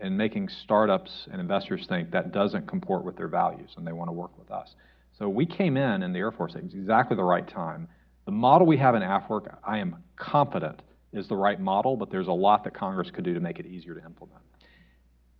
in 0.00 0.16
making 0.16 0.48
startups 0.48 1.28
and 1.30 1.38
investors 1.38 1.84
think 1.86 2.10
that 2.12 2.32
doesn't 2.32 2.66
comport 2.66 3.04
with 3.04 3.18
their 3.18 3.28
values 3.28 3.74
and 3.76 3.86
they 3.86 3.92
want 3.92 4.08
to 4.08 4.12
work 4.12 4.36
with 4.38 4.50
us. 4.50 4.74
So 5.18 5.28
we 5.28 5.44
came 5.44 5.76
in 5.76 6.02
in 6.02 6.14
the 6.14 6.20
Air 6.20 6.32
Force 6.32 6.54
at 6.56 6.62
exactly 6.62 7.16
the 7.16 7.22
right 7.22 7.46
time. 7.46 7.86
The 8.24 8.32
model 8.32 8.66
we 8.66 8.78
have 8.78 8.94
in 8.94 9.02
AFWERX, 9.02 9.58
I 9.62 9.78
am 9.78 9.96
confident 10.16 10.80
is 11.12 11.28
the 11.28 11.36
right 11.36 11.60
model, 11.60 11.96
but 11.96 12.10
there's 12.10 12.28
a 12.28 12.32
lot 12.32 12.64
that 12.64 12.74
Congress 12.74 13.10
could 13.10 13.24
do 13.24 13.34
to 13.34 13.40
make 13.40 13.58
it 13.58 13.66
easier 13.66 13.94
to 13.94 14.04
implement. 14.04 14.40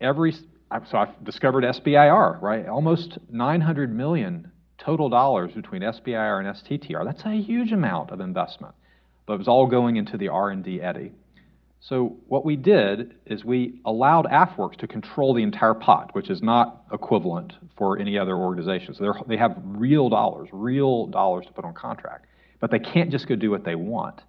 Every, 0.00 0.32
so 0.32 0.98
I've 0.98 1.24
discovered 1.24 1.64
SBIR, 1.64 2.40
right? 2.42 2.66
Almost 2.66 3.18
900 3.30 3.94
million 3.94 4.50
total 4.78 5.08
dollars 5.08 5.52
between 5.52 5.82
SBIR 5.82 6.40
and 6.40 6.56
STTR. 6.56 7.04
That's 7.04 7.24
a 7.24 7.40
huge 7.40 7.72
amount 7.72 8.11
of 8.11 8.20
investment, 8.20 8.74
but 9.26 9.35
it 9.35 9.38
was 9.38 9.48
all 9.48 9.66
going 9.66 9.96
into 9.96 10.16
the 10.18 10.28
R&D 10.28 10.80
eddy. 10.80 11.12
So 11.80 12.16
what 12.28 12.44
we 12.44 12.54
did 12.54 13.14
is 13.26 13.44
we 13.44 13.80
allowed 13.85 14.26
AFWERX 14.26 14.76
to 14.78 14.87
control 14.87 15.35
the 15.35 15.42
entire 15.42 15.74
pot, 15.74 16.14
which 16.14 16.30
is 16.30 16.40
not 16.40 16.85
equivalent 16.92 17.54
for 17.76 17.98
any 17.98 18.16
other 18.16 18.37
organization. 18.37 18.94
So 18.94 19.12
they 19.26 19.37
have 19.37 19.61
real 19.64 20.08
dollars, 20.08 20.48
real 20.52 21.06
dollars 21.06 21.46
to 21.46 21.52
put 21.52 21.64
on 21.64 21.74
contract. 21.74 22.26
But 22.61 22.70
they 22.70 22.78
can't 22.78 23.11
just 23.11 23.26
go 23.26 23.35
do 23.35 23.50
what 23.50 23.64
they 23.64 23.74
want. 23.74 24.20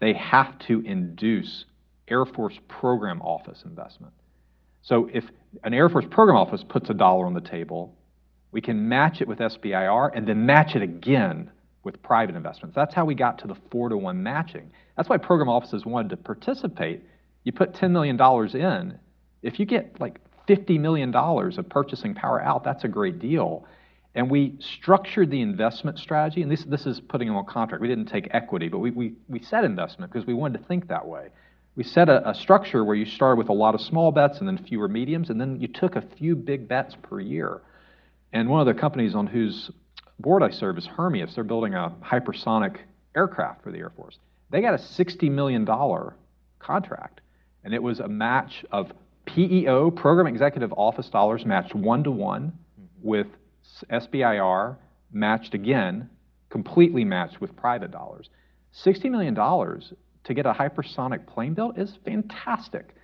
They 0.00 0.12
have 0.14 0.58
to 0.66 0.80
induce 0.80 1.64
Air 2.08 2.24
Force 2.24 2.58
Program 2.68 3.20
Office 3.22 3.62
investment. 3.64 4.12
So 4.82 5.10
if 5.12 5.24
an 5.64 5.74
Air 5.74 5.88
Force 5.88 6.04
Program 6.10 6.36
Office 6.36 6.62
puts 6.68 6.90
a 6.90 6.94
dollar 6.94 7.26
on 7.26 7.34
the 7.34 7.40
table, 7.40 7.94
we 8.52 8.60
can 8.60 8.88
match 8.88 9.20
it 9.20 9.28
with 9.28 9.38
SBIR 9.38 10.10
and 10.14 10.26
then 10.26 10.46
match 10.46 10.76
it 10.76 10.82
again 10.82 11.50
with 11.82 12.02
private 12.02 12.36
investments. 12.36 12.74
That's 12.74 12.94
how 12.94 13.04
we 13.04 13.14
got 13.14 13.38
to 13.38 13.46
the 13.46 13.56
four 13.70 13.88
to 13.88 13.96
one 13.96 14.22
matching. 14.22 14.70
That's 14.96 15.08
why 15.08 15.16
program 15.18 15.48
offices 15.48 15.84
wanted 15.84 16.10
to 16.10 16.16
participate. 16.16 17.02
You 17.44 17.52
put 17.52 17.74
$10 17.74 17.90
million 17.90 18.20
in. 18.54 18.98
If 19.42 19.58
you 19.58 19.66
get 19.66 20.00
like 20.00 20.20
$50 20.48 20.78
million 20.80 21.14
of 21.14 21.68
purchasing 21.68 22.14
power 22.14 22.40
out, 22.40 22.64
that's 22.64 22.84
a 22.84 22.88
great 22.88 23.18
deal. 23.18 23.64
And 24.16 24.30
we 24.30 24.54
structured 24.60 25.30
the 25.30 25.42
investment 25.42 25.98
strategy, 25.98 26.40
and 26.40 26.50
this, 26.50 26.64
this 26.64 26.86
is 26.86 27.00
putting 27.00 27.28
them 27.28 27.36
on 27.36 27.44
contract. 27.44 27.82
We 27.82 27.86
didn't 27.86 28.06
take 28.06 28.28
equity, 28.30 28.68
but 28.68 28.78
we, 28.78 28.90
we, 28.90 29.12
we 29.28 29.40
set 29.40 29.62
investment 29.62 30.10
because 30.10 30.26
we 30.26 30.32
wanted 30.32 30.58
to 30.58 30.64
think 30.64 30.88
that 30.88 31.06
way. 31.06 31.28
We 31.76 31.84
set 31.84 32.08
a, 32.08 32.26
a 32.30 32.34
structure 32.34 32.82
where 32.82 32.96
you 32.96 33.04
started 33.04 33.36
with 33.36 33.50
a 33.50 33.52
lot 33.52 33.74
of 33.74 33.82
small 33.82 34.10
bets 34.10 34.38
and 34.38 34.48
then 34.48 34.56
fewer 34.56 34.88
mediums, 34.88 35.28
and 35.28 35.38
then 35.38 35.60
you 35.60 35.68
took 35.68 35.96
a 35.96 36.00
few 36.16 36.34
big 36.34 36.66
bets 36.66 36.96
per 37.02 37.20
year. 37.20 37.60
And 38.32 38.48
one 38.48 38.66
of 38.66 38.74
the 38.74 38.80
companies 38.80 39.14
on 39.14 39.26
whose 39.26 39.70
board 40.18 40.42
I 40.42 40.48
serve 40.48 40.78
is 40.78 40.86
Hermeus. 40.86 41.34
They're 41.34 41.44
building 41.44 41.74
a 41.74 41.92
hypersonic 42.02 42.78
aircraft 43.14 43.62
for 43.62 43.70
the 43.70 43.78
Air 43.78 43.92
Force. 43.94 44.18
They 44.48 44.62
got 44.62 44.72
a 44.72 44.78
$60 44.78 45.30
million 45.30 45.68
contract, 46.58 47.20
and 47.64 47.74
it 47.74 47.82
was 47.82 48.00
a 48.00 48.08
match 48.08 48.64
of 48.72 48.92
PEO, 49.26 49.90
Program 49.90 50.26
Executive 50.26 50.72
Office 50.72 51.10
dollars, 51.10 51.44
matched 51.44 51.74
one 51.74 52.02
to 52.04 52.10
one 52.10 52.54
hmm. 52.78 52.86
with 53.02 53.26
SBIR, 53.90 54.76
matched 55.12 55.54
again, 55.54 56.10
completely 56.50 57.04
matched 57.04 57.40
with 57.40 57.54
private 57.56 57.90
dollars. 57.90 58.30
$60 58.84 59.10
million 59.10 59.34
to 59.34 60.34
get 60.34 60.46
a 60.46 60.52
hypersonic 60.52 61.26
plane 61.26 61.54
built 61.54 61.78
is 61.78 61.98
fantastic. 62.04 62.94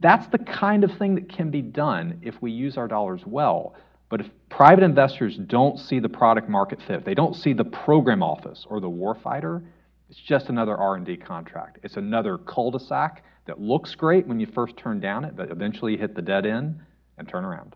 That's 0.00 0.26
the 0.28 0.38
kind 0.38 0.84
of 0.84 0.96
thing 0.98 1.14
that 1.14 1.32
can 1.32 1.50
be 1.50 1.62
done 1.62 2.18
if 2.22 2.34
we 2.42 2.50
use 2.50 2.76
our 2.76 2.88
dollars 2.88 3.22
well. 3.24 3.74
But 4.08 4.20
if 4.20 4.26
private 4.50 4.84
investors 4.84 5.38
don't 5.46 5.78
see 5.78 6.00
the 6.00 6.08
product 6.08 6.48
market 6.48 6.80
fit, 6.86 7.04
they 7.04 7.14
don't 7.14 7.34
see 7.34 7.52
the 7.52 7.64
program 7.64 8.22
office 8.22 8.66
or 8.68 8.80
the 8.80 8.90
warfighter, 8.90 9.62
it's 10.10 10.20
just 10.20 10.50
another 10.50 10.76
R&D 10.76 11.16
contract. 11.16 11.78
It's 11.82 11.96
another 11.96 12.36
cul-de-sac 12.36 13.24
that 13.46 13.58
looks 13.58 13.94
great 13.94 14.26
when 14.26 14.38
you 14.38 14.46
first 14.46 14.76
turn 14.76 15.00
down 15.00 15.24
it, 15.24 15.34
but 15.34 15.50
eventually 15.50 15.92
you 15.92 15.98
hit 15.98 16.14
the 16.14 16.20
dead 16.20 16.44
end 16.44 16.78
and 17.16 17.26
turn 17.26 17.46
around. 17.46 17.74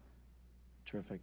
Terrific. 0.90 1.20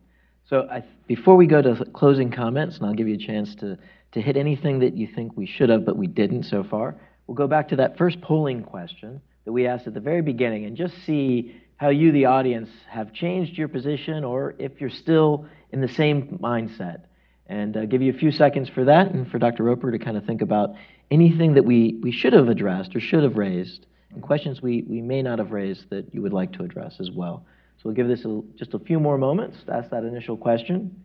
So 0.54 0.68
I, 0.70 0.84
before 1.08 1.36
we 1.36 1.48
go 1.48 1.64
to 1.64 1.84
closing 1.94 2.30
comments, 2.30 2.78
and 2.78 2.86
I'll 2.86 2.94
give 2.94 3.08
you 3.08 3.16
a 3.16 3.18
chance 3.18 3.56
to, 3.56 3.76
to 4.12 4.22
hit 4.22 4.38
anything 4.38 4.78
that 4.82 4.96
you 4.96 5.08
think 5.08 5.36
we 5.36 5.48
should 5.48 5.70
have 5.70 5.84
but 5.84 5.98
we 5.98 6.06
didn't 6.06 6.44
so 6.44 6.64
far, 6.64 6.94
we'll 7.26 7.34
go 7.34 7.48
back 7.48 7.70
to 7.70 7.76
that 7.78 7.98
first 7.98 8.22
polling 8.22 8.62
question 8.62 9.20
that 9.46 9.52
we 9.52 9.66
asked 9.66 9.88
at 9.88 9.96
the 9.96 10.00
very 10.00 10.22
beginning 10.22 10.66
and 10.66 10.78
just 10.78 10.94
see 11.08 11.60
how 11.78 11.90
you, 11.90 12.12
the 12.12 12.26
audience, 12.26 12.70
have 12.88 13.12
changed 13.14 13.58
your 13.58 13.68
position 13.68 14.24
or 14.24 14.54
if 14.60 14.80
you're 14.80 14.92
still 14.92 15.48
in 15.72 15.82
the 15.82 15.88
same 15.88 16.38
mindset. 16.40 17.06
And 17.48 17.76
uh, 17.76 17.86
give 17.86 18.04
you 18.04 18.14
a 18.14 18.18
few 18.20 18.32
seconds 18.32 18.70
for 18.70 18.86
that 18.86 19.10
and 19.10 19.28
for 19.32 19.40
Dr. 19.40 19.64
Roper 19.64 19.92
to 19.92 19.98
kind 19.98 20.18
of 20.18 20.26
think 20.26 20.44
about 20.44 20.76
anything 21.10 21.56
that 21.56 21.66
we, 21.66 22.00
we 22.04 22.12
should 22.12 22.34
have 22.34 22.48
addressed 22.48 22.96
or 22.96 23.00
should 23.00 23.24
have 23.24 23.38
raised 23.38 23.88
and 24.12 24.22
questions 24.22 24.62
we, 24.62 24.84
we 24.88 25.02
may 25.02 25.24
not 25.24 25.40
have 25.40 25.52
raised 25.52 25.90
that 25.90 26.14
you 26.14 26.22
would 26.22 26.32
like 26.32 26.54
to 26.54 26.64
address 26.64 26.98
as 27.00 27.10
well. 27.10 27.44
So 27.84 27.90
we'll 27.90 27.96
give 27.96 28.08
this 28.08 28.24
a, 28.24 28.42
just 28.56 28.74
a 28.74 28.80
few 28.80 28.98
more 28.98 29.18
moments 29.18 29.58
to 29.66 29.74
ask 29.74 29.90
that 29.90 30.06
initial 30.06 30.38
question. 30.38 31.04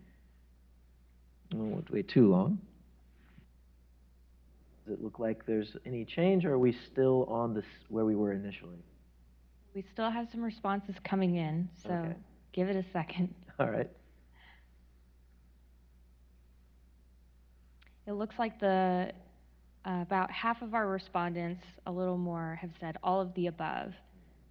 I 1.51 1.57
won't 1.57 1.91
wait 1.91 2.07
too 2.07 2.29
long. 2.29 2.57
Does 4.85 4.93
it 4.97 5.03
look 5.03 5.19
like 5.19 5.45
there's 5.45 5.75
any 5.85 6.05
change, 6.05 6.45
or 6.45 6.53
are 6.53 6.57
we 6.57 6.75
still 6.91 7.25
on 7.25 7.53
this 7.53 7.65
where 7.89 8.05
we 8.05 8.15
were 8.15 8.31
initially? 8.31 8.77
We 9.75 9.83
still 9.91 10.09
have 10.09 10.29
some 10.31 10.41
responses 10.41 10.95
coming 11.03 11.35
in, 11.35 11.67
so 11.83 11.91
okay. 11.91 12.15
give 12.53 12.69
it 12.69 12.77
a 12.77 12.85
second. 12.93 13.33
All 13.59 13.69
right. 13.69 13.89
It 18.07 18.13
looks 18.13 18.35
like 18.39 18.57
the 18.59 19.11
uh, 19.85 20.01
about 20.01 20.31
half 20.31 20.61
of 20.61 20.73
our 20.73 20.87
respondents, 20.87 21.63
a 21.85 21.91
little 21.91 22.17
more, 22.17 22.57
have 22.61 22.71
said 22.79 22.97
all 23.03 23.21
of 23.21 23.33
the 23.35 23.47
above. 23.47 23.93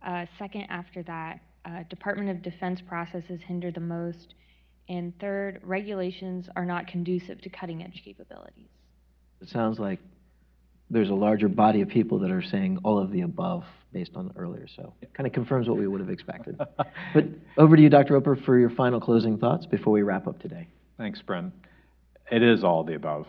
Uh, 0.07 0.27
second, 0.39 0.63
after 0.71 1.03
that, 1.03 1.41
uh, 1.69 1.83
Department 1.89 2.31
of 2.31 2.43
Defense 2.43 2.81
processes 2.87 3.41
hinder 3.47 3.71
the 3.71 3.81
most. 3.81 4.35
And 4.89 5.13
third, 5.21 5.61
regulations 5.63 6.49
are 6.57 6.65
not 6.65 6.87
conducive 6.87 7.41
to 7.43 7.51
cutting 7.51 7.83
edge 7.83 8.03
capabilities. 8.05 8.69
It 9.41 9.49
sounds 9.49 9.79
like 9.79 10.01
there's 10.91 11.11
a 11.11 11.15
larger 11.15 11.49
body 11.49 11.83
of 11.83 11.89
people 11.89 12.19
that 12.21 12.31
are 12.31 12.43
saying 12.43 12.79
all 12.83 12.99
of 12.99 13.13
the 13.13 13.21
above 13.21 13.65
based 13.93 14.13
on 14.15 14.33
earlier. 14.37 14.67
So 14.75 14.95
it 15.03 15.13
kind 15.13 15.27
of 15.27 15.33
confirms 15.33 15.69
what 15.69 15.77
we 15.77 15.87
would 15.87 16.01
have 16.01 16.09
expected. 16.09 16.59
but 17.15 17.25
over 17.59 17.77
to 17.77 17.83
you, 17.83 17.91
Dr. 17.91 18.15
Roper, 18.15 18.37
for 18.37 18.59
your 18.59 18.71
final 18.71 19.01
closing 19.01 19.39
thoughts 19.39 19.67
before 19.67 19.93
we 19.93 20.03
wrap 20.03 20.27
up 20.27 20.41
today. 20.41 20.69
Thanks, 20.97 21.21
Bren. 21.27 21.53
It 22.31 22.43
is 22.43 22.65
all 22.65 22.85
the 22.85 22.95
above. 22.95 23.27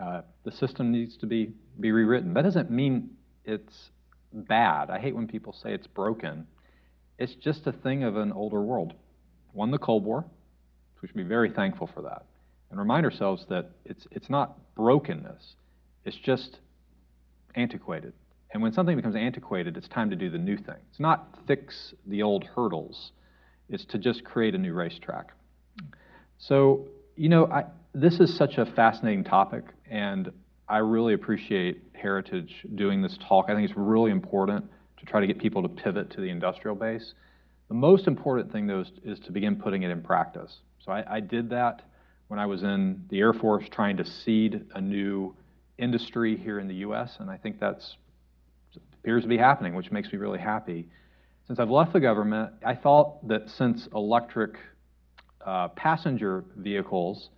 Uh, 0.00 0.22
the 0.44 0.52
system 0.52 0.92
needs 0.92 1.16
to 1.18 1.26
be, 1.26 1.52
be 1.78 1.90
rewritten. 1.90 2.34
That 2.34 2.42
doesn't 2.42 2.70
mean 2.70 3.10
it's 3.44 3.90
bad. 4.32 4.90
I 4.90 5.00
hate 5.00 5.14
when 5.14 5.26
people 5.26 5.52
say 5.52 5.72
it's 5.72 5.86
broken. 5.86 6.46
It's 7.20 7.34
just 7.34 7.66
a 7.66 7.72
thing 7.72 8.02
of 8.02 8.16
an 8.16 8.32
older 8.32 8.62
world. 8.62 8.94
Won 9.52 9.70
the 9.70 9.78
Cold 9.78 10.04
War, 10.04 10.24
we 11.02 11.08
should 11.08 11.16
be 11.16 11.22
very 11.22 11.50
thankful 11.50 11.88
for 11.92 12.02
that. 12.02 12.24
And 12.70 12.78
remind 12.78 13.04
ourselves 13.04 13.46
that 13.48 13.70
it's, 13.84 14.06
it's 14.10 14.30
not 14.30 14.56
brokenness, 14.74 15.54
it's 16.04 16.16
just 16.16 16.58
antiquated 17.54 18.12
And 18.52 18.62
when 18.62 18.72
something 18.72 18.96
becomes 18.96 19.16
antiquated, 19.16 19.76
it's 19.76 19.88
time 19.88 20.10
to 20.10 20.16
do 20.16 20.30
the 20.30 20.38
new 20.38 20.56
thing. 20.56 20.76
It's 20.90 21.00
not 21.00 21.38
fix 21.46 21.94
the 22.06 22.22
old 22.22 22.44
hurdles, 22.44 23.12
it's 23.68 23.84
to 23.86 23.98
just 23.98 24.24
create 24.24 24.54
a 24.54 24.58
new 24.58 24.72
racetrack. 24.72 25.32
So, 26.38 26.86
you 27.16 27.28
know, 27.28 27.46
I, 27.46 27.64
this 27.94 28.18
is 28.18 28.36
such 28.36 28.58
a 28.58 28.66
fascinating 28.66 29.24
topic, 29.24 29.64
and 29.88 30.32
I 30.68 30.78
really 30.78 31.14
appreciate 31.14 31.82
Heritage 31.92 32.66
doing 32.74 33.02
this 33.02 33.18
talk. 33.28 33.46
I 33.48 33.54
think 33.54 33.68
it's 33.68 33.76
really 33.76 34.10
important 34.10 34.64
to 35.00 35.06
try 35.06 35.20
to 35.20 35.26
get 35.26 35.38
people 35.38 35.62
to 35.62 35.68
pivot 35.68 36.10
to 36.10 36.20
the 36.20 36.28
industrial 36.28 36.76
base. 36.76 37.14
The 37.68 37.74
most 37.74 38.06
important 38.06 38.52
thing, 38.52 38.66
though, 38.66 38.80
is, 38.80 38.90
is 39.04 39.20
to 39.20 39.32
begin 39.32 39.56
putting 39.56 39.82
it 39.82 39.90
in 39.90 40.02
practice. 40.02 40.58
So 40.84 40.92
I, 40.92 41.16
I 41.16 41.20
did 41.20 41.50
that 41.50 41.82
when 42.28 42.38
I 42.38 42.46
was 42.46 42.62
in 42.62 43.04
the 43.08 43.18
Air 43.18 43.32
Force 43.32 43.64
trying 43.70 43.96
to 43.96 44.04
seed 44.04 44.64
a 44.74 44.80
new 44.80 45.34
industry 45.78 46.36
here 46.36 46.58
in 46.60 46.68
the 46.68 46.76
U.S., 46.76 47.16
and 47.18 47.30
I 47.30 47.36
think 47.36 47.58
that's 47.58 47.96
appears 49.02 49.22
to 49.22 49.28
be 49.28 49.38
happening, 49.38 49.74
which 49.74 49.90
makes 49.90 50.12
me 50.12 50.18
really 50.18 50.38
happy. 50.38 50.86
Since 51.46 51.58
I've 51.58 51.70
left 51.70 51.92
the 51.92 52.00
government, 52.00 52.52
I 52.64 52.74
thought 52.74 53.26
that 53.28 53.48
since 53.48 53.88
electric 53.94 54.56
uh, 55.44 55.68
passenger 55.68 56.44
vehicles 56.56 57.30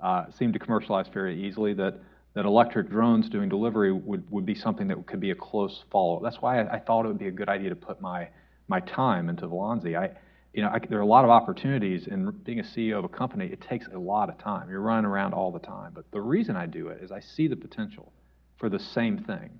uh, 0.00 0.24
seem 0.36 0.52
to 0.52 0.58
commercialize 0.58 1.06
very 1.08 1.40
easily, 1.46 1.72
that, 1.74 2.00
that 2.34 2.44
electric 2.44 2.90
drones 2.90 3.28
doing 3.28 3.48
delivery 3.48 3.92
would, 3.92 4.30
would 4.30 4.44
be 4.44 4.54
something 4.54 4.88
that 4.88 5.06
could 5.06 5.20
be 5.20 5.30
a 5.30 5.34
close 5.34 5.84
follow. 5.90 6.20
That's 6.22 6.38
why 6.40 6.60
I, 6.60 6.74
I 6.74 6.78
thought 6.80 7.04
it 7.04 7.08
would 7.08 7.18
be 7.18 7.28
a 7.28 7.32
good 7.32 7.48
idea 7.48 7.70
to 7.70 7.76
put 7.76 8.00
my, 8.00 8.28
my 8.68 8.80
time 8.80 9.28
into 9.28 9.46
Volansi. 9.46 9.96
I, 9.96 10.10
you 10.52 10.62
know, 10.62 10.68
I, 10.68 10.80
there 10.88 10.98
are 10.98 11.02
a 11.02 11.06
lot 11.06 11.24
of 11.24 11.30
opportunities 11.30 12.06
in 12.08 12.30
being 12.44 12.60
a 12.60 12.64
CEO 12.64 12.98
of 12.98 13.04
a 13.04 13.08
company. 13.08 13.46
It 13.46 13.60
takes 13.60 13.86
a 13.92 13.98
lot 13.98 14.28
of 14.28 14.38
time. 14.38 14.68
You're 14.68 14.80
running 14.80 15.04
around 15.04 15.32
all 15.32 15.52
the 15.52 15.60
time. 15.60 15.92
But 15.94 16.10
the 16.10 16.20
reason 16.20 16.56
I 16.56 16.66
do 16.66 16.88
it 16.88 17.02
is 17.02 17.12
I 17.12 17.20
see 17.20 17.46
the 17.46 17.56
potential 17.56 18.12
for 18.56 18.68
the 18.68 18.78
same 18.78 19.18
thing. 19.18 19.50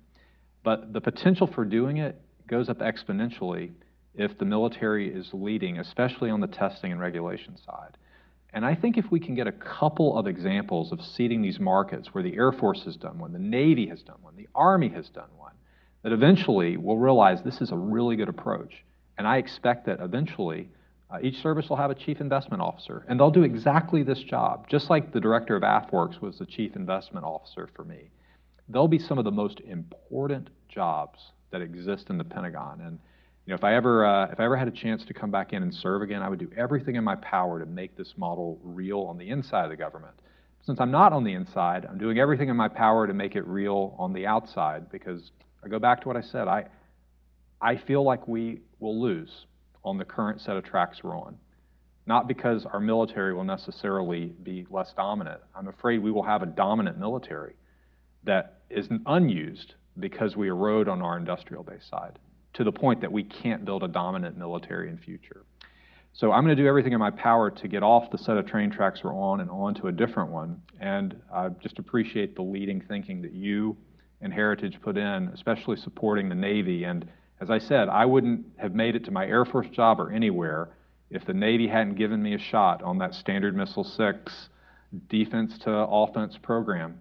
But 0.63 0.93
the 0.93 1.01
potential 1.01 1.47
for 1.47 1.63
doing 1.63 1.97
it 1.97 2.19
goes 2.47 2.69
up 2.69 2.79
exponentially 2.79 3.71
if 4.15 4.37
the 4.37 4.45
military 4.45 5.13
is 5.13 5.29
leading, 5.33 5.79
especially 5.79 6.29
on 6.29 6.39
the 6.41 6.47
testing 6.47 6.91
and 6.91 6.99
regulation 6.99 7.57
side. 7.57 7.97
And 8.55 8.65
I 8.65 8.73
think 8.73 8.97
if 8.97 9.11
we 9.11 9.19
can 9.19 9.35
get 9.35 9.47
a 9.47 9.51
couple 9.51 10.17
of 10.17 10.27
examples 10.27 10.93
of 10.93 11.01
seeding 11.01 11.41
these 11.41 11.59
markets 11.59 12.13
where 12.13 12.23
the 12.23 12.37
Air 12.37 12.53
Force 12.53 12.83
has 12.85 12.95
done 12.95 13.19
one, 13.19 13.33
the 13.33 13.37
Navy 13.37 13.85
has 13.87 14.01
done 14.01 14.15
one, 14.21 14.33
the 14.37 14.47
Army 14.55 14.87
has 14.89 15.09
done 15.09 15.27
one, 15.37 15.51
that 16.03 16.13
eventually 16.13 16.77
we'll 16.77 16.95
realize 16.95 17.43
this 17.43 17.59
is 17.59 17.73
a 17.73 17.75
really 17.75 18.15
good 18.15 18.29
approach. 18.29 18.85
And 19.17 19.27
I 19.27 19.37
expect 19.37 19.85
that 19.87 19.99
eventually 19.99 20.69
uh, 21.11 21.17
each 21.21 21.41
service 21.41 21.67
will 21.67 21.75
have 21.75 21.91
a 21.91 21.95
chief 21.95 22.21
investment 22.21 22.61
officer, 22.61 23.05
and 23.09 23.19
they'll 23.19 23.29
do 23.29 23.43
exactly 23.43 24.03
this 24.03 24.19
job, 24.19 24.69
just 24.69 24.89
like 24.89 25.11
the 25.11 25.19
director 25.19 25.57
of 25.57 25.63
AFWERX 25.63 26.21
was 26.21 26.39
the 26.39 26.45
chief 26.45 26.77
investment 26.77 27.25
officer 27.25 27.69
for 27.75 27.83
me. 27.83 28.09
They'll 28.69 28.87
be 28.87 28.99
some 28.99 29.17
of 29.17 29.25
the 29.25 29.31
most 29.31 29.59
important 29.67 30.49
jobs 30.69 31.19
that 31.51 31.61
exist 31.61 32.09
in 32.09 32.17
the 32.17 32.23
Pentagon. 32.23 32.79
And 32.81 32.99
you 33.45 33.51
know, 33.51 33.55
if 33.55 33.63
I 33.63 33.75
ever 33.75 34.05
uh, 34.05 34.31
if 34.31 34.39
I 34.39 34.45
ever 34.45 34.57
had 34.57 34.67
a 34.67 34.71
chance 34.71 35.05
to 35.05 35.13
come 35.13 35.29
back 35.29 35.53
in 35.53 35.61
and 35.61 35.73
serve 35.73 36.01
again, 36.01 36.23
I 36.23 36.29
would 36.29 36.39
do 36.39 36.49
everything 36.57 36.95
in 36.95 37.03
my 37.03 37.15
power 37.15 37.59
to 37.59 37.65
make 37.65 37.95
this 37.95 38.13
model 38.17 38.59
real 38.63 39.01
on 39.01 39.17
the 39.17 39.29
inside 39.29 39.65
of 39.65 39.69
the 39.69 39.77
government. 39.77 40.15
Since 40.63 40.79
I'm 40.81 40.89
not 40.89 41.13
on 41.13 41.23
the 41.23 41.33
inside, 41.33 41.85
I'm 41.85 41.99
doing 41.99 42.17
everything 42.17 42.49
in 42.49 42.55
my 42.55 42.67
power 42.67 43.05
to 43.05 43.13
make 43.13 43.35
it 43.35 43.45
real 43.45 43.95
on 43.99 44.13
the 44.13 44.25
outside 44.25 44.89
because 44.89 45.31
I 45.63 45.67
go 45.67 45.77
back 45.77 46.01
to 46.01 46.07
what 46.07 46.17
I 46.17 46.21
said. 46.21 46.47
I 46.47 46.65
I 47.61 47.77
feel 47.77 48.03
like 48.03 48.27
we 48.27 48.61
will 48.79 48.99
lose 48.99 49.45
on 49.83 49.99
the 49.99 50.05
current 50.05 50.41
set 50.41 50.57
of 50.57 50.63
tracks 50.63 51.03
we're 51.03 51.15
on. 51.15 51.37
Not 52.07 52.27
because 52.27 52.65
our 52.65 52.79
military 52.79 53.33
will 53.33 53.43
necessarily 53.43 54.25
be 54.41 54.65
less 54.71 54.91
dominant. 54.97 55.41
I'm 55.55 55.67
afraid 55.67 55.99
we 55.99 56.11
will 56.11 56.23
have 56.23 56.41
a 56.41 56.47
dominant 56.47 56.97
military 56.97 57.55
that 58.23 58.61
is 58.71 58.87
unused 59.05 59.75
because 59.99 60.35
we 60.35 60.49
erode 60.49 60.87
on 60.87 61.03
our 61.03 61.15
industrial 61.17 61.63
base 61.63 61.87
side 61.89 62.17
to 62.55 62.63
the 62.63 62.71
point 62.71 63.01
that 63.01 63.11
we 63.11 63.23
can't 63.23 63.63
build 63.65 63.83
a 63.83 63.87
dominant 63.87 64.37
military 64.37 64.89
in 64.89 64.97
future. 64.97 65.45
So 66.13 66.31
I'm 66.31 66.45
going 66.45 66.55
to 66.55 66.61
do 66.61 66.67
everything 66.67 66.93
in 66.93 66.99
my 66.99 67.11
power 67.11 67.51
to 67.51 67.67
get 67.67 67.83
off 67.83 68.09
the 68.09 68.17
set 68.17 68.37
of 68.37 68.47
train 68.47 68.71
tracks 68.71 69.03
we're 69.03 69.13
on 69.13 69.41
and 69.41 69.49
onto 69.49 69.87
a 69.87 69.91
different 69.91 70.31
one. 70.31 70.61
And 70.79 71.19
I 71.33 71.49
just 71.49 71.77
appreciate 71.77 72.35
the 72.35 72.41
leading 72.41 72.79
thinking 72.79 73.21
that 73.23 73.33
you 73.33 73.75
and 74.21 74.33
Heritage 74.33 74.79
put 74.81 74.95
in, 74.95 75.27
especially 75.33 75.75
supporting 75.75 76.29
the 76.29 76.35
Navy. 76.35 76.85
And 76.85 77.05
as 77.41 77.49
I 77.49 77.59
said, 77.59 77.89
I 77.89 78.05
wouldn't 78.05 78.45
have 78.57 78.73
made 78.73 78.95
it 78.95 79.03
to 79.05 79.11
my 79.11 79.25
Air 79.27 79.43
Force 79.43 79.67
job 79.67 79.99
or 79.99 80.09
anywhere 80.09 80.69
if 81.09 81.25
the 81.25 81.33
Navy 81.33 81.67
hadn't 81.67 81.95
given 81.95 82.23
me 82.23 82.33
a 82.33 82.39
shot 82.39 82.81
on 82.81 82.97
that 82.99 83.13
Standard 83.13 83.53
Missile 83.53 83.83
6 83.83 84.49
defense 85.09 85.57
to 85.59 85.71
offense 85.71 86.37
program. 86.41 86.99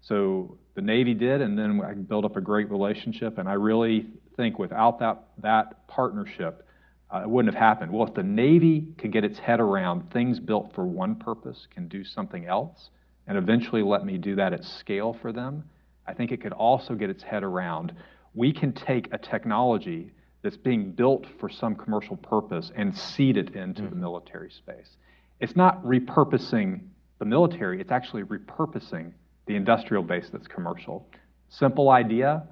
So 0.00 0.58
the 0.76 0.82
Navy 0.82 1.14
did, 1.14 1.40
and 1.40 1.58
then 1.58 1.80
I 1.84 1.94
built 1.94 2.24
up 2.24 2.36
a 2.36 2.40
great 2.40 2.70
relationship. 2.70 3.38
And 3.38 3.48
I 3.48 3.54
really 3.54 4.06
think 4.36 4.58
without 4.58 5.00
that, 5.00 5.24
that 5.42 5.88
partnership, 5.88 6.64
uh, 7.12 7.22
it 7.22 7.28
wouldn't 7.28 7.52
have 7.52 7.60
happened. 7.60 7.92
Well, 7.92 8.06
if 8.06 8.14
the 8.14 8.22
Navy 8.22 8.86
could 8.98 9.10
get 9.10 9.24
its 9.24 9.38
head 9.38 9.58
around 9.58 10.12
things 10.12 10.38
built 10.38 10.72
for 10.74 10.86
one 10.86 11.16
purpose 11.16 11.66
can 11.74 11.88
do 11.88 12.04
something 12.04 12.46
else, 12.46 12.90
and 13.26 13.36
eventually 13.36 13.82
let 13.82 14.04
me 14.04 14.18
do 14.18 14.36
that 14.36 14.52
at 14.52 14.64
scale 14.64 15.16
for 15.20 15.32
them, 15.32 15.64
I 16.06 16.14
think 16.14 16.30
it 16.30 16.40
could 16.40 16.52
also 16.52 16.94
get 16.94 17.10
its 17.10 17.24
head 17.24 17.42
around 17.42 17.92
we 18.36 18.52
can 18.52 18.72
take 18.72 19.08
a 19.12 19.18
technology 19.18 20.12
that's 20.42 20.58
being 20.58 20.92
built 20.92 21.26
for 21.40 21.48
some 21.48 21.74
commercial 21.74 22.16
purpose 22.18 22.70
and 22.76 22.96
seed 22.96 23.36
it 23.36 23.56
into 23.56 23.82
mm-hmm. 23.82 23.90
the 23.90 23.96
military 23.96 24.50
space. 24.50 24.96
It's 25.40 25.56
not 25.56 25.82
repurposing 25.82 26.82
the 27.18 27.24
military, 27.24 27.80
it's 27.80 27.90
actually 27.90 28.22
repurposing 28.24 29.12
the 29.46 29.56
industrial 29.56 30.02
base 30.02 30.28
that's 30.32 30.46
commercial. 30.46 31.08
Simple 31.48 31.90
idea, 31.90 32.42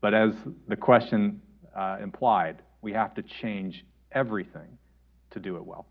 but 0.00 0.14
as 0.14 0.30
the 0.68 0.76
question 0.76 1.40
uh, 1.76 1.98
implied, 2.02 2.62
we 2.80 2.92
have 2.92 3.14
to 3.14 3.22
change 3.22 3.84
everything 4.12 4.78
to 5.30 5.38
do 5.38 5.56
it 5.56 5.64
well. 5.64 5.86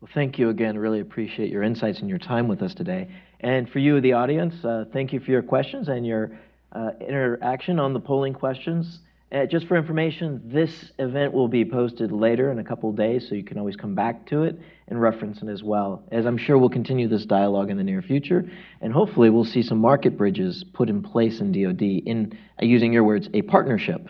Well, 0.00 0.10
thank 0.14 0.38
you 0.38 0.48
again. 0.48 0.76
Really 0.76 1.00
appreciate 1.00 1.50
your 1.50 1.62
insights 1.62 2.00
and 2.00 2.08
your 2.08 2.18
time 2.18 2.48
with 2.48 2.60
us 2.60 2.74
today. 2.74 3.08
And 3.40 3.68
for 3.70 3.78
you, 3.78 4.00
the 4.00 4.14
audience, 4.14 4.64
uh, 4.64 4.84
thank 4.92 5.12
you 5.12 5.20
for 5.20 5.30
your 5.30 5.42
questions 5.42 5.88
and 5.88 6.04
your 6.04 6.38
uh, 6.72 6.90
interaction 7.00 7.78
on 7.78 7.92
the 7.92 8.00
polling 8.00 8.34
questions. 8.34 8.98
Uh, 9.32 9.46
just 9.46 9.66
for 9.66 9.78
information, 9.78 10.42
this 10.44 10.92
event 10.98 11.32
will 11.32 11.48
be 11.48 11.64
posted 11.64 12.12
later 12.12 12.52
in 12.52 12.58
a 12.58 12.64
couple 12.64 12.92
days, 12.92 13.26
so 13.26 13.34
you 13.34 13.42
can 13.42 13.58
always 13.58 13.76
come 13.76 13.94
back 13.94 14.26
to 14.26 14.42
it 14.42 14.58
and 14.88 15.00
reference 15.00 15.40
it 15.40 15.48
as 15.48 15.62
well. 15.62 16.04
As 16.12 16.26
I'm 16.26 16.36
sure 16.36 16.58
we'll 16.58 16.68
continue 16.68 17.08
this 17.08 17.24
dialogue 17.24 17.70
in 17.70 17.78
the 17.78 17.82
near 17.82 18.02
future, 18.02 18.44
and 18.82 18.92
hopefully 18.92 19.30
we'll 19.30 19.46
see 19.46 19.62
some 19.62 19.78
market 19.78 20.18
bridges 20.18 20.64
put 20.74 20.90
in 20.90 21.02
place 21.02 21.40
in 21.40 21.50
DoD 21.50 21.82
in, 21.82 22.38
uh, 22.60 22.66
using 22.66 22.92
your 22.92 23.04
words, 23.04 23.30
a 23.32 23.40
partnership 23.40 24.06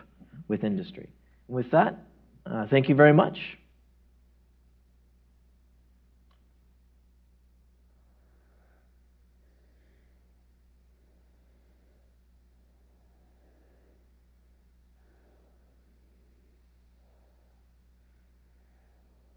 with 0.49 0.65
industry. 0.65 1.09
With 1.47 1.71
that, 1.71 2.01
uh, 2.45 2.67
thank 2.67 2.89
you 2.89 2.97
very 2.97 3.13
much. 3.13 3.39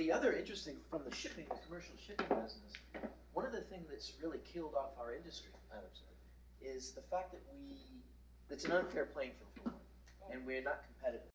the 0.00 0.10
other 0.12 0.32
interesting 0.32 0.76
from 0.90 1.02
the 1.08 1.14
shipping, 1.14 1.44
the 1.48 1.58
commercial 1.66 1.94
shipping 2.06 2.26
business, 2.28 2.72
one 3.34 3.44
of 3.44 3.52
the 3.52 3.60
things 3.60 3.86
that's 3.90 4.12
really 4.22 4.38
killed 4.50 4.74
off 4.74 4.96
our 4.98 5.14
industry, 5.14 5.50
I 5.70 5.76
would 5.76 5.92
say, 5.92 6.66
is 6.66 6.92
the 6.92 7.02
fact 7.02 7.32
that 7.32 7.40
we, 7.52 7.76
it's 8.48 8.64
an 8.64 8.72
unfair 8.72 9.04
playing 9.04 9.32
field 9.62 9.74
and 10.32 10.46
we're 10.46 10.62
not 10.62 10.84
competitive. 10.88 11.26